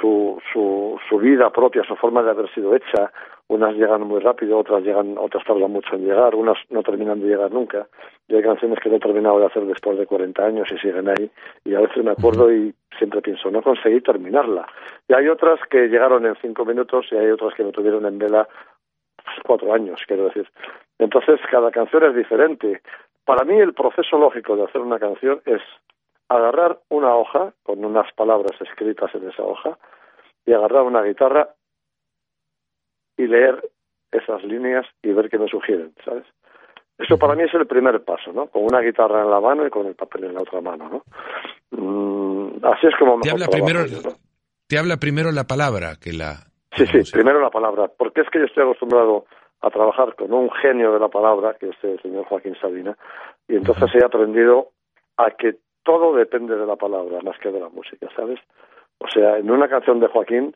su, 0.00 0.40
su, 0.52 0.98
su 1.08 1.18
vida 1.18 1.50
propia, 1.50 1.82
su 1.84 1.96
forma 1.96 2.22
de 2.22 2.30
haber 2.30 2.52
sido 2.52 2.74
hecha. 2.74 3.12
Unas 3.48 3.74
llegan 3.74 4.02
muy 4.02 4.18
rápido, 4.20 4.58
otras 4.58 4.82
llegan, 4.82 5.16
otras 5.18 5.44
tardan 5.44 5.70
mucho 5.70 5.94
en 5.94 6.04
llegar, 6.04 6.34
unas 6.34 6.58
no 6.70 6.82
terminan 6.82 7.20
de 7.20 7.28
llegar 7.28 7.52
nunca. 7.52 7.86
Y 8.26 8.34
hay 8.34 8.42
canciones 8.42 8.80
que 8.80 8.88
no 8.88 8.96
he 8.96 9.00
terminado 9.00 9.38
de 9.38 9.46
hacer 9.46 9.64
después 9.66 9.96
de 9.98 10.06
40 10.06 10.44
años 10.44 10.68
y 10.72 10.78
siguen 10.78 11.08
ahí. 11.08 11.30
Y 11.64 11.74
a 11.74 11.80
veces 11.80 12.02
me 12.02 12.10
acuerdo 12.10 12.52
y 12.52 12.74
siempre 12.98 13.22
pienso, 13.22 13.50
no 13.50 13.62
conseguí 13.62 14.00
terminarla. 14.00 14.66
Y 15.08 15.14
hay 15.14 15.28
otras 15.28 15.60
que 15.70 15.86
llegaron 15.86 16.26
en 16.26 16.34
cinco 16.42 16.64
minutos 16.64 17.06
y 17.12 17.16
hay 17.16 17.30
otras 17.30 17.54
que 17.54 17.62
me 17.62 17.70
tuvieron 17.70 18.04
en 18.06 18.18
vela 18.18 18.48
cuatro 19.44 19.72
años, 19.72 20.00
quiero 20.06 20.24
decir. 20.24 20.48
Entonces, 20.98 21.40
cada 21.50 21.70
canción 21.70 22.04
es 22.04 22.16
diferente. 22.16 22.82
Para 23.24 23.44
mí, 23.44 23.58
el 23.58 23.74
proceso 23.74 24.18
lógico 24.18 24.56
de 24.56 24.64
hacer 24.64 24.80
una 24.80 24.98
canción 24.98 25.40
es 25.46 25.60
agarrar 26.28 26.80
una 26.88 27.14
hoja 27.14 27.52
con 27.62 27.84
unas 27.84 28.12
palabras 28.14 28.60
escritas 28.60 29.14
en 29.14 29.28
esa 29.28 29.42
hoja 29.42 29.78
y 30.44 30.52
agarrar 30.52 30.82
una 30.82 31.02
guitarra 31.02 31.50
y 33.16 33.26
leer 33.26 33.70
esas 34.10 34.42
líneas 34.44 34.86
y 35.02 35.12
ver 35.12 35.28
qué 35.28 35.38
me 35.38 35.48
sugieren, 35.48 35.92
¿sabes? 36.04 36.24
Eso 36.98 37.18
para 37.18 37.34
mí 37.34 37.42
es 37.42 37.52
el 37.54 37.66
primer 37.66 38.02
paso, 38.04 38.32
¿no? 38.32 38.46
Con 38.46 38.64
una 38.64 38.80
guitarra 38.80 39.22
en 39.22 39.30
la 39.30 39.40
mano 39.40 39.66
y 39.66 39.70
con 39.70 39.86
el 39.86 39.94
papel 39.94 40.24
en 40.24 40.34
la 40.34 40.40
otra 40.40 40.60
mano, 40.60 40.88
¿no? 40.88 41.02
Mm, 41.70 42.64
así 42.64 42.86
es 42.86 42.94
como 42.98 43.20
te 43.20 43.30
habla 43.30 43.46
primero 43.48 43.84
Te 44.66 44.78
habla 44.78 44.96
primero 44.96 45.30
la 45.30 45.44
palabra 45.44 45.96
que 46.00 46.12
la 46.12 46.46
Sí, 46.76 46.86
sí, 46.86 47.10
primero 47.10 47.40
la 47.40 47.50
palabra, 47.50 47.88
porque 47.88 48.20
es 48.20 48.28
que 48.28 48.38
yo 48.38 48.44
estoy 48.44 48.64
acostumbrado 48.64 49.24
a 49.62 49.70
trabajar 49.70 50.14
con 50.14 50.32
un 50.32 50.50
genio 50.50 50.92
de 50.92 51.00
la 51.00 51.08
palabra, 51.08 51.54
que 51.58 51.70
es 51.70 51.76
el 51.82 52.00
señor 52.02 52.26
Joaquín 52.26 52.54
Sabina, 52.60 52.96
y 53.48 53.56
entonces 53.56 53.88
he 53.94 54.04
aprendido 54.04 54.68
a 55.16 55.30
que 55.30 55.56
todo 55.86 56.14
depende 56.14 56.56
de 56.56 56.66
la 56.66 56.74
palabra 56.76 57.20
más 57.22 57.38
que 57.38 57.50
de 57.50 57.60
la 57.60 57.68
música, 57.68 58.08
¿sabes? 58.14 58.40
O 58.98 59.08
sea, 59.08 59.38
en 59.38 59.50
una 59.50 59.68
canción 59.68 60.00
de 60.00 60.08
Joaquín 60.08 60.54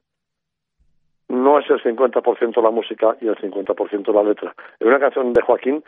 no 1.28 1.60
es 1.60 1.70
el 1.70 1.80
50% 1.80 2.60
la 2.60 2.70
música 2.70 3.16
y 3.20 3.28
el 3.28 3.36
50% 3.36 4.12
la 4.12 4.24
letra. 4.24 4.52
En 4.80 4.88
una 4.88 4.98
canción 4.98 5.32
de 5.32 5.40
Joaquín 5.42 5.84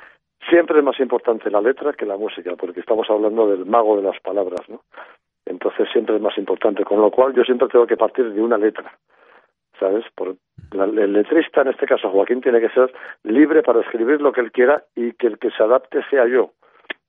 siempre 0.48 0.78
es 0.78 0.84
más 0.84 0.98
importante 1.00 1.50
la 1.50 1.60
letra 1.60 1.92
que 1.92 2.06
la 2.06 2.16
música, 2.16 2.54
porque 2.56 2.80
estamos 2.80 3.10
hablando 3.10 3.48
del 3.48 3.66
mago 3.66 3.96
de 3.96 4.02
las 4.02 4.20
palabras, 4.20 4.60
¿no? 4.68 4.82
Entonces 5.44 5.88
siempre 5.92 6.14
es 6.14 6.22
más 6.22 6.38
importante, 6.38 6.84
con 6.84 7.00
lo 7.00 7.10
cual 7.10 7.34
yo 7.34 7.42
siempre 7.42 7.66
tengo 7.66 7.86
que 7.86 7.96
partir 7.96 8.32
de 8.32 8.40
una 8.40 8.56
letra. 8.56 8.96
¿sabes? 9.80 10.04
Por, 10.14 10.36
el 10.72 11.12
letrista, 11.12 11.62
en 11.62 11.68
este 11.68 11.86
caso 11.86 12.10
Joaquín, 12.10 12.40
tiene 12.40 12.60
que 12.60 12.70
ser 12.70 12.92
libre 13.24 13.62
para 13.62 13.80
escribir 13.80 14.20
lo 14.20 14.32
que 14.32 14.40
él 14.40 14.52
quiera 14.52 14.84
y 14.94 15.12
que 15.14 15.26
el 15.26 15.38
que 15.38 15.50
se 15.50 15.62
adapte 15.62 16.00
sea 16.08 16.26
yo, 16.28 16.52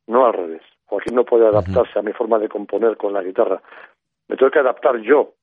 no 0.08 0.26
al 0.26 0.34
revés. 0.34 0.64
Joaquín 0.94 1.16
no 1.16 1.26
puede 1.26 1.48
adaptarse 1.48 1.98
a 1.98 2.04
mi 2.04 2.14
forma 2.14 2.38
de 2.38 2.48
componer 2.48 2.98
con 2.98 3.14
la 3.14 3.24
guitarra. 3.24 3.60
Me 4.28 4.38
tengo 4.38 4.52
que 4.52 4.60
adaptar 4.60 4.98
yo 5.02 5.34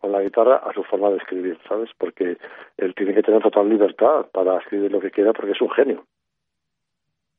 con 0.00 0.12
la 0.12 0.22
guitarra 0.22 0.56
a 0.56 0.72
su 0.72 0.84
forma 0.84 1.10
de 1.10 1.16
escribir, 1.16 1.58
¿sabes? 1.68 1.90
Porque 1.98 2.38
él 2.76 2.94
tiene 2.94 3.12
que 3.12 3.22
tener 3.22 3.42
total 3.42 3.68
libertad 3.68 4.26
para 4.32 4.58
escribir 4.58 4.92
lo 4.92 5.00
que 5.00 5.10
quiera 5.10 5.32
porque 5.32 5.52
es 5.52 5.60
un 5.60 5.70
genio. 5.70 6.04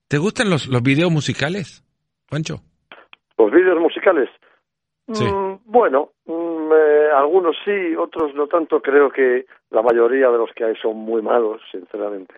¿Te 0.10 0.18
gustan 0.18 0.50
los, 0.50 0.68
los 0.68 0.84
videos 0.84 1.10
musicales, 1.10 1.84
Pancho? 2.30 2.58
Los 3.38 3.50
videos 3.52 3.80
musicales. 3.80 4.30
Mm, 5.08 5.56
bueno, 5.66 6.12
mm, 6.26 6.72
eh, 6.74 7.10
algunos 7.16 7.56
sí, 7.64 7.96
otros 7.96 8.36
no 8.36 8.48
tanto. 8.48 8.82
Creo 8.82 9.10
que 9.10 9.46
la 9.70 9.82
mayoría 9.82 10.30
de 10.30 10.38
los 10.38 10.52
que 10.54 10.66
hay 10.66 10.76
son 10.82 10.98
muy 10.98 11.22
malos, 11.22 11.62
sinceramente. 11.72 12.36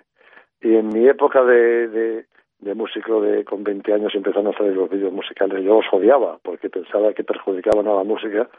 Y 0.61 0.75
en 0.75 0.89
mi 0.89 1.07
época 1.07 1.43
de, 1.43 1.87
de, 1.87 2.25
de 2.59 2.73
músico 2.73 3.21
de 3.21 3.43
con 3.43 3.63
20 3.63 3.93
años 3.93 4.13
empezando 4.15 4.49
a 4.49 4.57
salir 4.57 4.73
los 4.73 4.89
vídeos 4.89 5.13
musicales, 5.13 5.63
yo 5.63 5.81
los 5.81 5.85
odiaba 5.91 6.37
porque 6.41 6.69
pensaba 6.69 7.13
que 7.13 7.23
perjudicaban 7.23 7.87
a 7.87 7.93
la 7.93 8.03
música 8.03 8.49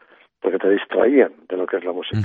porque 0.40 0.58
te 0.58 0.70
distraían 0.70 1.32
de 1.48 1.56
lo 1.56 1.66
que 1.66 1.78
es 1.78 1.84
la 1.84 1.92
música. 1.92 2.20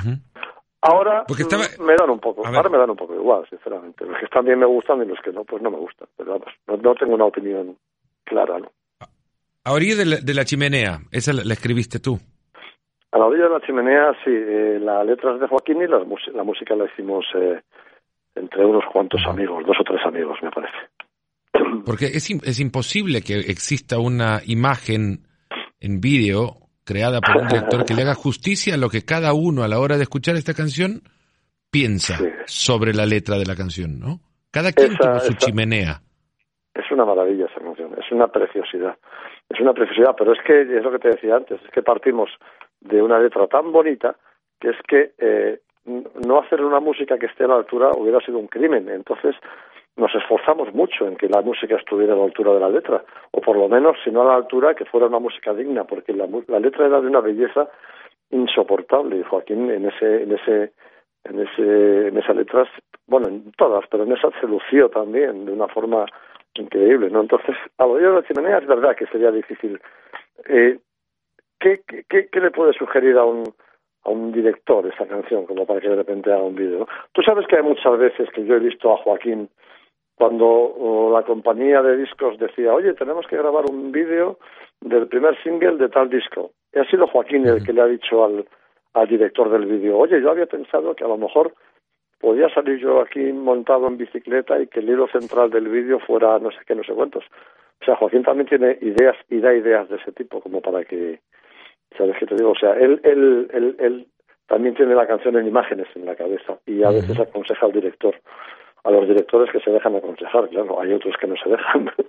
Ahora 0.81 1.25
mm, 1.27 1.83
me 1.83 1.95
dan 1.95 2.09
un 2.09 2.19
poco, 2.19 2.45
ahora 2.45 2.69
me 2.69 2.77
dan 2.77 2.89
un 2.89 2.95
poco 2.95 3.13
igual, 3.13 3.45
sinceramente. 3.49 4.05
Los 4.05 4.17
que 4.17 4.25
están 4.25 4.45
bien 4.45 4.59
me 4.59 4.65
gustan 4.65 5.01
y 5.01 5.05
los 5.05 5.19
que 5.21 5.31
no, 5.31 5.43
pues 5.43 5.61
no 5.61 5.69
me 5.69 5.77
gustan. 5.77 6.07
Pero 6.17 6.31
vamos, 6.31 6.47
no, 6.67 6.77
no 6.77 6.95
tengo 6.95 7.13
una 7.13 7.25
opinión 7.25 7.77
clara, 8.23 8.59
¿no? 8.59 8.71
A 9.63 9.73
orilla 9.73 9.95
de 9.97 10.33
la, 10.33 10.43
chimenea, 10.43 11.01
esa 11.11 11.33
la, 11.33 11.53
escribiste 11.53 11.99
tú. 11.99 12.17
A 13.11 13.19
la 13.19 13.25
orilla 13.25 13.43
de 13.43 13.49
la 13.51 13.61
chimenea, 13.61 14.11
sí, 14.23 14.31
eh, 14.33 14.79
la 14.81 15.03
letra 15.03 15.35
es 15.35 15.39
de 15.39 15.47
Joaquín 15.47 15.83
y 15.83 15.87
la, 15.87 15.99
la 15.99 16.43
música 16.43 16.75
la 16.75 16.85
hicimos 16.85 17.25
eh, 17.35 17.61
entre 18.33 18.65
unos 18.65 18.83
cuantos 18.91 19.21
amigos, 19.27 19.63
dos 19.65 19.77
o 19.79 19.83
tres 19.83 20.03
amigos, 20.03 20.39
me 20.41 20.49
parece. 20.49 20.77
Porque 21.85 22.05
es, 22.05 22.29
es 22.29 22.59
imposible 22.59 23.21
que 23.21 23.35
exista 23.39 23.99
una 23.99 24.41
imagen 24.45 25.21
en 25.79 25.99
vídeo 25.99 26.55
creada 26.85 27.19
por 27.21 27.41
un 27.41 27.47
director 27.47 27.85
que 27.85 27.93
le 27.93 28.03
haga 28.03 28.15
justicia 28.15 28.75
a 28.75 28.77
lo 28.77 28.89
que 28.89 29.03
cada 29.03 29.33
uno 29.33 29.63
a 29.63 29.67
la 29.67 29.79
hora 29.79 29.97
de 29.97 30.03
escuchar 30.03 30.35
esta 30.35 30.53
canción 30.53 31.01
piensa 31.71 32.17
sobre 32.45 32.93
la 32.93 33.05
letra 33.05 33.37
de 33.37 33.45
la 33.45 33.55
canción, 33.55 33.99
¿no? 33.99 34.19
Cada 34.51 34.73
quien 34.73 34.97
tiene 34.97 35.19
su 35.19 35.33
chimenea. 35.35 36.01
Es 36.73 36.91
una 36.91 37.05
maravilla 37.05 37.45
esa 37.45 37.61
canción, 37.61 37.93
es 37.93 38.11
una 38.11 38.27
preciosidad 38.27 38.97
es 39.51 39.59
una 39.59 39.73
preciosidad, 39.73 40.15
pero 40.17 40.33
es 40.33 40.39
que 40.45 40.61
es 40.61 40.83
lo 40.83 40.91
que 40.91 40.99
te 40.99 41.09
decía 41.09 41.35
antes, 41.35 41.61
es 41.61 41.71
que 41.71 41.83
partimos 41.83 42.29
de 42.79 43.01
una 43.01 43.19
letra 43.19 43.47
tan 43.47 43.71
bonita 43.71 44.15
que 44.59 44.69
es 44.69 44.77
que 44.87 45.11
eh, 45.17 45.59
no 45.85 46.39
hacer 46.39 46.61
una 46.63 46.79
música 46.79 47.17
que 47.17 47.25
esté 47.25 47.43
a 47.43 47.47
la 47.47 47.55
altura 47.55 47.91
hubiera 47.97 48.19
sido 48.19 48.37
un 48.37 48.47
crimen. 48.47 48.87
Entonces 48.89 49.35
nos 49.97 50.13
esforzamos 50.15 50.73
mucho 50.73 51.07
en 51.07 51.15
que 51.17 51.27
la 51.27 51.41
música 51.41 51.75
estuviera 51.75 52.13
a 52.13 52.17
la 52.17 52.23
altura 52.23 52.53
de 52.53 52.59
la 52.59 52.69
letra, 52.69 53.03
o 53.31 53.41
por 53.41 53.57
lo 53.57 53.67
menos, 53.67 53.97
si 54.03 54.11
no 54.11 54.21
a 54.21 54.25
la 54.25 54.35
altura, 54.35 54.73
que 54.73 54.85
fuera 54.85 55.07
una 55.07 55.19
música 55.19 55.53
digna, 55.53 55.83
porque 55.83 56.13
la, 56.13 56.27
la 56.47 56.59
letra 56.59 56.87
era 56.87 57.01
de 57.01 57.07
una 57.07 57.19
belleza 57.19 57.69
insoportable. 58.31 59.17
Y 59.17 59.23
Joaquín 59.23 59.69
en 59.69 59.87
ese, 59.87 60.23
en 60.23 60.31
ese, 60.31 60.73
en 61.25 61.39
ese, 61.39 62.07
en 62.07 62.17
esas 62.17 62.35
letras, 62.35 62.67
bueno, 63.07 63.27
en 63.27 63.51
todas, 63.53 63.85
pero 63.89 64.03
en 64.03 64.13
esa 64.13 64.29
se 64.39 64.47
lució 64.47 64.89
también 64.89 65.45
de 65.45 65.51
una 65.51 65.67
forma 65.67 66.05
increíble, 66.55 67.09
¿no? 67.09 67.21
Entonces, 67.21 67.55
a 67.77 67.85
lo 67.85 67.95
de 67.95 68.09
la 68.09 68.23
chimenea 68.23 68.57
es 68.57 68.67
verdad 68.67 68.95
que 68.95 69.05
sería 69.07 69.31
difícil. 69.31 69.79
Eh, 70.47 70.79
¿qué, 71.59 71.81
qué, 72.09 72.27
qué, 72.29 72.39
le 72.39 72.51
puede 72.51 72.73
sugerir 72.73 73.17
a 73.17 73.23
un, 73.23 73.53
a 74.03 74.09
un 74.09 74.31
director 74.31 74.85
esa 74.87 75.05
canción 75.05 75.45
como 75.45 75.65
para 75.65 75.79
que 75.79 75.89
de 75.89 75.95
repente 75.95 76.31
haga 76.31 76.43
un 76.43 76.55
vídeo? 76.55 76.87
Tú 77.13 77.21
sabes 77.21 77.47
que 77.47 77.57
hay 77.57 77.63
muchas 77.63 77.97
veces 77.97 78.29
que 78.31 78.43
yo 78.43 78.55
he 78.55 78.59
visto 78.59 78.91
a 78.91 78.97
Joaquín 78.97 79.49
cuando 80.21 81.09
la 81.11 81.23
compañía 81.23 81.81
de 81.81 81.97
discos 81.97 82.37
decía, 82.37 82.71
oye, 82.71 82.93
tenemos 82.93 83.25
que 83.25 83.37
grabar 83.37 83.65
un 83.65 83.91
vídeo 83.91 84.37
del 84.79 85.07
primer 85.07 85.35
single 85.41 85.77
de 85.77 85.89
tal 85.89 86.11
disco. 86.11 86.51
Y 86.71 86.77
ha 86.77 86.85
sido 86.85 87.07
Joaquín 87.07 87.47
el 87.47 87.65
que 87.65 87.73
le 87.73 87.81
ha 87.81 87.87
dicho 87.87 88.23
al, 88.23 88.45
al 88.93 89.07
director 89.07 89.49
del 89.49 89.65
vídeo, 89.65 89.97
oye, 89.97 90.21
yo 90.21 90.29
había 90.29 90.45
pensado 90.45 90.93
que 90.93 91.03
a 91.03 91.07
lo 91.07 91.17
mejor 91.17 91.55
podía 92.19 92.53
salir 92.53 92.77
yo 92.77 93.01
aquí 93.01 93.33
montado 93.33 93.87
en 93.87 93.97
bicicleta 93.97 94.61
y 94.61 94.67
que 94.67 94.81
el 94.81 94.89
hilo 94.89 95.07
central 95.07 95.49
del 95.49 95.67
vídeo 95.69 95.97
fuera 95.97 96.37
no 96.37 96.51
sé 96.51 96.59
qué, 96.67 96.75
no 96.75 96.83
sé 96.83 96.93
cuántos. 96.93 97.23
O 97.81 97.85
sea, 97.85 97.95
Joaquín 97.95 98.21
también 98.21 98.47
tiene 98.47 98.77
ideas 98.79 99.17
y 99.27 99.39
da 99.39 99.55
ideas 99.55 99.89
de 99.89 99.95
ese 99.95 100.11
tipo, 100.11 100.39
como 100.39 100.61
para 100.61 100.85
que, 100.85 101.19
¿sabes 101.97 102.15
qué 102.19 102.27
te 102.27 102.35
digo? 102.35 102.51
O 102.51 102.59
sea, 102.59 102.73
él, 102.73 103.01
él, 103.03 103.49
él, 103.51 103.75
él 103.79 104.07
también 104.45 104.75
tiene 104.75 104.93
la 104.93 105.07
canción 105.07 105.35
en 105.35 105.47
imágenes 105.47 105.87
en 105.95 106.05
la 106.05 106.15
cabeza 106.15 106.59
y 106.67 106.83
a 106.83 106.91
veces 106.91 107.19
aconseja 107.19 107.65
al 107.65 107.71
director. 107.71 108.13
A 108.83 108.91
los 108.91 109.07
directores 109.07 109.51
que 109.51 109.59
se 109.59 109.71
dejan 109.71 109.95
aconsejar, 109.95 110.49
claro, 110.49 110.81
hay 110.81 110.93
otros 110.93 111.15
que 111.19 111.27
no 111.27 111.35
se 111.43 111.49
dejan. 111.49 111.91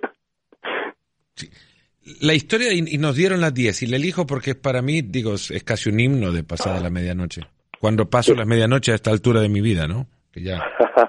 La 2.21 2.33
historia, 2.33 2.73
y, 2.73 2.97
nos 2.97 3.15
dieron 3.15 3.39
las 3.39 3.53
10, 3.53 3.83
y 3.83 3.87
le 3.87 3.95
elijo 3.95 4.25
porque 4.25 4.55
para 4.55 4.81
mí, 4.81 5.01
digo, 5.01 5.35
es 5.35 5.63
casi 5.63 5.89
un 5.89 6.01
himno 6.01 6.33
de 6.33 6.43
pasada 6.43 6.81
la 6.81 6.89
medianoche 6.89 7.43
cuando 7.83 8.09
paso 8.09 8.33
la 8.33 8.45
medianoche 8.45 8.93
a 8.93 8.95
esta 8.95 9.11
altura 9.11 9.41
de 9.41 9.49
mi 9.49 9.59
vida, 9.59 9.87
¿no? 9.87 10.05
Que 10.31 10.41
ya 10.41 10.63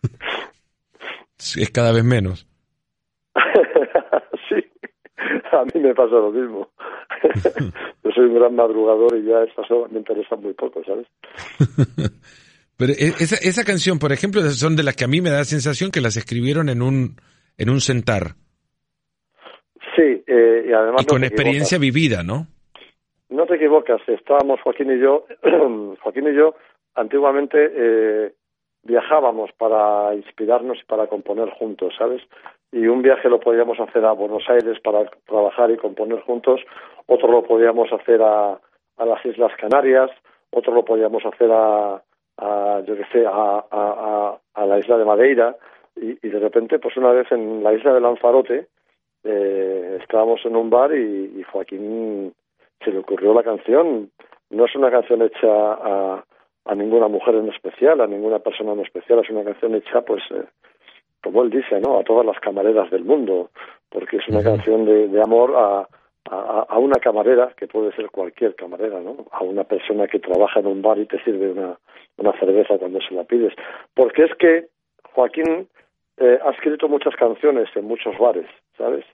es 1.38 1.70
cada 1.70 1.92
vez 1.92 2.04
menos. 2.04 2.48
sí, 4.48 4.64
a 5.52 5.62
mí 5.62 5.82
me 5.82 5.94
pasa 5.94 6.14
lo 6.14 6.32
mismo. 6.32 6.70
Yo 8.02 8.12
soy 8.12 8.24
un 8.24 8.34
gran 8.34 8.54
madrugador 8.54 9.14
y 9.18 9.26
ya 9.26 9.42
estas 9.42 9.66
me 9.90 9.98
interesan 9.98 10.40
muy 10.40 10.54
poco, 10.54 10.82
¿sabes? 10.84 11.06
Pero 12.80 12.92
e, 12.94 13.14
esa, 13.20 13.36
esa 13.36 13.64
canción, 13.64 14.00
por 14.00 14.10
ejemplo, 14.10 14.40
son 14.42 14.74
de 14.74 14.82
las 14.82 14.96
que 14.96 15.04
a 15.04 15.08
mí 15.08 15.20
me 15.20 15.30
da 15.30 15.38
la 15.38 15.44
sensación 15.44 15.92
que 15.92 16.00
las 16.00 16.16
escribieron 16.16 16.68
en 16.68 16.82
un, 16.82 17.14
en 17.56 17.70
un 17.70 17.80
sentar 17.80 18.34
eh, 20.26 20.64
y 20.68 20.72
además... 20.72 21.02
Y 21.02 21.06
con 21.06 21.24
experiencia 21.24 21.78
vivida, 21.78 22.22
¿no? 22.22 22.46
No 23.28 23.46
te 23.46 23.56
equivocas, 23.56 24.00
estábamos 24.08 24.60
Joaquín 24.62 24.90
y 24.92 25.00
yo, 25.00 25.26
Joaquín 26.02 26.28
y 26.28 26.34
yo 26.34 26.54
antiguamente 26.94 27.58
eh, 27.72 28.32
viajábamos 28.82 29.50
para 29.56 30.14
inspirarnos 30.14 30.78
y 30.80 30.84
para 30.84 31.06
componer 31.06 31.50
juntos, 31.50 31.94
¿sabes? 31.96 32.22
Y 32.72 32.86
un 32.86 33.02
viaje 33.02 33.28
lo 33.28 33.40
podíamos 33.40 33.78
hacer 33.78 34.04
a 34.04 34.12
Buenos 34.12 34.44
Aires 34.48 34.78
para 34.80 35.08
trabajar 35.26 35.70
y 35.70 35.76
componer 35.76 36.20
juntos, 36.20 36.60
otro 37.06 37.30
lo 37.30 37.44
podíamos 37.44 37.92
hacer 37.92 38.20
a, 38.22 38.58
a 38.96 39.04
las 39.04 39.24
Islas 39.24 39.52
Canarias, 39.60 40.10
otro 40.50 40.74
lo 40.74 40.84
podíamos 40.84 41.24
hacer 41.24 41.50
a, 41.52 42.02
a 42.40 42.82
yo 42.86 42.96
qué 42.96 43.04
sé, 43.12 43.26
a, 43.26 43.64
a, 43.70 44.38
a, 44.54 44.66
la 44.66 44.78
isla 44.78 44.96
de 44.96 45.04
Madeira, 45.04 45.56
y, 45.96 46.18
y, 46.26 46.30
de 46.30 46.38
repente, 46.38 46.78
pues 46.78 46.96
una 46.96 47.10
vez 47.12 47.30
en 47.30 47.62
la 47.62 47.72
isla 47.74 47.92
de 47.92 48.00
Lanzarote, 48.00 48.68
eh, 49.24 49.98
estábamos 50.00 50.40
en 50.44 50.56
un 50.56 50.70
bar 50.70 50.94
y, 50.94 51.38
y 51.38 51.42
Joaquín 51.42 52.32
se 52.82 52.90
le 52.90 52.98
ocurrió 52.98 53.34
la 53.34 53.42
canción. 53.42 54.10
No 54.48 54.64
es 54.64 54.74
una 54.74 54.90
canción 54.90 55.22
hecha 55.22 55.48
a, 55.48 56.24
a 56.64 56.74
ninguna 56.74 57.08
mujer 57.08 57.34
en 57.34 57.48
especial, 57.48 58.00
a 58.00 58.06
ninguna 58.06 58.38
persona 58.38 58.72
en 58.72 58.80
especial, 58.80 59.20
es 59.20 59.30
una 59.30 59.44
canción 59.44 59.74
hecha, 59.74 60.00
pues, 60.02 60.22
eh, 60.30 60.44
como 61.22 61.42
él 61.42 61.50
dice, 61.50 61.80
¿no? 61.80 61.98
A 61.98 62.04
todas 62.04 62.24
las 62.24 62.40
camareras 62.40 62.90
del 62.90 63.04
mundo, 63.04 63.50
porque 63.90 64.16
es 64.16 64.28
una 64.28 64.42
canción 64.42 64.86
de, 64.86 65.08
de 65.08 65.22
amor 65.22 65.54
a, 65.54 65.86
a, 66.28 66.66
a, 66.68 66.78
una 66.78 66.96
camarera, 66.96 67.52
que 67.56 67.66
puede 67.66 67.92
ser 67.92 68.10
cualquier 68.10 68.54
camarera, 68.54 69.00
¿no? 69.00 69.26
A 69.32 69.42
una 69.42 69.64
persona 69.64 70.06
que 70.06 70.18
trabaja 70.18 70.60
en 70.60 70.66
un 70.66 70.82
bar 70.82 70.98
y 70.98 71.06
te 71.06 71.22
sirve 71.24 71.50
una, 71.50 71.78
una 72.18 72.32
cerveza 72.38 72.78
cuando 72.78 73.00
se 73.00 73.14
la 73.14 73.24
pides. 73.24 73.54
Porque 73.94 74.24
es 74.24 74.34
que 74.36 74.68
Joaquín 75.12 75.68
eh, 76.18 76.38
ha 76.44 76.50
escrito 76.50 76.88
muchas 76.88 77.16
canciones 77.16 77.68
en 77.74 77.84
muchos 77.86 78.16
bares, 78.18 78.46
¿sabes? 78.76 79.04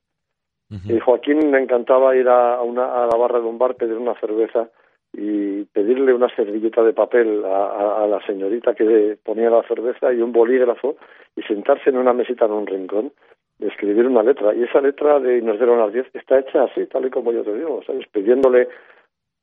Y 0.69 0.99
Joaquín 0.99 1.53
le 1.53 1.61
encantaba 1.61 2.17
ir 2.17 2.29
a, 2.29 2.61
una, 2.61 3.05
a 3.05 3.07
la 3.07 3.17
barra 3.17 3.39
de 3.39 3.47
un 3.47 3.57
bar, 3.57 3.77
pedir 3.77 3.97
una 3.97 4.19
cerveza 4.19 4.69
y 5.13 5.63
pedirle 5.67 6.13
una 6.13 6.29
servilleta 6.35 6.83
de 6.83 6.93
papel 6.93 7.45
a, 7.45 8.03
a, 8.03 8.07
la 8.09 8.21
señorita 8.27 8.75
que 8.75 9.17
ponía 9.23 9.49
la 9.49 9.63
cerveza 9.63 10.13
y 10.13 10.21
un 10.21 10.33
bolígrafo 10.33 10.97
y 11.37 11.43
sentarse 11.43 11.91
en 11.91 11.99
una 11.99 12.13
mesita 12.13 12.47
en 12.47 12.53
un 12.53 12.67
rincón 12.67 13.13
y 13.59 13.67
escribir 13.67 14.07
una 14.07 14.23
letra. 14.23 14.55
Y 14.55 14.65
esa 14.65 14.81
letra 14.81 15.19
de 15.21 15.41
Nos 15.43 15.57
dieron 15.59 15.79
las 15.79 15.93
diez 15.93 16.07
está 16.13 16.39
hecha 16.39 16.65
así, 16.65 16.87
tal 16.87 17.07
y 17.07 17.11
como 17.11 17.33
yo 17.33 17.43
te 17.43 17.55
digo, 17.55 17.83
¿sabes? 17.87 18.07
Pidiéndole 18.09 18.69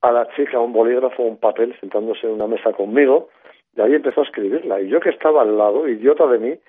a 0.01 0.11
la 0.11 0.27
chica 0.35 0.59
un 0.59 0.73
bolígrafo 0.73 1.23
o 1.23 1.27
un 1.27 1.37
papel, 1.37 1.75
sentándose 1.79 2.27
en 2.27 2.33
una 2.33 2.47
mesa 2.47 2.73
conmigo, 2.73 3.29
y 3.75 3.81
ahí 3.81 3.95
empezó 3.95 4.21
a 4.21 4.25
escribirla. 4.25 4.81
Y 4.81 4.89
yo 4.89 4.99
que 4.99 5.09
estaba 5.09 5.41
al 5.41 5.57
lado, 5.57 5.87
idiota 5.87 6.27
de 6.27 6.39
mí, 6.39 6.59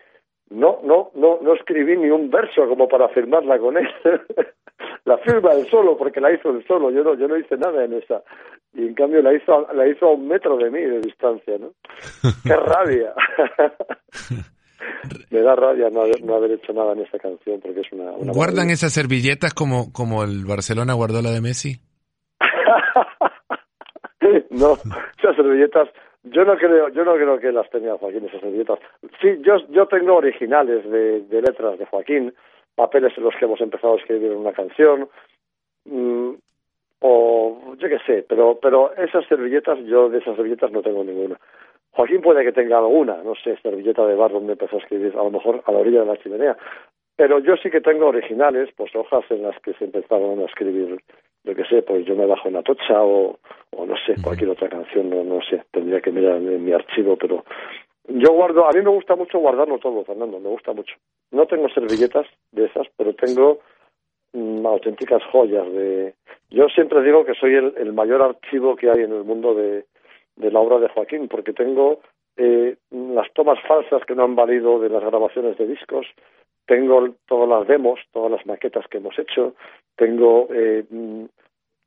no, 0.51 0.78
no, 0.84 1.11
no, 1.14 1.38
no 1.42 1.55
escribí 1.55 1.97
ni 1.97 2.11
un 2.11 2.30
verso 2.30 2.68
como 2.68 2.88
para 2.88 3.09
firmarla 3.09 3.59
con 3.59 3.76
él. 3.76 3.88
la 5.05 5.18
firma 5.18 5.53
él 5.53 5.66
solo, 5.66 5.97
porque 5.97 6.20
la 6.20 6.32
hizo 6.32 6.51
él 6.51 6.64
solo, 6.66 6.90
yo 6.90 7.03
no, 7.03 7.14
yo 7.14 7.26
no 7.26 7.36
hice 7.36 7.57
nada 7.57 7.84
en 7.84 7.95
esa. 7.95 8.22
Y 8.72 8.86
en 8.86 8.95
cambio 8.95 9.20
la 9.22 9.34
hizo, 9.34 9.66
la 9.72 9.86
hizo 9.86 10.07
a 10.07 10.12
un 10.12 10.28
metro 10.28 10.57
de 10.57 10.70
mí 10.70 10.80
de 10.80 11.01
distancia, 11.01 11.59
¿no? 11.59 11.72
¡Qué 12.45 12.55
rabia! 12.57 13.14
Me 15.30 15.41
da 15.41 15.55
rabia 15.55 15.91
no 15.91 16.03
haber, 16.03 16.22
no 16.22 16.37
haber 16.37 16.53
hecho 16.53 16.72
nada 16.72 16.93
en 16.93 17.01
esa 17.01 17.18
canción, 17.18 17.61
porque 17.61 17.80
es 17.80 17.93
una... 17.93 18.12
una 18.12 18.32
¿Guardan 18.32 18.70
esas 18.70 18.93
servilletas 18.93 19.55
como, 19.55 19.93
como 19.93 20.24
el 20.24 20.45
Barcelona 20.45 20.95
guardó 20.95 21.22
la 21.22 21.30
de 21.30 21.41
Messi? 21.41 21.80
no, 24.51 24.74
esas 25.18 25.37
servilletas 25.37 25.89
yo 26.24 26.45
no 26.45 26.57
creo, 26.57 26.89
yo 26.89 27.05
no 27.05 27.14
creo 27.14 27.39
que 27.39 27.53
las 27.53 27.68
tenía 27.68 27.99
Joaquín 27.99 28.24
esas 28.24 28.41
servilletas. 28.41 28.78
Sí, 29.20 29.37
yo, 29.43 29.57
yo 29.68 29.87
tengo 29.87 30.16
originales 30.16 30.89
de, 30.91 31.20
de 31.20 31.43
letras 31.43 31.78
de 31.78 31.85
Joaquín, 31.85 32.32
papeles 32.74 33.12
en 33.16 33.24
los 33.24 33.35
que 33.37 33.45
hemos 33.45 33.61
empezado 33.61 33.95
a 33.95 33.99
escribir 33.99 34.32
una 34.32 34.53
canción, 34.53 35.09
mmm, 35.85 36.30
o 37.01 37.74
yo 37.78 37.89
qué 37.89 37.99
sé, 38.07 38.24
pero, 38.26 38.59
pero 38.61 38.97
esas 38.97 39.26
servilletas, 39.26 39.78
yo 39.85 40.09
de 40.09 40.18
esas 40.18 40.37
servilletas 40.37 40.72
no 40.72 40.80
tengo 40.80 41.05
ninguna. 41.05 41.39
Joaquín 41.95 42.20
puede 42.20 42.45
que 42.45 42.53
tenga 42.53 42.78
alguna, 42.78 43.22
no 43.22 43.34
sé, 43.36 43.57
servilleta 43.62 44.07
de 44.07 44.16
bar 44.16 44.32
donde 44.32 44.53
empezó 44.53 44.76
a 44.76 44.80
escribir, 44.80 45.14
a 45.14 45.22
lo 45.22 45.30
mejor 45.30 45.62
a 45.64 45.72
la 45.72 45.78
orilla 45.78 46.01
de 46.01 46.07
la 46.07 46.16
chimenea, 46.16 46.57
pero 47.16 47.38
yo 47.38 47.57
sí 47.57 47.70
que 47.70 47.80
tengo 47.80 48.07
originales, 48.07 48.70
pues 48.76 48.95
hojas 48.97 49.24
en 49.30 49.42
las 49.42 49.59
que 49.61 49.74
se 49.74 49.84
empezaron 49.84 50.40
a 50.40 50.45
escribir 50.47 50.99
yo 51.45 51.55
qué 51.55 51.64
sé, 51.64 51.82
pues 51.82 52.07
yo 52.07 52.16
me 52.16 52.26
bajo 52.26 52.49
en 52.49 52.62
tocha 52.62 53.03
o, 53.03 53.38
o 53.70 53.86
no 53.86 53.95
sé, 54.07 54.14
cualquier 54.22 54.51
otra 54.51 54.68
canción, 54.68 55.11
no, 55.11 55.22
no 55.22 55.40
sé, 55.42 55.62
tendría 55.70 56.01
que 56.01 56.11
mirar 56.11 56.36
en 56.36 56.64
mi 56.64 56.72
archivo, 56.72 57.16
pero 57.16 57.45
yo 58.09 58.32
guardo, 58.32 58.66
a 58.66 58.72
mí 58.72 58.80
me 58.82 58.90
gusta 58.90 59.14
mucho 59.14 59.38
guardarlo 59.38 59.78
todo, 59.78 60.05
Fernando, 60.05 60.40
me 60.40 60.49
gusta 60.49 60.72
mucho. 60.72 60.95
No 61.30 61.47
tengo 61.47 61.68
servilletas 61.68 62.26
de 62.53 62.64
esas, 62.64 62.86
pero 62.97 63.14
tengo 63.14 63.61
mm, 64.32 64.66
auténticas 64.66 65.22
joyas 65.30 65.70
de... 65.70 66.14
Yo 66.51 66.68
siempre 66.68 67.03
digo 67.03 67.24
que 67.26 67.34
soy 67.34 67.55
el, 67.55 67.74
el 67.76 67.92
mayor 67.92 68.22
archivo 68.22 68.74
que 68.76 68.90
hay 68.90 69.03
en 69.03 69.12
el 69.12 69.24
mundo 69.24 69.55
de, 69.55 69.84
de 70.37 70.51
la 70.51 70.61
obra 70.61 70.78
de 70.78 70.89
Joaquín, 70.89 71.28
porque 71.28 71.53
tengo 71.53 72.01
eh, 72.37 72.76
las 72.91 73.32
tomas 73.32 73.59
falsas 73.66 74.05
que 74.05 74.14
no 74.14 74.24
han 74.24 74.35
valido 74.35 74.80
de 74.80 74.89
las 74.89 75.03
grabaciones 75.05 75.57
de 75.57 75.66
discos, 75.66 76.07
tengo 76.66 77.14
todas 77.26 77.49
las 77.49 77.68
demos, 77.68 78.01
todas 78.12 78.30
las 78.30 78.45
maquetas 78.47 78.87
que 78.89 78.99
hemos 78.99 79.18
hecho, 79.18 79.55
tengo 79.97 80.49
eh, 80.51 80.85
mm, 80.89 81.24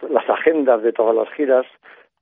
las 0.09 0.29
agendas 0.29 0.81
de 0.83 0.93
todas 0.93 1.15
las 1.15 1.29
giras, 1.33 1.65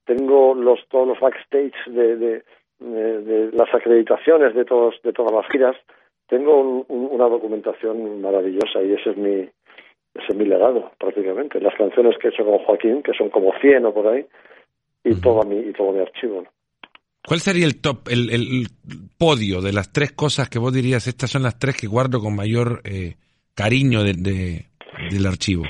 tengo 0.04 0.54
los 0.54 0.86
todos 0.88 1.06
los 1.06 1.20
backstage 1.20 1.74
de, 1.86 2.16
de, 2.16 3.50
las 3.52 3.72
acreditaciones 3.74 4.54
de 4.54 4.64
todos 4.64 5.00
de 5.02 5.12
todas 5.12 5.32
las 5.32 5.46
giras, 5.48 5.76
tengo 6.26 6.60
un, 6.60 6.84
una 6.88 7.28
documentación 7.28 8.20
maravillosa 8.20 8.82
y 8.82 8.94
ese 8.94 9.10
es 9.10 9.16
mi 9.16 9.48
ese 10.14 10.28
es 10.28 10.34
mi 10.34 10.46
legado 10.46 10.92
prácticamente. 10.98 11.60
Las 11.60 11.74
canciones 11.74 12.16
que 12.18 12.28
he 12.28 12.30
hecho 12.30 12.44
con 12.44 12.58
Joaquín, 12.58 13.02
que 13.02 13.12
son 13.12 13.28
como 13.28 13.52
100 13.60 13.84
o 13.86 13.92
por 13.92 14.06
ahí, 14.08 14.26
y 15.06 15.12
uh 15.12 15.14
-huh. 15.14 15.22
todo 15.22 15.42
mi 15.44 15.56
y 15.58 15.72
todo 15.72 15.92
mi 15.92 16.00
archivo. 16.00 16.42
¿no? 16.42 16.48
¿Cuál 17.26 17.40
sería 17.40 17.66
el 17.66 17.80
top, 17.80 18.08
el, 18.08 18.30
el, 18.30 18.66
podio 19.18 19.60
de 19.60 19.72
las 19.72 19.92
tres 19.92 20.12
cosas 20.12 20.48
que 20.48 20.58
vos 20.58 20.72
dirías, 20.72 21.06
estas 21.06 21.30
son 21.30 21.42
las 21.42 21.58
tres 21.58 21.76
que 21.80 21.88
guardo 21.88 22.20
con 22.20 22.36
mayor 22.36 22.82
eh, 22.84 23.14
cariño 23.54 24.02
de, 24.04 24.12
de, 24.14 24.66
del 25.10 25.26
archivo? 25.26 25.64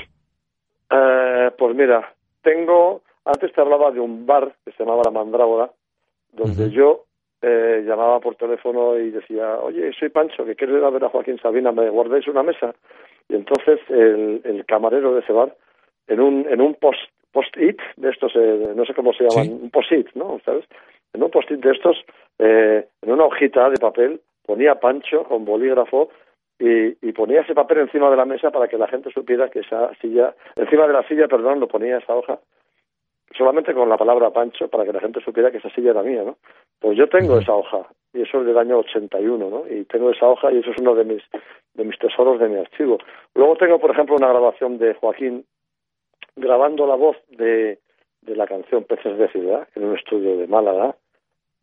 Eh, 0.91 1.49
pues 1.57 1.75
mira, 1.75 2.13
tengo, 2.43 3.01
antes 3.25 3.51
te 3.53 3.61
hablaba 3.61 3.91
de 3.91 3.99
un 3.99 4.25
bar 4.25 4.55
que 4.63 4.71
se 4.71 4.83
llamaba 4.83 5.01
La 5.05 5.11
Mandrágora, 5.11 5.71
donde 6.31 6.65
uh 6.65 6.67
-huh. 6.67 6.71
yo 6.71 7.05
eh, 7.41 7.83
llamaba 7.87 8.19
por 8.19 8.35
teléfono 8.35 8.97
y 8.99 9.09
decía, 9.09 9.57
oye, 9.59 9.91
soy 9.99 10.09
Pancho, 10.09 10.45
que 10.45 10.55
quiero 10.55 10.77
ir 10.77 10.83
a 10.83 10.91
ver 10.91 11.03
a 11.05 11.09
Joaquín 11.09 11.39
Sabina, 11.39 11.71
¿me 11.71 11.89
guardáis 11.89 12.27
una 12.27 12.43
mesa? 12.43 12.75
Y 13.29 13.35
entonces 13.35 13.79
el, 13.89 14.41
el 14.43 14.65
camarero 14.65 15.13
de 15.15 15.21
ese 15.21 15.33
bar, 15.33 15.55
en 16.07 16.19
un, 16.19 16.45
en 16.49 16.61
un 16.61 16.75
post 16.75 17.01
post-it 17.37 17.79
de 17.97 18.09
estos, 18.09 18.35
eh, 18.35 18.73
no 18.75 18.83
sé 18.83 18.95
cómo 18.95 19.13
se 19.13 19.25
llaman, 19.25 19.45
¿Sí? 19.45 19.59
un 19.61 19.69
post-it, 19.69 20.07
¿no? 20.15 20.39
¿Sabes? 20.43 20.65
en 21.13 21.23
un 21.23 21.29
post-it 21.29 21.59
de 21.59 21.71
estos, 21.71 21.97
eh, 22.39 22.87
en 23.01 23.11
una 23.11 23.25
hojita 23.25 23.69
de 23.69 23.77
papel, 23.77 24.19
ponía 24.43 24.79
Pancho 24.79 25.23
con 25.23 25.45
bolígrafo 25.45 26.09
y, 26.59 27.07
y, 27.07 27.11
ponía 27.11 27.41
ese 27.41 27.53
papel 27.53 27.79
encima 27.79 28.09
de 28.09 28.17
la 28.17 28.25
mesa 28.25 28.49
para 28.49 28.67
que 28.67 28.77
la 28.77 28.87
gente 28.87 29.11
supiera 29.11 29.49
que 29.49 29.59
esa 29.59 29.93
silla, 30.01 30.33
encima 30.55 30.87
de 30.87 30.93
la 30.93 31.07
silla, 31.07 31.27
perdón, 31.27 31.59
lo 31.59 31.67
ponía 31.67 31.97
esa 31.97 32.15
hoja, 32.15 32.39
solamente 33.37 33.73
con 33.73 33.87
la 33.87 33.97
palabra 33.97 34.31
Pancho, 34.31 34.67
para 34.67 34.83
que 34.83 34.93
la 34.93 34.99
gente 34.99 35.21
supiera 35.21 35.51
que 35.51 35.57
esa 35.57 35.69
silla 35.69 35.91
era 35.91 36.01
mía, 36.01 36.23
¿no? 36.23 36.37
Pues 36.79 36.97
yo 36.97 37.07
tengo 37.07 37.37
esa 37.37 37.53
hoja, 37.53 37.87
y 38.13 38.23
eso 38.23 38.39
es 38.39 38.47
del 38.47 38.57
año 38.57 38.79
81, 38.79 39.49
¿no? 39.49 39.63
Y 39.69 39.85
tengo 39.85 40.09
esa 40.09 40.27
hoja 40.27 40.51
y 40.51 40.57
eso 40.57 40.71
es 40.71 40.81
uno 40.81 40.95
de 40.95 41.03
mis, 41.03 41.23
de 41.75 41.83
mis 41.83 41.97
tesoros 41.99 42.39
de 42.39 42.49
mi 42.49 42.57
archivo. 42.57 42.97
Luego 43.35 43.55
tengo, 43.57 43.79
por 43.79 43.91
ejemplo, 43.91 44.15
una 44.15 44.29
grabación 44.29 44.79
de 44.79 44.95
Joaquín 44.95 45.45
grabando 46.37 46.87
la 46.87 46.95
voz 46.95 47.17
de, 47.29 47.79
de 48.21 48.35
la 48.35 48.47
canción 48.47 48.83
Peces 48.85 49.17
de 49.17 49.27
Ciudad 49.29 49.67
en 49.75 49.83
un 49.83 49.97
estudio 49.97 50.37
de 50.37 50.47
Málaga 50.47 50.95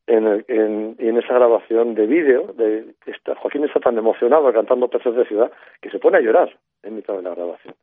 en, 0.06 0.26
el, 0.26 0.44
en, 0.48 0.96
en 0.98 1.16
esa 1.16 1.34
grabación 1.34 1.94
de 1.94 2.06
vídeo, 2.06 2.52
de, 2.54 2.94
está, 3.06 3.34
Joaquín 3.36 3.64
está 3.64 3.80
tan 3.80 3.96
emocionado 3.96 4.52
cantando 4.52 4.88
Peces 4.88 5.14
de 5.14 5.24
Ciudad 5.26 5.50
que 5.80 5.90
se 5.90 5.98
pone 5.98 6.18
a 6.18 6.20
llorar 6.20 6.54
en 6.82 6.96
mitad 6.96 7.14
de 7.14 7.22
la 7.22 7.34
grabación. 7.34 7.74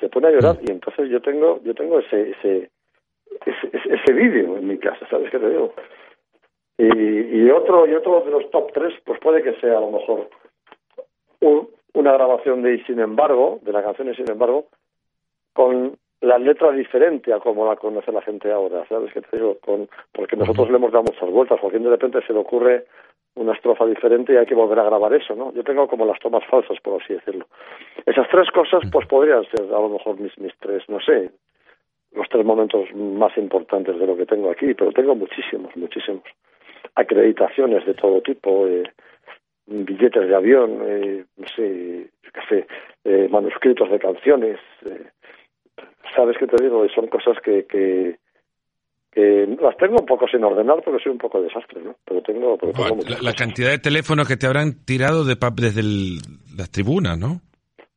Se 0.00 0.08
pone 0.08 0.28
a 0.28 0.30
llorar 0.30 0.56
y 0.62 0.70
entonces 0.70 1.10
yo 1.10 1.20
tengo 1.20 1.60
yo 1.62 1.74
tengo 1.74 1.98
ese 1.98 2.30
ese 2.30 2.70
ese, 3.46 3.94
ese 3.94 4.12
vídeo 4.12 4.56
en 4.56 4.66
mi 4.66 4.78
casa, 4.78 5.06
¿sabes 5.08 5.30
qué 5.30 5.38
te 5.38 5.48
digo? 5.48 5.74
Y, 6.78 7.42
y 7.42 7.50
otro 7.50 7.86
y 7.86 7.94
otro 7.94 8.22
de 8.22 8.30
los 8.30 8.50
top 8.50 8.72
tres, 8.72 8.94
pues 9.04 9.20
puede 9.20 9.42
que 9.42 9.54
sea 9.60 9.76
a 9.78 9.80
lo 9.80 9.90
mejor 9.90 10.30
un, 11.40 11.68
una 11.94 12.12
grabación 12.12 12.62
de 12.62 12.74
Y 12.74 12.84
sin 12.84 12.98
embargo, 12.98 13.60
de 13.62 13.72
la 13.72 13.82
canción 13.82 14.10
Y 14.10 14.14
sin 14.14 14.30
embargo, 14.30 14.66
con 15.52 15.96
la 16.20 16.38
letra 16.38 16.70
diferente 16.70 17.32
a 17.32 17.40
como 17.40 17.66
la 17.66 17.76
conoce 17.76 18.12
la 18.12 18.22
gente 18.22 18.50
ahora, 18.50 18.86
¿sabes 18.88 19.12
qué 19.12 19.20
te 19.20 19.36
digo? 19.36 19.58
Con, 19.58 19.88
porque 20.12 20.36
nosotros 20.36 20.70
le 20.70 20.76
hemos 20.76 20.92
dado 20.92 21.04
muchas 21.04 21.28
vueltas, 21.28 21.60
Joaquín 21.60 21.82
de 21.82 21.90
repente 21.90 22.20
se 22.26 22.32
le 22.32 22.38
ocurre 22.38 22.86
una 23.34 23.54
estrofa 23.54 23.86
diferente 23.86 24.32
y 24.32 24.36
hay 24.36 24.46
que 24.46 24.54
volver 24.54 24.78
a 24.78 24.84
grabar 24.84 25.12
eso, 25.14 25.34
¿no? 25.34 25.52
Yo 25.52 25.64
tengo 25.64 25.88
como 25.88 26.06
las 26.06 26.18
tomas 26.20 26.44
falsas, 26.46 26.78
por 26.80 27.02
así 27.02 27.14
decirlo. 27.14 27.46
Esas 28.06 28.28
tres 28.28 28.50
cosas, 28.50 28.82
pues 28.92 29.06
podrían 29.08 29.44
ser 29.44 29.62
a 29.62 29.80
lo 29.80 29.88
mejor 29.88 30.20
mis, 30.20 30.36
mis 30.38 30.52
tres, 30.58 30.84
no 30.88 31.00
sé, 31.00 31.30
los 32.12 32.28
tres 32.28 32.44
momentos 32.44 32.92
más 32.94 33.36
importantes 33.38 33.98
de 33.98 34.06
lo 34.06 34.16
que 34.16 34.26
tengo 34.26 34.50
aquí, 34.50 34.74
pero 34.74 34.92
tengo 34.92 35.14
muchísimos, 35.14 35.74
muchísimos. 35.76 36.22
Acreditaciones 36.94 37.86
de 37.86 37.94
todo 37.94 38.20
tipo, 38.20 38.66
eh, 38.66 38.84
billetes 39.66 40.28
de 40.28 40.34
avión, 40.34 40.78
eh, 40.86 41.24
no 41.36 41.46
sé, 41.48 42.10
qué 42.32 42.40
sé, 42.48 42.66
eh, 43.04 43.28
manuscritos 43.30 43.90
de 43.90 43.98
canciones. 43.98 44.58
Eh, 44.84 45.06
¿Sabes 46.14 46.36
qué 46.38 46.46
te 46.46 46.62
digo? 46.62 46.86
Son 46.94 47.06
cosas 47.06 47.36
que, 47.42 47.66
que, 47.66 48.18
que 49.10 49.56
las 49.60 49.76
tengo 49.76 49.96
un 50.00 50.06
poco 50.06 50.26
sin 50.28 50.44
ordenar 50.44 50.82
porque 50.84 51.02
soy 51.02 51.12
un 51.12 51.18
poco 51.18 51.40
desastre, 51.40 51.80
¿no? 51.82 51.96
Pero 52.04 52.22
tengo, 52.22 52.56
pero 52.58 52.72
tengo 52.72 53.02
la, 53.08 53.22
la, 53.22 53.32
cantidad 53.32 53.70
de 53.70 53.78
teléfonos 53.78 54.28
que 54.28 54.36
te 54.36 54.46
habrán 54.46 54.84
tirado 54.84 55.24
de 55.24 55.36
desde 55.56 55.80
el, 55.80 56.18
las 56.56 56.70
tribunas, 56.70 57.18
¿no? 57.18 57.40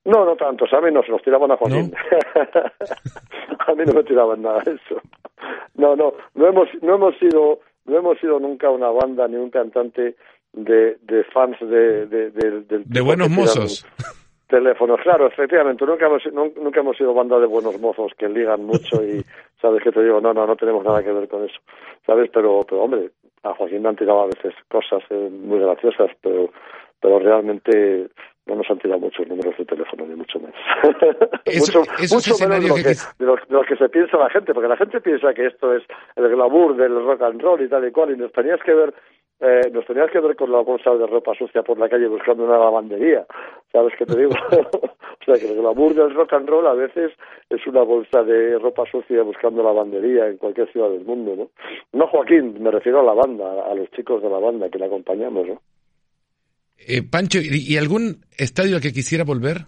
No, 0.06 0.24
no 0.24 0.36
tanto, 0.36 0.66
a 0.72 0.82
mí 0.82 0.92
no 0.92 1.02
se 1.02 1.12
los 1.12 1.22
tiraban 1.24 1.52
a 1.52 1.58
Joaquín. 1.58 1.92
a 3.68 3.74
mí 3.74 3.84
no 3.88 3.94
me 3.94 4.04
tiraban 4.04 4.42
nada 4.44 4.62
de 4.64 4.74
eso. 4.74 5.02
No, 5.74 5.96
no, 5.96 6.14
no 6.36 6.48
hemos, 6.48 6.70
no 6.84 6.96
hemos 6.96 7.18
sido, 7.18 7.60
no 7.86 7.98
hemos 7.98 8.20
sido 8.20 8.40
nunca 8.40 8.70
una 8.70 8.90
banda 8.90 9.28
ni 9.28 9.38
un 9.38 9.50
cantante 9.50 10.16
de, 10.54 10.98
de 11.02 11.24
fans 11.34 11.58
de, 11.60 12.06
de, 12.06 12.30
de, 12.30 12.84
de 12.86 13.02
buenos 13.02 13.30
mozos. 13.30 13.86
Teléfonos, 14.48 15.00
claro, 15.02 15.26
efectivamente, 15.26 15.86
nunca 15.86 16.06
hemos, 16.06 16.24
nunca 16.32 16.80
hemos 16.80 16.96
sido 16.96 17.14
banda 17.16 17.40
de 17.40 17.48
buenos 17.48 17.80
mozos 17.80 18.12
que 18.16 18.30
ligan 18.30 18.64
mucho 18.64 19.04
y, 19.04 19.24
¿sabes 19.62 19.82
qué 19.84 19.92
te 19.92 20.04
digo? 20.04 20.22
No, 20.22 20.34
no, 20.34 20.46
no 20.46 20.56
tenemos 20.56 20.84
nada 20.84 21.04
que 21.04 21.12
ver 21.12 21.28
con 21.28 21.46
eso, 21.46 21.60
¿sabes? 22.06 22.30
Pero, 22.32 22.62
pero 22.70 22.84
hombre, 22.84 23.10
a 23.44 23.54
Joaquín 23.54 23.82
me 23.82 23.90
han 23.90 23.96
tirado 23.96 24.22
a 24.22 24.28
veces 24.28 24.54
cosas 24.70 25.02
eh, 25.10 25.30
muy 25.32 25.60
graciosas, 25.60 26.12
pero, 26.22 26.52
pero 27.00 27.20
realmente 27.20 28.08
no 28.46 28.56
nos 28.56 28.70
han 28.70 28.78
tirado 28.78 29.00
muchos 29.00 29.28
números 29.28 29.58
de 29.58 29.66
teléfono, 29.66 30.06
ni 30.06 30.16
mucho 30.16 30.40
menos. 30.40 30.56
mucho, 31.46 31.82
mucho 32.14 32.48
menos 32.48 32.64
de 32.64 32.68
lo, 32.68 32.76
que, 32.76 32.84
de, 32.84 33.26
lo, 33.50 33.62
que, 33.64 33.76
se 33.76 33.90
piensa 33.90 34.18
la 34.18 34.30
gente, 34.30 34.54
porque 34.54 34.70
la 34.70 34.78
gente 34.78 35.02
piensa 35.02 35.34
que 35.34 35.48
esto 35.48 35.74
es 35.74 35.84
el 36.16 36.30
glamour 36.30 36.76
del 36.76 37.04
rock 37.04 37.24
and 37.24 37.42
roll 37.42 37.62
y 37.62 37.68
tal 37.68 37.88
y 37.88 37.92
cual, 37.92 38.12
y 38.12 38.18
nos 38.18 38.32
tenías 38.32 38.62
que 38.62 38.74
ver 38.74 38.94
eh, 39.40 39.70
nos 39.72 39.86
tenías 39.86 40.10
que 40.12 40.20
ver 40.20 40.36
con 40.36 40.52
la 40.52 40.62
bolsa 40.62 40.92
de 40.96 41.06
ropa 41.08 41.34
sucia 41.36 41.62
por 41.62 41.78
la 41.78 41.90
calle 41.90 42.08
buscando 42.08 42.46
una 42.46 42.58
lavandería, 42.58 43.26
¿sabes 43.72 43.94
qué 43.98 44.06
te 44.06 44.18
digo? 44.18 44.32
o 44.52 45.26
sea, 45.26 45.36
que 45.36 45.52
el 45.52 45.58
glamour 45.58 45.94
del 45.94 46.14
rock 46.14 46.34
and 46.34 46.48
roll 46.48 46.68
a 46.68 46.74
veces 46.74 47.12
es 47.50 47.68
una 47.68 47.84
bolsa 47.84 48.24
de 48.24 48.58
ropa 48.60 48.84
sucia 48.90 49.24
buscando 49.24 49.64
lavandería 49.64 50.28
en 50.28 50.38
cualquier 50.38 50.72
ciudad 50.72 50.90
del 50.90 51.04
mundo, 51.04 51.36
¿no? 51.36 51.50
No 51.94 52.08
Joaquín, 52.08 52.62
me 52.62 52.72
refiero 52.72 53.02
a 53.02 53.04
la 53.04 53.14
banda, 53.14 53.66
a 53.70 53.76
los 53.76 53.90
chicos 53.92 54.22
de 54.22 54.30
la 54.30 54.40
banda 54.40 54.70
que 54.70 54.80
le 54.80 54.86
acompañamos, 54.86 55.48
¿no? 55.48 55.62
Eh, 56.78 57.02
Pancho, 57.10 57.40
¿y 57.42 57.78
algún 57.78 58.26
estadio 58.38 58.76
al 58.76 58.82
que 58.82 58.92
quisiera 58.92 59.24
volver? 59.24 59.68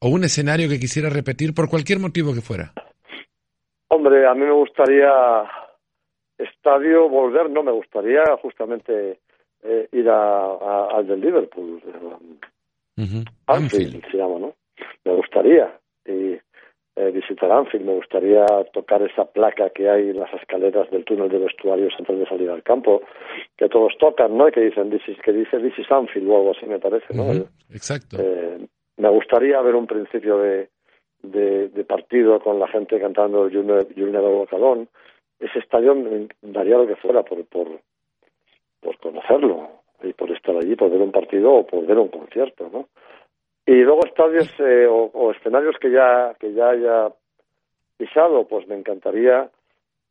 ¿O 0.00 0.08
un 0.08 0.24
escenario 0.24 0.68
que 0.68 0.78
quisiera 0.78 1.10
repetir 1.10 1.54
por 1.54 1.68
cualquier 1.68 1.98
motivo 1.98 2.34
que 2.34 2.40
fuera? 2.40 2.72
Hombre, 3.88 4.26
a 4.26 4.34
mí 4.34 4.40
me 4.40 4.52
gustaría 4.52 5.08
estadio 6.38 7.08
volver, 7.08 7.50
no 7.50 7.62
me 7.62 7.72
gustaría 7.72 8.22
justamente 8.40 9.18
eh, 9.62 9.88
ir 9.92 10.08
a, 10.08 10.86
al 10.86 11.06
del 11.06 11.20
Liverpool. 11.20 11.80
Anfield, 13.46 14.10
se 14.10 14.16
llama, 14.16 14.38
¿no? 14.38 14.54
Me 15.04 15.14
gustaría. 15.14 15.78
Y 16.04 16.38
eh, 16.98 17.10
visitar 17.10 17.50
Anfield, 17.52 17.84
me 17.84 17.94
gustaría 17.94 18.46
tocar 18.72 19.02
esa 19.02 19.24
placa 19.26 19.70
que 19.70 19.88
hay 19.88 20.10
en 20.10 20.18
las 20.18 20.32
escaleras 20.32 20.90
del 20.90 21.04
túnel 21.04 21.28
de 21.28 21.38
vestuarios 21.38 21.92
antes 21.98 22.18
de 22.18 22.26
salir 22.26 22.48
al 22.48 22.62
campo, 22.62 23.02
que 23.56 23.68
todos 23.68 23.92
tocan, 23.98 24.36
¿no? 24.36 24.48
Y 24.48 24.52
que 24.52 24.60
dicen, 24.60 24.90
que 24.90 25.32
dice 25.32 25.58
This 25.58 25.78
is 25.78 25.90
Anfield 25.90 26.28
o 26.30 26.36
algo 26.36 26.50
así, 26.52 26.66
me 26.66 26.78
parece, 26.78 27.12
¿no? 27.12 27.32
Exacto. 27.70 28.16
Eh, 28.18 28.66
me 28.96 29.10
gustaría 29.10 29.60
ver 29.60 29.74
un 29.74 29.86
principio 29.86 30.38
de, 30.38 30.70
de, 31.22 31.84
partido 31.84 32.40
con 32.40 32.58
la 32.58 32.68
gente 32.68 32.98
cantando 32.98 33.48
Junior 33.50 33.86
Bocadón. 34.32 34.88
Ese 35.38 35.58
estadio 35.58 35.94
daría 36.42 36.78
lo 36.78 36.86
que 36.86 36.96
fuera 36.96 37.22
por, 37.22 37.44
por, 37.46 37.68
por 38.80 38.98
conocerlo 38.98 39.68
y 40.02 40.12
por 40.12 40.30
estar 40.30 40.56
allí, 40.56 40.76
por 40.76 40.90
ver 40.90 41.00
un 41.00 41.12
partido 41.12 41.52
o 41.52 41.66
por 41.66 41.84
ver 41.86 41.98
un 41.98 42.08
concierto, 42.08 42.68
¿no? 42.72 42.88
Y 43.66 43.82
luego 43.82 44.06
estadios 44.06 44.48
eh, 44.60 44.86
o, 44.88 45.32
escenarios 45.32 45.76
que 45.80 45.90
ya, 45.90 46.34
que 46.38 46.52
ya 46.52 46.70
haya 46.70 47.08
pisado, 47.96 48.46
pues 48.46 48.66
me 48.68 48.76
encantaría 48.76 49.50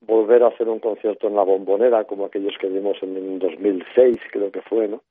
volver 0.01 0.43
a 0.43 0.47
hacer 0.47 0.67
un 0.67 0.80
concierto 0.80 1.28
en 1.28 1.36
la 1.36 1.43
bombonera, 1.43 2.03
como 2.03 2.26
aquellos 2.26 2.55
que 2.59 2.67
vimos 2.67 2.97
en 3.01 3.39
2006, 3.39 4.17
creo 4.32 4.51
que 4.51 4.61
fue, 4.61 4.89
¿no? 4.89 5.03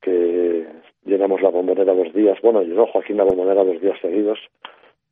Que 0.00 0.66
llenamos 1.04 1.42
la 1.42 1.50
bombonera 1.50 1.92
dos 1.92 2.12
días, 2.14 2.38
bueno, 2.42 2.62
llenó 2.62 2.86
Joaquín 2.86 3.18
la 3.18 3.24
bombonera 3.24 3.62
dos 3.62 3.80
días 3.80 3.98
seguidos 4.00 4.38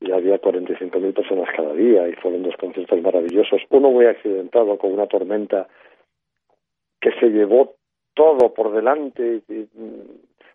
y 0.01 0.13
había 0.13 0.41
45.000 0.41 1.15
personas 1.15 1.49
cada 1.57 1.73
día 1.75 2.09
y 2.09 2.13
fueron 2.15 2.43
dos 2.43 2.57
conciertos 2.57 3.01
maravillosos, 3.03 3.63
uno 3.71 3.91
muy 3.91 4.07
accidentado 4.07 4.79
con 4.79 4.93
una 4.93 5.07
tormenta 5.07 5.69
que 7.01 7.11
se 7.19 7.29
llevó 7.29 7.75
todo 8.15 8.53
por 8.53 8.73
delante 8.73 9.43
y, 9.49 9.67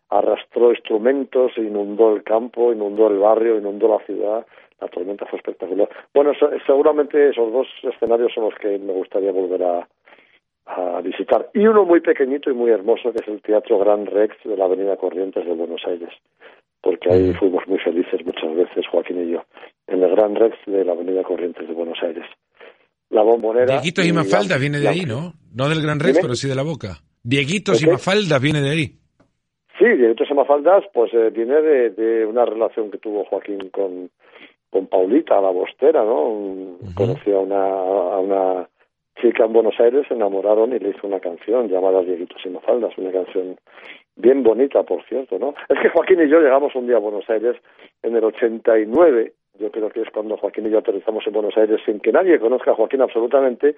arrastró 0.10 0.72
instrumentos, 0.72 1.58
inundó 1.58 2.16
el 2.16 2.24
campo, 2.24 2.72
inundó 2.72 3.08
el 3.08 3.18
barrio, 3.18 3.58
inundó 3.58 3.88
la 3.88 4.06
ciudad. 4.06 4.46
La 4.80 4.88
tormenta 4.88 5.26
fue 5.26 5.38
espectacular. 5.40 5.90
Bueno, 6.14 6.34
seguramente 6.68 7.30
esos 7.30 7.52
dos 7.52 7.68
escenarios 7.82 8.32
son 8.34 8.44
los 8.46 8.56
que 8.56 8.78
me 8.78 8.94
gustaría 8.94 9.32
volver 9.32 9.64
a, 9.64 9.88
a 10.66 11.02
visitar. 11.02 11.50
Y 11.54 11.66
uno 11.66 11.86
muy 11.86 12.02
pequeñito 12.02 12.52
y 12.52 12.54
muy 12.54 12.70
hermoso, 12.70 13.12
que 13.12 13.24
es 13.24 13.28
el 13.28 13.42
Teatro 13.42 13.80
Gran 13.80 14.06
Rex 14.06 14.38
de 14.44 14.56
la 14.56 14.66
Avenida 14.66 14.98
Corrientes 14.98 15.46
de 15.46 15.54
Buenos 15.54 15.82
Aires, 15.86 16.10
porque 16.82 17.12
ahí 17.12 17.34
fuimos 17.34 17.68
muy 17.68 17.80
felices 17.80 18.26
muchas 18.26 18.53
veces, 18.76 18.90
Joaquín 18.92 19.28
y 19.28 19.32
yo, 19.32 19.44
en 19.88 20.04
el 20.04 20.12
Gran 20.12 20.36
Rex 20.36 20.58
de 20.66 20.84
la 20.86 20.94
Avenida 20.94 21.24
Corrientes 21.24 21.68
de 21.68 21.74
Buenos 21.74 21.98
Aires. 22.02 22.26
La 23.10 23.22
bombonera... 23.22 23.76
Dieguitos 23.76 24.06
y, 24.06 24.14
Mafalda 24.14 24.58
viene 24.58 24.80
de 24.80 24.88
ahí, 24.88 25.06
¿no? 25.06 25.34
No 25.54 25.70
del 25.70 25.82
Gran 25.82 26.00
Rex, 26.00 26.20
pero 26.22 26.36
sí 26.36 26.48
de 26.48 26.56
la 26.56 26.64
Boca. 26.64 26.98
Dieguitos 27.24 27.82
y 27.84 27.88
Mafalda 27.88 28.40
viene 28.40 28.62
de 28.62 28.70
ahí. 28.70 28.98
Sí, 29.78 29.86
Directos 29.86 30.30
a 30.32 30.34
Mafaldas, 30.36 30.84
pues 30.94 31.14
eh, 31.14 31.30
viene 31.32 31.62
de, 31.62 31.90
de, 31.92 32.26
una 32.26 32.46
relación 32.46 32.92
que 32.92 33.00
tuvo 33.00 33.26
Joaquín 33.26 33.70
con, 33.70 34.10
con 34.70 34.88
Paulita, 34.88 35.42
la 35.42 35.50
bostera, 35.50 36.04
¿no? 36.04 36.78
Conoció 36.96 37.38
a 37.38 37.42
una, 37.42 37.64
a 37.66 38.20
una 38.20 38.70
chica 39.22 39.46
en 39.46 39.54
Buenos 39.54 39.80
Aires, 39.80 40.06
se 40.08 40.14
enamoraron 40.14 40.74
y 40.74 40.80
le 40.80 40.90
hizo 40.90 41.08
una 41.08 41.20
canción 41.20 41.70
llamada 41.70 42.02
Dieguitos 42.02 42.42
y 42.46 42.50
Mafaldas, 42.50 42.98
una 42.98 43.12
canción 43.12 43.58
bien 44.16 44.44
bonita, 44.44 44.84
por 44.84 45.04
cierto, 45.06 45.40
¿no? 45.40 45.56
Es 45.70 45.80
que 45.80 45.90
Joaquín 45.90 46.22
y 46.22 46.30
yo 46.30 46.40
llegamos 46.40 46.76
un 46.76 46.88
día 46.88 46.98
a 46.98 47.00
Buenos 47.00 47.30
Aires 47.30 47.56
en 48.02 48.16
el 48.16 48.24
89, 48.24 49.34
yo 49.60 49.72
creo 49.72 49.90
que 49.90 50.02
es 50.02 50.10
cuando 50.12 50.38
Joaquín 50.38 50.68
y 50.68 50.70
yo 50.70 50.80
aterrizamos 50.80 51.26
en 51.26 51.34
Buenos 51.34 51.58
Aires 51.58 51.82
sin 51.86 52.00
que 52.00 52.12
nadie 52.12 52.40
conozca 52.40 52.72
a 52.72 52.76
Joaquín 52.76 53.02
absolutamente, 53.02 53.76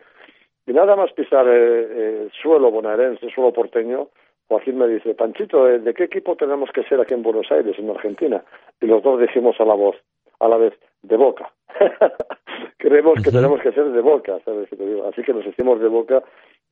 y 0.67 0.73
nada 0.73 0.95
más 0.95 1.11
pisar 1.13 1.47
el 1.47 2.31
suelo 2.41 2.71
bonaerense, 2.71 3.29
suelo 3.29 3.53
porteño, 3.53 4.09
Joaquín 4.47 4.77
me 4.77 4.87
dice, 4.87 5.15
Panchito, 5.15 5.65
¿de 5.65 5.93
qué 5.93 6.03
equipo 6.03 6.35
tenemos 6.35 6.69
que 6.71 6.83
ser 6.83 6.99
aquí 6.99 7.13
en 7.13 7.23
Buenos 7.23 7.51
Aires, 7.51 7.77
en 7.79 7.89
Argentina? 7.89 8.43
Y 8.79 8.85
los 8.85 9.01
dos 9.01 9.19
dijimos 9.19 9.59
a 9.59 9.65
la 9.65 9.73
voz, 9.73 9.95
a 10.39 10.47
la 10.47 10.57
vez, 10.57 10.73
de 11.01 11.17
boca. 11.17 11.51
Creemos 12.77 13.21
que 13.23 13.31
tenemos 13.31 13.59
que 13.61 13.71
ser 13.71 13.85
de 13.85 14.01
boca, 14.01 14.39
¿sabes 14.45 14.69
qué 14.69 14.75
te 14.75 14.85
digo? 14.85 15.07
Así 15.07 15.23
que 15.23 15.33
nos 15.33 15.45
hicimos 15.45 15.79
de 15.79 15.87
boca 15.87 16.23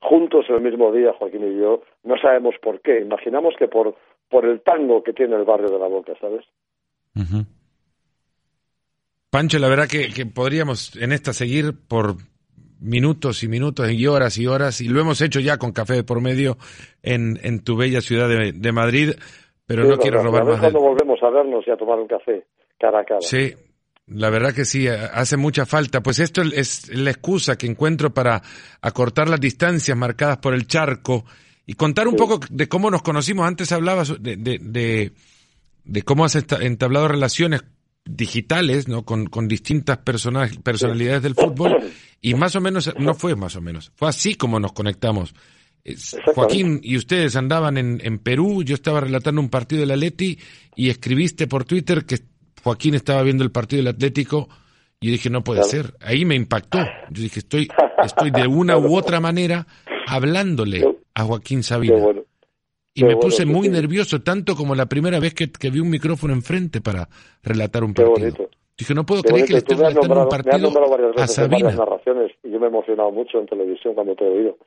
juntos 0.03 0.45
el 0.49 0.61
mismo 0.61 0.91
día, 0.91 1.13
Joaquín 1.13 1.51
y 1.51 1.59
yo. 1.59 1.81
No 2.03 2.17
sabemos 2.17 2.55
por 2.61 2.81
qué. 2.81 2.99
Imaginamos 2.99 3.55
que 3.57 3.67
por, 3.67 3.95
por 4.29 4.45
el 4.45 4.61
tango 4.61 5.03
que 5.03 5.13
tiene 5.13 5.35
el 5.35 5.45
barrio 5.45 5.69
de 5.69 5.79
la 5.79 5.87
boca, 5.87 6.13
¿sabes? 6.19 6.45
Pancho, 9.29 9.59
la 9.59 9.69
verdad 9.69 9.87
que, 9.89 10.09
que 10.13 10.25
podríamos 10.25 10.95
en 10.95 11.11
esta 11.11 11.33
seguir 11.33 11.73
por 11.87 12.15
minutos 12.83 13.43
y 13.43 13.47
minutos 13.47 13.91
y 13.91 14.07
horas 14.07 14.37
y 14.37 14.45
horas, 14.45 14.81
y 14.81 14.89
lo 14.89 14.99
hemos 14.99 15.21
hecho 15.21 15.39
ya 15.39 15.57
con 15.57 15.71
café 15.71 15.93
de 15.93 16.03
por 16.03 16.21
medio 16.21 16.57
en, 17.01 17.39
en 17.43 17.63
tu 17.63 17.77
bella 17.77 18.01
ciudad 18.01 18.27
de, 18.27 18.71
Madrid, 18.71 19.11
pero 19.65 19.85
no 19.85 19.97
quiero 19.97 20.21
robar 20.21 20.43
más. 20.43 20.59
cuando 20.59 20.79
volvemos 20.79 21.23
a 21.23 21.29
vernos 21.29 21.65
y 21.65 21.71
a 21.71 21.77
tomar 21.77 21.97
un 21.99 22.07
café 22.07 22.45
cara 22.77 22.99
a 22.99 23.05
cara. 23.05 23.21
Sí, 23.21 23.53
la 24.07 24.29
verdad 24.29 24.53
que 24.53 24.65
sí, 24.65 24.87
hace 24.87 25.37
mucha 25.37 25.65
falta. 25.65 26.01
Pues 26.01 26.19
esto 26.19 26.41
es 26.41 26.89
la 26.89 27.11
excusa 27.11 27.57
que 27.57 27.67
encuentro 27.67 28.13
para 28.13 28.41
acortar 28.81 29.29
las 29.29 29.39
distancias 29.39 29.97
marcadas 29.97 30.37
por 30.37 30.53
el 30.53 30.67
charco 30.67 31.25
y 31.65 31.75
contar 31.75 32.07
un 32.07 32.15
poco 32.15 32.39
de 32.49 32.67
cómo 32.67 32.91
nos 32.91 33.01
conocimos. 33.01 33.47
Antes 33.47 33.71
hablabas 33.71 34.21
de, 34.21 34.35
de, 34.35 34.59
de, 34.59 35.13
de 35.85 36.01
cómo 36.03 36.25
has 36.25 36.35
entablado 36.35 37.07
relaciones 37.07 37.63
digitales, 38.05 38.87
¿no? 38.87 39.05
Con, 39.05 39.27
con 39.27 39.47
distintas 39.47 39.99
personalidades 39.99 41.23
del 41.23 41.35
fútbol 41.35 41.77
y 42.21 42.33
más 42.33 42.55
o 42.55 42.61
menos, 42.61 42.93
no 42.99 43.13
fue 43.13 43.35
más 43.35 43.55
o 43.55 43.61
menos, 43.61 43.91
fue 43.95 44.09
así 44.09 44.35
como 44.35 44.59
nos 44.59 44.73
conectamos. 44.73 45.33
Joaquín 46.33 46.79
y 46.81 46.95
ustedes 46.95 47.35
andaban 47.35 47.77
en, 47.77 47.99
en 48.03 48.19
Perú, 48.19 48.63
yo 48.63 48.75
estaba 48.75 49.01
relatando 49.01 49.41
un 49.41 49.49
partido 49.49 49.81
del 49.81 49.91
Atleti 49.91 50.39
y 50.75 50.89
escribiste 50.89 51.47
por 51.47 51.65
Twitter 51.65 52.05
que 52.05 52.19
Joaquín 52.63 52.95
estaba 52.95 53.21
viendo 53.23 53.43
el 53.43 53.51
partido 53.51 53.83
del 53.83 53.93
Atlético 53.93 54.47
y 54.99 55.11
dije, 55.11 55.29
no 55.29 55.43
puede 55.43 55.63
ser. 55.63 55.95
Ahí 55.99 56.23
me 56.23 56.35
impactó. 56.35 56.79
Yo 57.09 57.21
dije, 57.21 57.39
estoy, 57.39 57.67
estoy 58.03 58.31
de 58.31 58.47
una 58.47 58.77
u 58.77 58.95
otra 58.95 59.19
manera 59.19 59.67
hablándole 60.07 60.97
a 61.13 61.23
Joaquín 61.23 61.63
Sabina. 61.63 62.01
Y 62.95 63.03
me 63.03 63.17
puse 63.17 63.45
muy 63.45 63.69
nervioso, 63.69 64.21
tanto 64.21 64.55
como 64.55 64.75
la 64.75 64.85
primera 64.85 65.19
vez 65.19 65.33
que, 65.33 65.69
vi 65.69 65.79
un 65.79 65.89
micrófono 65.89 66.33
enfrente 66.33 66.79
para 66.79 67.09
relatar 67.41 67.83
un 67.83 67.93
partido. 67.93 68.49
Dije, 68.77 68.93
no 68.93 69.05
puedo 69.05 69.21
creer 69.23 69.45
que 69.45 69.53
le 69.53 69.59
esté 69.59 69.75
relatando 69.75 70.23
un 70.23 70.29
partido 70.29 70.71
a 71.17 71.27
Sabina. 71.27 71.71
narraciones 71.71 72.31
y 72.43 72.51
yo 72.51 72.59
me 72.59 72.65
he 72.65 72.69
emocionado 72.69 73.11
mucho 73.11 73.39
en 73.39 73.45
televisión 73.45 73.93
cuando 73.93 74.15
te 74.15 74.23
he 74.23 74.29
oído. 74.29 74.57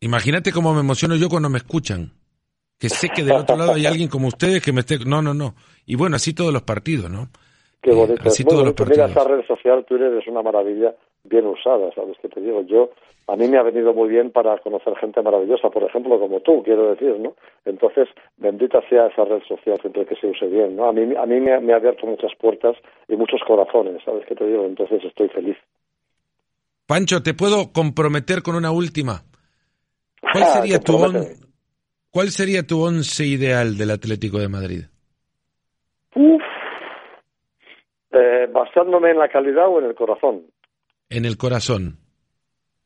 Imagínate 0.00 0.52
cómo 0.52 0.74
me 0.74 0.80
emociono 0.80 1.16
yo 1.16 1.28
cuando 1.28 1.48
me 1.48 1.58
escuchan. 1.58 2.12
Que 2.78 2.88
sé 2.88 3.08
que 3.08 3.24
del 3.24 3.36
otro 3.36 3.56
lado 3.56 3.72
hay 3.72 3.86
alguien 3.86 4.08
como 4.08 4.28
ustedes 4.28 4.62
que 4.62 4.72
me 4.72 4.80
esté... 4.80 4.98
No, 4.98 5.22
no, 5.22 5.32
no. 5.32 5.54
Y 5.86 5.94
bueno, 5.96 6.16
así 6.16 6.34
todos 6.34 6.52
los 6.52 6.62
partidos, 6.62 7.10
¿no? 7.10 7.28
Qué 7.80 7.92
bonito. 7.92 8.20
así 8.24 8.44
todos 8.44 8.64
los 8.64 8.74
partidos. 8.74 9.08
Mira, 9.08 9.20
esa 9.20 9.28
red 9.28 9.46
social 9.46 9.84
Twitter 9.84 10.12
es 10.14 10.26
una 10.26 10.42
maravilla 10.42 10.94
bien 11.24 11.46
usada, 11.46 11.90
¿sabes 11.94 12.16
qué 12.20 12.28
te 12.28 12.40
digo? 12.40 12.62
Yo, 12.62 12.90
a 13.28 13.36
mí 13.36 13.46
me 13.48 13.58
ha 13.58 13.62
venido 13.62 13.94
muy 13.94 14.08
bien 14.08 14.30
para 14.30 14.58
conocer 14.58 14.96
gente 14.96 15.22
maravillosa, 15.22 15.70
por 15.70 15.84
ejemplo, 15.84 16.18
como 16.18 16.40
tú, 16.40 16.62
quiero 16.64 16.90
decir, 16.90 17.16
¿no? 17.18 17.34
Entonces, 17.64 18.08
bendita 18.36 18.80
sea 18.88 19.06
esa 19.06 19.24
red 19.24 19.42
social 19.46 19.78
siempre 19.80 20.04
que 20.06 20.16
se 20.16 20.26
use 20.26 20.46
bien, 20.46 20.76
¿no? 20.76 20.88
A 20.88 20.92
mí, 20.92 21.14
a 21.16 21.26
mí 21.26 21.40
me, 21.40 21.60
me 21.60 21.72
ha 21.72 21.76
abierto 21.76 22.06
muchas 22.06 22.32
puertas 22.40 22.76
y 23.08 23.16
muchos 23.16 23.40
corazones, 23.46 24.02
¿sabes 24.04 24.24
qué 24.26 24.34
te 24.34 24.46
digo? 24.46 24.64
Entonces 24.64 25.04
estoy 25.04 25.28
feliz. 25.28 25.56
Pancho, 26.86 27.22
¿te 27.22 27.34
puedo 27.34 27.72
comprometer 27.72 28.42
con 28.42 28.54
una 28.54 28.70
última? 28.70 29.24
¿Cuál 30.32 30.44
sería, 30.44 30.80
tu, 30.80 30.98
¿cuál 32.10 32.30
sería 32.30 32.66
tu 32.66 32.82
once 32.82 33.24
ideal 33.24 33.76
del 33.76 33.90
Atlético 33.90 34.38
de 34.38 34.48
Madrid? 34.48 34.84
Uf. 36.16 36.42
Eh, 38.10 38.48
¿Basándome 38.50 39.10
en 39.10 39.18
la 39.18 39.28
calidad 39.28 39.68
o 39.68 39.78
en 39.78 39.84
el 39.84 39.94
corazón? 39.94 40.46
En 41.10 41.26
el 41.26 41.36
corazón. 41.36 41.98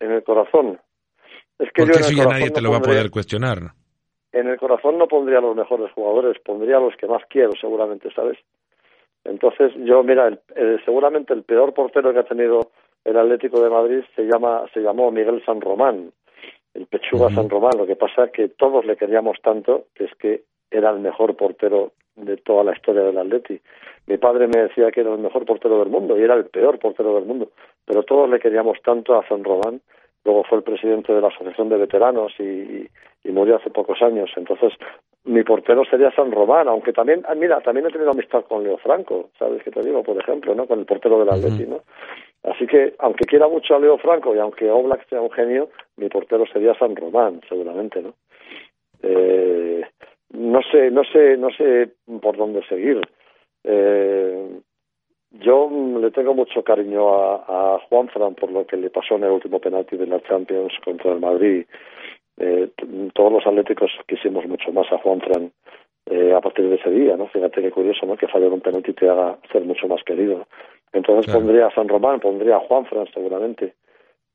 En 0.01 0.11
el 0.11 0.24
corazón. 0.24 0.81
Es 1.59 1.70
que 1.72 1.83
Porque 1.83 2.01
eso 2.01 2.12
ya 2.12 2.24
nadie 2.24 2.51
te 2.51 2.61
lo 2.61 2.72
va 2.72 2.78
a 2.78 2.83
poder 2.83 3.09
cuestionar. 3.11 3.59
En 4.33 4.49
el 4.49 4.59
corazón 4.59 4.99
no 4.99 5.07
pondría 5.07 5.39
a 5.39 5.43
los 5.43 5.55
mejores 5.55 5.93
jugadores, 5.93 6.41
pondría 6.45 6.78
a 6.78 6.81
los 6.81 6.97
que 6.97 7.07
más 7.07 7.22
quiero, 7.28 7.53
seguramente, 7.61 8.11
¿sabes? 8.12 8.39
Entonces, 9.24 9.72
yo, 9.76 10.03
mira, 10.03 10.37
seguramente 10.85 11.33
el 11.33 11.45
peor 11.45 11.72
portero 11.72 12.12
que 12.12 12.20
ha 12.20 12.24
tenido 12.24 12.72
el 13.05 13.16
Atlético 13.16 13.61
de 13.61 13.70
Madrid 13.70 14.03
se 14.16 14.22
llama 14.22 14.64
se 14.74 14.81
llamó 14.81 15.11
Miguel 15.12 15.43
San 15.45 15.61
Román, 15.61 16.12
el 16.74 16.87
Pechuga 16.87 17.33
San 17.33 17.49
Román. 17.49 17.72
Lo 17.76 17.87
que 17.87 17.97
pasa 17.97 18.24
es 18.24 18.33
que 18.33 18.49
todos 18.49 18.85
le 18.85 18.97
queríamos 18.97 19.37
tanto 19.43 19.85
que 19.95 20.05
es 20.05 20.14
que 20.16 20.45
era 20.70 20.91
el 20.91 21.01
mejor 21.01 21.37
portero 21.37 21.93
de 22.25 22.37
toda 22.39 22.64
la 22.64 22.73
historia 22.73 23.03
del 23.03 23.18
Atleti. 23.18 23.61
Mi 24.07 24.16
padre 24.18 24.47
me 24.47 24.62
decía 24.62 24.91
que 24.91 25.01
era 25.01 25.12
el 25.12 25.21
mejor 25.21 25.45
portero 25.45 25.79
del 25.79 25.89
mundo 25.89 26.18
y 26.18 26.23
era 26.23 26.35
el 26.35 26.47
peor 26.47 26.79
portero 26.79 27.14
del 27.14 27.25
mundo, 27.25 27.51
pero 27.85 28.03
todos 28.03 28.29
le 28.29 28.39
queríamos 28.39 28.79
tanto 28.83 29.18
a 29.18 29.27
San 29.29 29.45
Román. 29.45 29.81
Luego 30.25 30.45
fue 30.45 30.59
el 30.59 30.64
presidente 30.64 31.12
de 31.12 31.21
la 31.21 31.29
Asociación 31.29 31.68
de 31.71 31.79
Veteranos 31.79 32.33
y, 32.39 32.87
y 33.25 33.33
murió 33.33 33.57
hace 33.57 33.71
pocos 33.71 34.03
años. 34.03 34.31
Entonces, 34.37 34.73
mi 35.25 35.43
portero 35.45 35.85
sería 35.85 36.11
San 36.12 36.33
Román, 36.33 36.68
aunque 36.68 36.93
también, 36.93 37.23
ah, 37.29 37.35
mira, 37.35 37.61
también 37.61 37.87
he 37.87 37.91
tenido 37.91 38.11
amistad 38.11 38.45
con 38.45 38.64
Leo 38.64 38.79
Franco, 38.79 39.31
¿sabes 39.39 39.62
qué 39.62 39.71
te 39.71 39.83
digo? 39.83 40.03
Por 40.03 40.16
ejemplo, 40.18 40.55
¿no? 40.55 40.66
Con 40.66 40.81
el 40.81 40.87
portero 40.87 41.18
del 41.18 41.29
Atleti, 41.29 41.66
¿no? 41.66 41.83
Así 42.43 42.66
que, 42.66 42.95
aunque 42.99 43.27
quiera 43.27 43.47
mucho 43.47 43.75
a 43.75 43.79
Leo 43.79 43.99
Franco 43.99 44.35
y 44.35 44.39
aunque 44.39 44.71
Oblak 44.71 45.07
sea 45.09 45.21
un 45.21 45.31
genio, 45.31 45.68
mi 45.97 46.09
portero 46.09 46.47
sería 46.47 46.75
San 46.75 46.97
Román, 46.97 47.43
seguramente, 47.49 48.01
¿no? 48.01 48.14
Eh, 49.03 49.83
no 50.31 50.61
sé, 50.62 50.91
no 50.91 51.03
sé, 51.05 51.37
no 51.37 51.51
sé 51.51 51.91
por 52.20 52.37
dónde 52.37 52.62
seguir. 52.66 53.01
Eh, 53.64 54.61
yo 55.33 55.70
le 56.01 56.11
tengo 56.11 56.35
mucho 56.35 56.62
cariño 56.64 57.14
a, 57.14 57.74
a 57.74 57.78
Juan 57.89 58.09
Fran 58.09 58.35
por 58.35 58.51
lo 58.51 58.66
que 58.66 58.76
le 58.76 58.91
pasó 58.91 59.16
en 59.16 59.24
el 59.24 59.31
último 59.31 59.61
penalti 59.61 59.97
de 59.97 60.07
la 60.07 60.20
Champions 60.22 60.72
contra 60.85 61.12
el 61.12 61.20
Madrid. 61.20 61.66
Eh, 62.37 62.70
todos 63.14 63.33
los 63.33 63.47
atléticos 63.47 63.91
quisimos 64.09 64.47
mucho 64.47 64.72
más 64.72 64.91
a 64.93 64.99
Juan 64.99 65.20
Fran 65.20 65.53
eh, 66.07 66.33
a 66.33 66.41
partir 66.41 66.68
de 66.68 66.76
ese 66.76 66.91
día, 66.91 67.16
¿no? 67.16 67.28
Fíjate 67.28 67.61
qué 67.61 67.70
curioso, 67.70 68.07
¿no? 68.07 68.16
Que 68.16 68.26
fallar 68.26 68.51
un 68.51 68.61
penalti 68.61 68.93
te 68.93 69.09
haga 69.09 69.39
ser 69.53 69.62
mucho 69.64 69.87
más 69.87 70.03
querido. 70.05 70.47
Entonces 70.93 71.33
pondría 71.33 71.66
a 71.66 71.74
San 71.74 71.89
Román, 71.89 72.18
pondría 72.18 72.57
a 72.57 72.61
Juan 72.61 72.87
Fran 72.87 73.07
seguramente. 73.12 73.74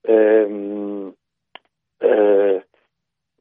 Eh, 0.03 1.11
eh, 1.99 2.61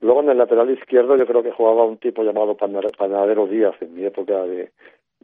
luego 0.05 0.21
en 0.21 0.31
el 0.31 0.39
lateral 0.39 0.71
izquierdo 0.71 1.17
yo 1.17 1.27
creo 1.27 1.43
que 1.43 1.53
jugaba 1.53 1.85
un 1.85 1.97
tipo 1.97 2.23
llamado 2.23 2.57
Panadero 2.57 3.47
Díaz 3.47 3.75
en 3.81 3.95
mi 3.95 4.05
época 4.05 4.43
de, 4.45 4.71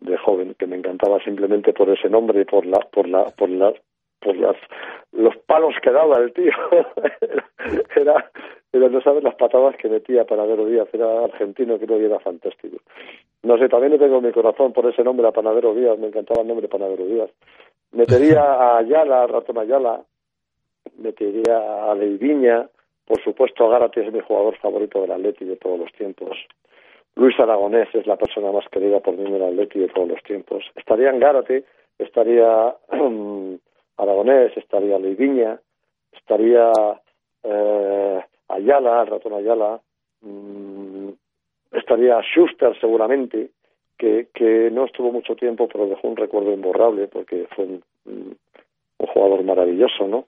de 0.01 0.17
joven, 0.17 0.55
que 0.59 0.67
me 0.67 0.77
encantaba 0.77 1.23
simplemente 1.23 1.73
por 1.73 1.91
ese 1.91 2.09
nombre 2.09 2.41
y 2.41 2.45
por 2.45 2.65
la, 2.65 2.79
por 2.91 3.07
la, 3.07 3.25
por 3.27 3.51
la, 3.51 3.73
por 4.21 4.37
las, 4.37 4.57
los 5.13 5.37
palos 5.47 5.75
que 5.83 5.91
daba 5.91 6.19
el 6.19 6.33
tío. 6.33 6.53
era, 7.97 8.31
era, 8.73 8.89
no 8.89 9.01
sabes 9.03 9.23
las 9.23 9.35
patadas 9.35 9.77
que 9.77 9.89
metía 9.89 10.25
Panadero 10.25 10.65
Díaz, 10.65 10.89
era 10.93 11.25
argentino, 11.25 11.79
creo 11.79 11.99
que 11.99 12.07
era 12.07 12.19
fantástico. 12.19 12.79
No 13.43 13.59
sé, 13.59 13.69
también 13.69 13.93
le 13.93 13.99
tengo 13.99 14.21
mi 14.21 14.33
corazón 14.33 14.73
por 14.73 14.87
ese 14.87 15.05
nombre 15.05 15.29
a 15.29 15.33
Panadero 15.33 15.75
Díaz, 15.75 15.99
me 15.99 16.09
encantaba 16.09 16.41
el 16.41 16.49
nombre 16.49 16.69
Panadero 16.69 17.05
Díaz. 17.05 17.31
Metería 17.93 18.43
a 18.43 18.79
Ayala, 18.79 19.25
a 19.25 19.27
Ratón 19.27 19.59
Ayala, 19.59 20.01
metería 20.99 21.91
a 21.91 21.95
Leiviña, 21.95 22.69
por 23.11 23.21
supuesto 23.25 23.69
Gárate 23.69 24.07
es 24.07 24.13
mi 24.13 24.21
jugador 24.21 24.57
favorito 24.59 25.01
del 25.01 25.11
Atleti 25.11 25.45
de 25.45 25.57
todos 25.57 25.81
los 25.81 25.93
tiempos. 25.95 26.39
Luis 27.17 27.35
Aragonés 27.41 27.93
es 27.93 28.07
la 28.07 28.15
persona 28.15 28.53
más 28.53 28.69
querida 28.69 29.01
por 29.01 29.17
mí 29.17 29.29
del 29.29 29.43
Atleti 29.43 29.81
de 29.81 29.89
todos 29.89 30.07
los 30.07 30.23
tiempos. 30.23 30.63
Estaría 30.77 31.11
en 31.11 31.19
Gárate, 31.19 31.65
estaría 31.99 32.73
Aragonés, 33.97 34.57
estaría 34.57 34.97
Leiviña, 35.01 35.59
estaría 36.13 36.71
eh, 37.43 38.21
Ayala, 38.47 39.03
el 39.03 39.07
ratón 39.09 39.33
Ayala, 39.33 39.81
mm, 40.21 41.09
estaría 41.73 42.21
Schuster 42.21 42.79
seguramente, 42.79 43.51
que, 43.99 44.29
que 44.33 44.71
no 44.71 44.85
estuvo 44.85 45.11
mucho 45.11 45.35
tiempo, 45.35 45.67
pero 45.67 45.89
dejó 45.89 46.07
un 46.07 46.17
recuerdo 46.17 46.53
imborrable 46.53 47.09
porque 47.09 47.49
fue 47.57 47.65
un, 47.65 47.83
un 48.05 49.07
jugador 49.09 49.43
maravilloso, 49.43 50.07
¿no? 50.07 50.27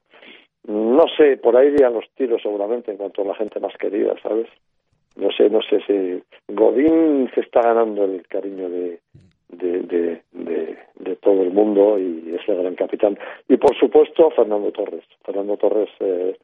No 0.64 1.04
sé, 1.16 1.36
por 1.38 1.56
ahí 1.56 1.68
irían 1.68 1.94
los 1.94 2.08
tiros 2.14 2.40
seguramente 2.42 2.90
en 2.90 2.96
cuanto 2.96 3.22
a 3.22 3.26
la 3.26 3.34
gente 3.34 3.58
más 3.58 3.76
querida, 3.76 4.14
¿sabes? 4.22 4.46
No 5.16 5.30
sé, 5.30 5.50
no 5.50 5.60
sé 5.62 5.80
si 5.86 6.22
Godín 6.54 7.30
se 7.34 7.40
está 7.40 7.62
ganando 7.62 8.04
el 8.04 8.26
cariño 8.28 8.68
de, 8.68 9.00
de, 9.50 10.22
todo 11.20 11.42
el 11.42 11.52
mundo 11.52 11.98
y 11.98 12.34
es 12.34 12.48
el 12.48 12.56
gran 12.56 12.74
capitán. 12.74 13.18
Y 13.48 13.56
por 13.56 13.76
supuesto 13.78 14.30
Fernando 14.30 14.72
Torres. 14.72 15.04
Fernando 15.24 15.56
Torres 15.56 15.88
eh, 16.00 16.36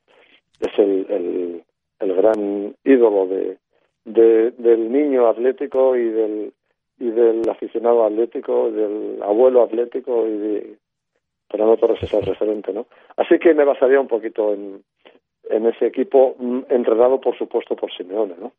es 0.61 0.79
el, 0.79 1.63
el, 1.99 2.15
gran 2.15 2.75
ídolo 2.85 3.27
de, 3.27 3.57
de, 4.05 4.51
del 4.53 4.93
niño 4.93 5.27
atlético 5.27 5.97
y 5.97 6.09
del 6.11 6.53
y 7.01 7.11
del 7.11 7.49
aficionado 7.49 8.05
atlético, 8.05 8.71
del 8.71 9.23
abuelo 9.23 9.63
atlético 9.63 10.27
y 10.27 10.37
de 10.37 10.77
Fernando 11.51 11.77
Torres 11.77 12.03
es 12.03 12.13
el 12.13 12.23
referente, 12.23 12.73
¿no? 12.73 12.87
Así 13.17 13.39
que 13.39 13.55
me 13.55 13.65
basaría 13.65 14.01
un 14.01 14.09
poquito 14.09 14.53
en, 14.53 14.83
en 15.51 15.67
ese 15.67 15.87
equipo 15.87 16.37
mm, 16.39 16.61
entrenado, 16.69 17.21
por 17.21 17.37
supuesto, 17.37 17.75
por 17.75 17.93
Simeone, 17.93 18.35
¿no? 18.39 18.53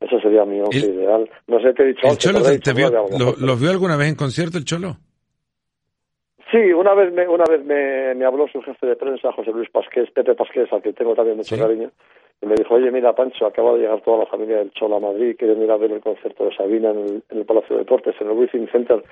Eso 0.00 0.18
sería 0.20 0.44
mi 0.44 0.60
once 0.60 0.78
ideal. 0.78 1.28
No 1.46 1.60
sé, 1.60 1.74
qué 1.74 1.82
he 1.82 1.86
dicho 1.86 2.06
¿El 2.06 2.16
Cholo 2.16 2.40
te, 2.42 2.72
vio, 2.72 2.90
lo, 2.90 3.56
vio 3.56 3.70
alguna 3.70 3.96
vez 3.96 4.08
en 4.08 4.14
concierto 4.14 4.56
el 4.56 4.64
Cholo? 4.64 4.96
Sí, 6.50 6.72
una 6.72 6.94
vez 6.94 7.12
me, 7.12 7.28
una 7.28 7.44
vez 7.44 7.64
me, 7.64 8.14
me 8.14 8.24
habló 8.24 8.48
su 8.48 8.62
jefe 8.62 8.86
de 8.86 8.96
prensa, 8.96 9.30
José 9.32 9.52
Luis 9.52 9.68
Pasqués, 9.70 10.10
Pepe 10.10 10.34
Pasqués, 10.34 10.72
al 10.72 10.82
que 10.82 10.92
tengo 10.92 11.14
también 11.14 11.36
mucho 11.36 11.56
cariño, 11.56 11.92
y 12.42 12.46
me 12.46 12.54
dijo, 12.54 12.74
oye, 12.74 12.90
mira, 12.90 13.14
Pancho, 13.14 13.46
acaba 13.46 13.74
de 13.74 13.80
llegar 13.80 14.00
toda 14.00 14.20
la 14.20 14.26
familia 14.26 14.56
del 14.56 14.72
Cholo 14.72 14.96
a 14.96 15.00
Madrid, 15.00 15.36
quieren 15.38 15.62
ir 15.62 15.70
a 15.70 15.76
ver 15.76 15.92
el 15.92 16.00
concierto 16.00 16.46
de 16.46 16.56
Sabina 16.56 16.90
en 16.90 16.98
el, 16.98 17.22
en 17.28 17.38
el 17.38 17.44
Palacio 17.44 17.76
de 17.76 17.82
Deportes, 17.82 18.16
en 18.20 18.28
el 18.28 18.32
Wizzing 18.32 18.68
Center, 18.72 19.04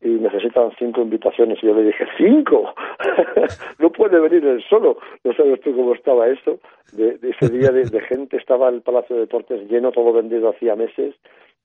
y 0.00 0.08
necesitan 0.08 0.70
cinco 0.78 1.00
invitaciones. 1.02 1.58
Y 1.62 1.66
yo 1.66 1.74
le 1.74 1.84
dije, 1.84 2.06
¿cinco? 2.16 2.74
no 3.78 3.90
puede 3.90 4.20
venir 4.20 4.44
él 4.44 4.62
solo. 4.68 4.98
No 5.24 5.32
sabes 5.34 5.60
tú 5.60 5.74
cómo 5.74 5.94
estaba 5.94 6.28
eso. 6.28 6.58
De, 6.92 7.18
ese 7.22 7.50
día 7.50 7.70
de, 7.70 8.00
gente 8.02 8.36
estaba 8.36 8.68
el 8.68 8.82
Palacio 8.82 9.16
de 9.16 9.22
Deportes 9.22 9.68
lleno, 9.70 9.92
todo 9.92 10.12
vendido 10.12 10.50
hacía 10.50 10.76
meses, 10.76 11.14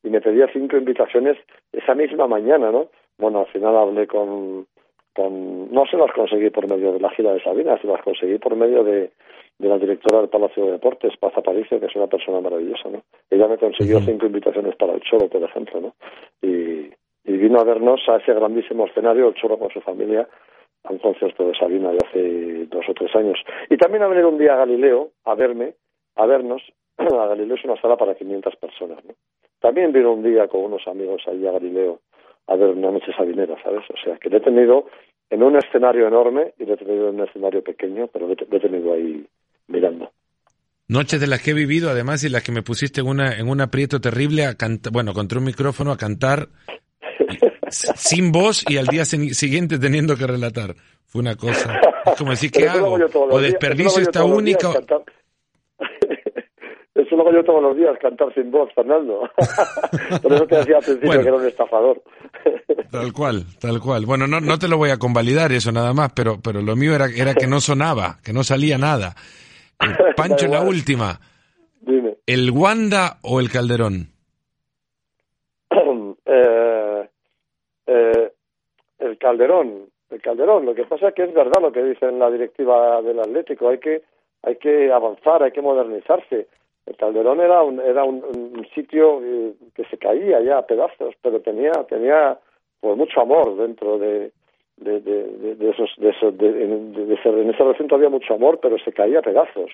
y 0.03 0.09
me 0.09 0.21
pedía 0.21 0.47
cinco 0.51 0.77
invitaciones 0.77 1.37
esa 1.71 1.93
misma 1.93 2.27
mañana, 2.27 2.71
¿no? 2.71 2.87
Bueno, 3.17 3.41
al 3.41 3.47
final 3.47 3.75
hablé 3.75 4.07
con, 4.07 4.65
con... 5.13 5.71
No 5.71 5.85
se 5.85 5.97
las 5.97 6.11
conseguí 6.13 6.49
por 6.49 6.67
medio 6.67 6.93
de 6.93 6.99
la 6.99 7.11
gira 7.11 7.33
de 7.33 7.43
Sabina, 7.43 7.79
se 7.79 7.87
las 7.87 8.01
conseguí 8.01 8.39
por 8.39 8.55
medio 8.55 8.83
de, 8.83 9.11
de 9.61 9.69
la 9.69 9.77
directora 9.77 10.19
del 10.19 10.29
Palacio 10.29 10.65
de 10.65 10.71
Deportes, 10.71 11.15
Paz 11.17 11.33
Aparicio, 11.37 11.79
que 11.79 11.85
es 11.85 11.95
una 11.95 12.07
persona 12.07 12.41
maravillosa, 12.41 12.89
¿no? 12.89 13.03
Ella 13.29 13.47
me 13.47 13.57
consiguió 13.57 13.99
cinco 14.01 14.25
invitaciones 14.25 14.75
para 14.75 14.93
el 14.93 15.01
Cholo, 15.01 15.29
por 15.29 15.43
ejemplo, 15.43 15.81
¿no? 15.81 15.93
Y, 16.41 16.60
y 17.23 17.33
vino 17.33 17.59
a 17.59 17.63
vernos 17.63 18.01
a 18.07 18.17
ese 18.17 18.33
grandísimo 18.33 18.87
escenario, 18.87 19.29
el 19.29 19.35
Choro 19.35 19.57
con 19.59 19.69
su 19.69 19.81
familia, 19.81 20.27
a 20.83 20.91
un 20.91 20.99
concierto 20.99 21.45
de 21.45 21.55
Sabina 21.55 21.91
de 21.91 21.97
hace 22.05 22.65
dos 22.65 22.85
o 22.89 22.93
tres 22.93 23.15
años. 23.15 23.39
Y 23.69 23.77
también 23.77 24.03
a 24.03 24.07
venir 24.07 24.25
un 24.25 24.37
día 24.37 24.53
a 24.53 24.57
Galileo 24.57 25.11
a 25.25 25.35
verme, 25.35 25.75
a 26.15 26.25
vernos. 26.25 26.61
a 26.97 27.27
Galileo 27.27 27.55
es 27.55 27.65
una 27.65 27.79
sala 27.79 27.97
para 27.97 28.15
500 28.15 28.55
personas. 28.55 29.03
¿no? 29.05 29.13
También 29.59 29.91
vino 29.91 30.13
un 30.13 30.23
día 30.23 30.47
con 30.47 30.61
unos 30.61 30.87
amigos 30.87 31.21
allí 31.27 31.45
a 31.47 31.51
Galileo 31.51 31.99
a 32.47 32.55
ver 32.55 32.69
una 32.69 32.91
noche 32.91 33.13
sabinera, 33.15 33.55
¿sabes? 33.63 33.83
O 33.89 33.97
sea, 34.03 34.17
que 34.17 34.29
le 34.29 34.37
he 34.37 34.41
tenido 34.41 34.87
en 35.29 35.43
un 35.43 35.55
escenario 35.55 36.07
enorme 36.07 36.53
y 36.57 36.65
le 36.65 36.73
he 36.73 36.77
tenido 36.77 37.09
en 37.09 37.15
un 37.15 37.27
escenario 37.27 37.63
pequeño, 37.63 38.07
pero 38.11 38.27
le, 38.27 38.33
he 38.33 38.59
tenido 38.59 38.93
ahí 38.93 39.25
mirando. 39.67 40.11
Noches 40.87 41.21
de 41.21 41.27
las 41.27 41.41
que 41.41 41.51
he 41.51 41.53
vivido, 41.53 41.89
además, 41.89 42.23
y 42.23 42.29
las 42.29 42.43
que 42.43 42.51
me 42.51 42.63
pusiste 42.63 42.99
en 42.99 43.07
una 43.07 43.37
en 43.37 43.47
un 43.47 43.61
aprieto 43.61 44.01
terrible 44.01 44.45
a 44.45 44.55
cantar, 44.55 44.91
bueno, 44.91 45.13
contra 45.13 45.39
un 45.39 45.45
micrófono 45.45 45.91
a 45.91 45.97
cantar 45.97 46.49
sin 47.69 48.31
voz 48.31 48.63
y 48.67 48.77
al 48.77 48.87
día 48.87 49.05
siguiente 49.05 49.79
teniendo 49.79 50.15
que 50.15 50.27
relatar. 50.27 50.75
Fue 51.05 51.21
una 51.21 51.35
cosa. 51.35 51.79
Es 52.05 52.17
como 52.17 52.31
decir, 52.31 52.51
¿qué 52.51 52.69
hago? 52.69 52.97
O 53.13 53.39
desperdicio 53.39 54.01
esta 54.01 54.23
única. 54.23 54.69
Eso 56.93 57.15
luego 57.15 57.31
yo 57.31 57.43
todos 57.43 57.63
los 57.63 57.75
días 57.75 57.97
cantar 58.01 58.33
sin 58.33 58.51
voz, 58.51 58.69
Fernando. 58.75 59.29
Por 60.21 60.33
eso 60.33 60.45
te 60.45 60.57
decía 60.57 60.77
al 60.77 60.83
principio 60.83 61.11
que 61.21 61.27
era 61.27 61.35
un 61.35 61.47
estafador. 61.47 62.03
tal 62.91 63.13
cual, 63.13 63.45
tal 63.59 63.79
cual. 63.79 64.05
Bueno, 64.05 64.27
no, 64.27 64.41
no 64.41 64.59
te 64.59 64.67
lo 64.67 64.77
voy 64.77 64.89
a 64.89 64.97
convalidar 64.97 65.53
eso 65.53 65.71
nada 65.71 65.93
más, 65.93 66.11
pero, 66.13 66.41
pero 66.41 66.61
lo 66.61 66.75
mío 66.75 66.93
era, 66.93 67.07
era 67.07 67.33
que 67.33 67.47
no 67.47 67.61
sonaba, 67.61 68.19
que 68.23 68.33
no 68.33 68.43
salía 68.43 68.77
nada. 68.77 69.15
Eh, 69.79 70.13
Pancho, 70.15 70.47
la 70.47 70.61
última. 70.61 71.19
Dime. 71.79 72.17
¿El 72.25 72.51
Wanda 72.51 73.19
o 73.21 73.39
el 73.39 73.49
Calderón? 73.49 74.11
eh, 76.25 77.09
eh, 77.87 78.31
el 79.11 79.17
Calderón, 79.17 79.89
el 80.09 80.21
Calderón. 80.21 80.65
Lo 80.65 80.73
que 80.73 80.85
pasa 80.85 81.09
es 81.09 81.13
que 81.13 81.23
es 81.23 81.33
verdad 81.33 81.61
lo 81.61 81.71
que 81.71 81.83
dice 81.83 82.05
en 82.05 82.19
la 82.19 82.31
directiva 82.31 83.01
del 83.01 83.19
Atlético. 83.19 83.69
Hay 83.69 83.79
que 83.79 84.01
hay 84.43 84.55
que 84.55 84.91
avanzar, 84.91 85.43
hay 85.43 85.51
que 85.51 85.61
modernizarse. 85.61 86.47
El 86.85 86.95
Calderón 86.95 87.41
era 87.41 87.61
un, 87.61 87.79
era 87.79 88.03
un, 88.03 88.65
sitio 88.73 89.21
eh, 89.23 89.53
que 89.75 89.85
se 89.85 89.97
caía 89.97 90.41
ya 90.41 90.57
a 90.57 90.65
pedazos, 90.65 91.13
pero 91.21 91.41
tenía 91.41 91.71
tenía 91.87 92.39
pues 92.79 92.97
mucho 92.97 93.21
amor 93.21 93.55
dentro 93.57 93.99
de 93.99 94.31
de, 94.77 94.99
de, 94.99 95.55
de 95.55 95.69
esos 95.69 95.91
de, 95.97 96.09
esos, 96.09 96.35
de, 96.37 96.63
en 96.63 97.49
ese 97.49 97.63
recinto 97.63 97.95
había 97.95 98.09
mucho 98.09 98.33
amor, 98.33 98.59
pero 98.59 98.79
se 98.79 98.91
caía 98.91 99.19
a 99.19 99.21
pedazos, 99.21 99.69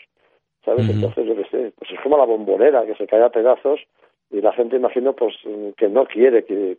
¿sabes? 0.65 0.89
Entonces 0.89 1.25
yo 1.25 1.35
qué 1.35 1.45
sé, 1.45 1.71
pues 1.77 1.91
es 1.91 1.99
como 2.01 2.17
la 2.17 2.25
bombonera 2.25 2.85
que 2.85 2.95
se 2.95 3.07
cae 3.07 3.23
a 3.23 3.29
pedazos 3.29 3.79
y 4.29 4.41
la 4.41 4.51
gente 4.51 4.75
imagino 4.75 5.13
pues 5.13 5.35
que 5.77 5.87
no 5.87 6.05
quiere 6.05 6.43
que, 6.43 6.77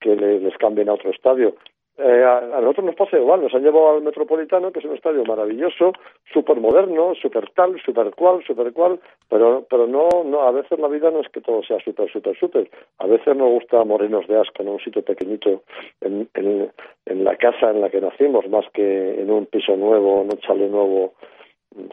que 0.00 0.14
les 0.14 0.56
cambien 0.58 0.88
a 0.88 0.94
otro 0.94 1.10
estadio. 1.10 1.56
Eh, 1.98 2.24
a, 2.24 2.60
nosotros 2.60 2.86
nos 2.86 2.94
pasa 2.94 3.16
igual, 3.16 3.42
nos 3.42 3.54
han 3.54 3.62
llevado 3.62 3.96
al 3.96 4.02
Metropolitano, 4.02 4.70
que 4.70 4.80
es 4.80 4.84
un 4.84 4.94
estadio 4.94 5.24
maravilloso, 5.24 5.92
súper 6.30 6.60
moderno, 6.60 7.14
súper 7.14 7.50
tal, 7.52 7.80
súper 7.84 8.10
cual, 8.14 8.44
súper 8.46 8.72
cual, 8.74 9.00
pero, 9.30 9.64
pero 9.70 9.86
no, 9.86 10.08
no, 10.24 10.42
a 10.42 10.50
veces 10.50 10.78
la 10.78 10.88
vida 10.88 11.10
no 11.10 11.20
es 11.20 11.28
que 11.30 11.40
todo 11.40 11.62
sea 11.62 11.78
súper, 11.82 12.12
súper, 12.12 12.38
súper. 12.38 12.70
A 12.98 13.06
veces 13.06 13.34
nos 13.34 13.48
gusta 13.48 13.82
morirnos 13.84 14.26
de 14.26 14.38
asco 14.38 14.62
en 14.62 14.68
un 14.68 14.80
sitio 14.80 15.02
pequeñito, 15.02 15.62
en, 16.02 16.28
en, 16.34 16.70
en 17.06 17.24
la 17.24 17.36
casa 17.36 17.70
en 17.70 17.80
la 17.80 17.88
que 17.88 18.00
nacimos, 18.00 18.46
más 18.50 18.66
que 18.74 19.22
en 19.22 19.30
un 19.30 19.46
piso 19.46 19.74
nuevo, 19.74 20.20
en 20.20 20.32
un 20.32 20.38
chale 20.40 20.68
nuevo, 20.68 21.14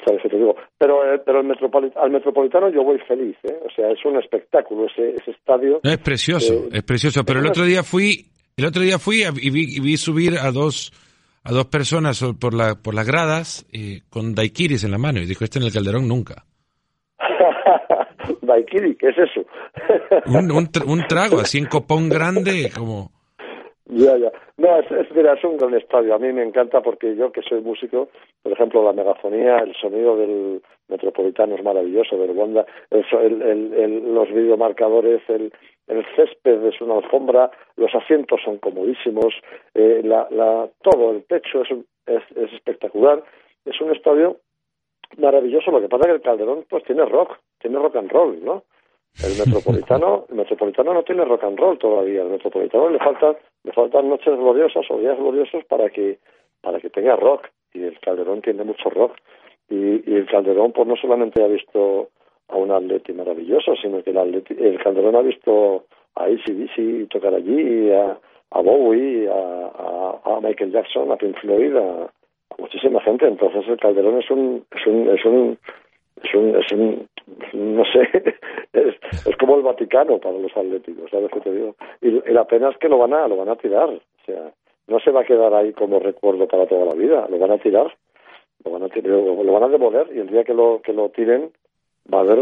¿sabes 0.05 0.21
qué 0.21 0.29
te 0.29 0.37
digo? 0.37 0.57
Pero, 0.77 1.13
eh, 1.13 1.21
pero 1.25 1.39
el 1.39 1.47
al 1.95 2.11
Metropolitano 2.11 2.69
yo 2.69 2.83
voy 2.83 2.99
feliz, 2.99 3.37
¿eh? 3.43 3.57
O 3.65 3.69
sea, 3.73 3.89
es 3.89 4.03
un 4.03 4.17
espectáculo 4.17 4.87
ese, 4.87 5.15
ese 5.15 5.31
estadio. 5.31 5.79
es 5.81 5.97
precioso, 5.97 6.53
eh, 6.53 6.69
es 6.73 6.83
precioso, 6.83 7.23
pero 7.25 7.39
el 7.39 7.47
otro 7.47 7.63
día 7.63 7.83
fui 7.83 8.32
el 8.57 8.65
otro 8.65 8.81
día 8.81 8.99
fui 8.99 9.23
y 9.41 9.49
vi, 9.49 9.97
subir 9.97 10.37
a 10.37 10.51
dos 10.51 10.91
a 11.43 11.51
dos 11.51 11.65
personas 11.65 12.23
por 12.39 12.53
la 12.53 12.75
por 12.75 12.93
las 12.93 13.05
gradas 13.05 13.65
eh, 13.73 14.01
con 14.09 14.35
daiquiris 14.35 14.83
en 14.83 14.91
la 14.91 14.97
mano 14.97 15.19
y 15.19 15.25
dijo 15.25 15.43
este 15.43 15.59
en 15.59 15.65
el 15.65 15.73
Calderón 15.73 16.07
nunca. 16.07 16.45
daiquiri, 18.41 18.95
¿qué 18.95 19.09
es 19.09 19.17
eso? 19.17 19.45
un, 20.27 20.69
un, 20.85 21.07
trago 21.07 21.39
así 21.39 21.57
en 21.57 21.65
copón 21.65 22.09
grande 22.09 22.71
como. 22.75 23.11
Ya, 23.85 24.17
ya. 24.17 24.31
No, 24.57 24.79
es, 24.79 24.89
es, 24.91 25.13
mira, 25.13 25.33
es 25.33 25.43
un 25.43 25.57
gran 25.57 25.73
estadio. 25.73 26.15
A 26.15 26.19
mí 26.19 26.31
me 26.31 26.43
encanta 26.43 26.81
porque 26.81 27.15
yo 27.15 27.31
que 27.31 27.41
soy 27.41 27.61
músico, 27.61 28.09
por 28.41 28.53
ejemplo, 28.53 28.83
la 28.83 28.93
megafonía, 28.93 29.57
el 29.57 29.75
sonido 29.75 30.15
del 30.15 30.61
metropolitano 30.87 31.55
es 31.55 31.63
maravilloso, 31.63 32.17
del 32.17 32.31
Wanda, 32.31 32.65
el, 32.89 33.05
el, 33.41 33.73
el, 33.73 34.13
los 34.13 34.29
videomarcadores, 34.29 35.21
el, 35.27 35.51
el 35.87 36.05
césped 36.15 36.65
es 36.65 36.79
una 36.81 36.95
alfombra, 36.95 37.51
los 37.75 37.93
asientos 37.93 38.41
son 38.43 38.57
comodísimos, 38.57 39.33
eh, 39.73 40.01
la, 40.03 40.27
la, 40.31 40.69
todo, 40.81 41.11
el 41.11 41.23
techo 41.25 41.61
es, 41.61 41.71
es, 42.05 42.23
es, 42.37 42.53
espectacular. 42.53 43.23
Es 43.65 43.79
un 43.81 43.91
estadio 43.91 44.37
maravilloso, 45.17 45.71
lo 45.71 45.81
que 45.81 45.89
pasa 45.89 46.03
es 46.03 46.07
que 46.07 46.15
el 46.15 46.21
Calderón 46.21 46.65
pues 46.69 46.83
tiene 46.85 47.05
rock, 47.05 47.37
tiene 47.59 47.79
rock 47.79 47.97
and 47.97 48.11
roll, 48.11 48.43
¿no? 48.43 48.63
El 49.23 49.37
Metropolitano, 49.37 50.25
el 50.29 50.35
Metropolitano 50.35 50.93
no 50.93 51.03
tiene 51.03 51.25
rock 51.25 51.43
and 51.43 51.59
roll 51.59 51.77
todavía, 51.77 52.21
el 52.21 52.29
Metropolitano 52.29 52.89
le 52.89 52.99
faltan, 52.99 53.37
le 53.63 53.71
faltan 53.73 54.09
noches 54.09 54.37
gloriosas 54.37 54.85
o 54.89 54.97
días 54.97 55.17
gloriosos 55.17 55.63
para 55.65 55.89
que, 55.89 56.19
para 56.61 56.79
que 56.79 56.89
tenga 56.89 57.15
rock, 57.15 57.49
y 57.73 57.83
el 57.83 57.99
Calderón 57.99 58.41
tiene 58.41 58.63
mucho 58.63 58.89
rock. 58.89 59.17
Y, 59.69 60.09
y 60.09 60.15
el 60.15 60.25
Calderón 60.27 60.71
pues 60.71 60.87
no 60.87 60.95
solamente 60.95 61.43
ha 61.43 61.47
visto 61.47 62.09
a 62.49 62.57
un 62.57 62.71
atleti 62.71 63.13
maravilloso, 63.13 63.75
sino 63.75 64.03
que 64.03 64.11
el, 64.11 64.43
el 64.59 64.83
Calderón 64.83 65.15
ha 65.15 65.21
visto 65.21 65.85
a 66.15 66.25
ACDC 66.25 67.09
tocar 67.09 67.33
allí, 67.33 67.91
a, 67.91 68.17
Bowie, 68.61 69.27
a, 69.29 70.39
Michael 70.41 70.71
Jackson, 70.71 71.11
a 71.11 71.17
Pink 71.17 71.37
Floyd, 71.39 71.75
a, 71.75 72.11
muchísima 72.57 73.01
gente. 73.01 73.27
Entonces 73.27 73.67
el 73.67 73.77
Calderón 73.77 74.19
es 74.19 74.29
un, 74.29 74.65
es 74.75 74.85
un, 74.85 75.09
es 75.09 75.25
un, 75.25 75.57
es 76.23 76.33
un, 76.35 76.55
es 76.55 76.71
un 76.71 77.07
no 77.53 77.83
sé, 77.85 78.01
es, 78.73 78.95
es, 79.25 79.37
como 79.37 79.55
el 79.55 79.63
Vaticano 79.63 80.19
para 80.19 80.37
los 80.37 80.55
atléticos, 80.55 81.09
¿sabes 81.09 81.31
qué 81.31 81.39
te 81.39 81.51
digo? 81.51 81.75
Y, 82.01 82.07
y, 82.09 82.33
la 82.33 82.45
pena 82.45 82.69
es 82.69 82.77
que 82.77 82.89
lo 82.89 82.97
van 82.97 83.13
a, 83.13 83.27
lo 83.27 83.37
van 83.37 83.49
a 83.49 83.55
tirar, 83.55 83.89
o 83.89 84.25
sea, 84.25 84.51
no 84.87 84.99
se 84.99 85.11
va 85.11 85.21
a 85.21 85.25
quedar 85.25 85.53
ahí 85.53 85.73
como 85.73 85.99
recuerdo 85.99 86.47
para 86.47 86.67
toda 86.67 86.85
la 86.85 86.93
vida, 86.93 87.27
lo 87.29 87.37
van 87.39 87.51
a 87.51 87.57
tirar, 87.57 87.95
lo 88.65 88.71
van 88.71 88.83
a 88.83 88.89
tirar, 88.89 89.11
lo, 89.11 89.43
lo 89.43 89.53
van 89.53 89.63
a 89.63 89.69
demoler 89.69 90.07
y 90.13 90.19
el 90.19 90.27
día 90.27 90.43
que 90.43 90.53
lo, 90.53 90.81
que 90.83 90.93
lo 90.93 91.09
tiren, 91.09 91.51
va 92.11 92.19
a 92.19 92.21
haber 92.21 92.39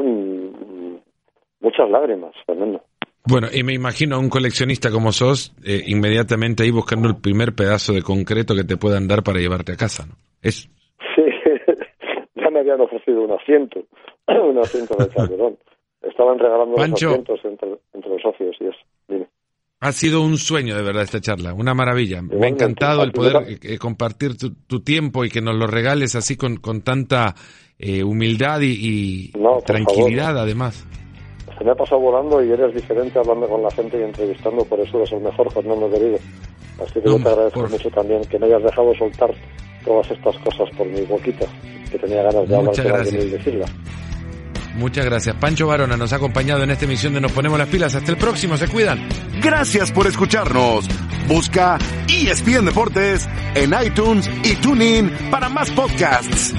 muchas 1.59 1.89
lágrimas, 1.89 2.34
Fernando. 2.45 2.82
Bueno, 3.24 3.47
y 3.53 3.64
me 3.64 3.74
imagino 3.74 4.16
a 4.16 4.20
un 4.20 4.30
coleccionista 4.30 4.89
como 4.89 5.12
sos, 5.12 5.53
eh, 5.64 5.84
inmediatamente 5.86 6.64
ahí 6.64 6.72
buscando 6.72 7.07
el 7.07 7.18
primer 7.22 7.53
pedazo 7.53 7.93
de 7.93 8.01
concreto 8.01 8.55
que 8.55 8.64
te 8.64 8.78
puedan 8.78 9.07
dar 9.07 9.22
para 9.24 9.39
llevarte 9.39 9.74
a 9.74 9.78
casa, 9.78 10.05
¿no? 10.07 10.16
Es... 10.41 10.70
Sí, 11.16 11.24
ya 12.36 12.49
me 12.49 12.62
habían 12.62 12.82
ofrecido 12.82 13.22
un 13.22 13.32
asiento, 13.32 13.84
un 14.28 14.57
asiento 14.57 14.95
de 14.95 15.07
Calderón. 15.16 15.57
Estaban 16.01 16.39
regalando 16.39 16.78
los 16.78 16.93
asientos 16.93 17.39
entre, 17.43 17.70
los 17.70 18.22
socios 18.24 18.55
y 18.59 18.66
eso. 18.66 19.28
Ha 19.84 19.91
sido 19.93 20.21
un 20.21 20.38
sueño 20.38 20.75
de 20.75 20.84
verdad 20.84 21.01
esta 21.01 21.19
charla, 21.19 21.55
una 21.55 21.73
maravilla. 21.73 22.21
me 22.21 22.45
ha 22.45 22.49
encantado 22.49 23.01
el 23.01 23.11
poder 23.11 23.57
eh, 23.63 23.79
compartir 23.79 24.38
tu, 24.38 24.51
tu, 24.53 24.82
tiempo 24.82 25.25
y 25.25 25.29
que 25.29 25.41
nos 25.41 25.55
lo 25.55 25.65
regales 25.65 26.15
así 26.15 26.38
con, 26.38 26.57
con 26.57 26.82
tanta 26.82 27.34
eh, 27.79 28.03
humildad 28.03 28.59
y, 28.61 29.32
tranquilidad 29.65 30.38
además. 30.38 30.86
Se 31.57 31.63
me 31.63 31.71
ha 31.71 31.75
pasado 31.75 31.99
volando 31.99 32.43
y 32.43 32.51
eres 32.51 32.75
diferente 32.75 33.17
hablando 33.17 33.47
con 33.47 33.63
la 33.63 33.71
gente 33.71 33.99
y 33.99 34.03
entrevistando, 34.03 34.63
por 34.65 34.79
eso 34.79 34.97
eres 34.97 35.11
el 35.13 35.21
mejor 35.21 35.51
Fernando 35.51 35.89
querido. 35.89 36.19
Así 36.79 37.01
que 37.01 37.09
yo 37.09 37.17
te 37.17 37.29
agradezco 37.29 37.67
mucho 37.67 37.89
también 37.89 38.21
que 38.25 38.38
me 38.38 38.45
hayas 38.45 38.61
dejado 38.61 38.93
soltar 38.93 39.34
todas 39.84 40.11
estas 40.11 40.38
cosas 40.38 40.69
por 40.77 40.86
mi 40.86 41.01
boquita, 41.01 41.47
que 41.91 41.97
tenía 41.97 42.21
ganas 42.21 42.47
de 42.47 42.55
hablar 42.55 42.75
con 42.75 42.91
alguien 42.91 43.21
y 43.27 43.29
decirlas. 43.32 43.71
Muchas 44.76 45.05
gracias. 45.05 45.36
Pancho 45.36 45.67
Varona 45.67 45.97
nos 45.97 46.13
ha 46.13 46.15
acompañado 46.15 46.63
en 46.63 46.72
esta 46.72 46.86
emisión 46.86 47.13
de 47.13 47.22
Nos 47.22 47.32
Ponemos 47.32 47.57
las 47.59 47.67
Pilas. 47.67 47.95
Hasta 47.95 48.11
el 48.11 48.17
próximo, 48.17 48.57
se 48.57 48.67
cuidan. 48.67 49.07
Gracias 49.41 49.91
por 49.91 50.07
escucharnos. 50.07 50.88
Busca 51.28 51.78
ESPN 52.07 52.65
Deportes 52.65 53.28
en 53.55 53.74
iTunes 53.86 54.30
y 54.43 54.55
TuneIn 54.55 55.11
para 55.30 55.49
más 55.49 55.69
podcasts. 55.72 56.53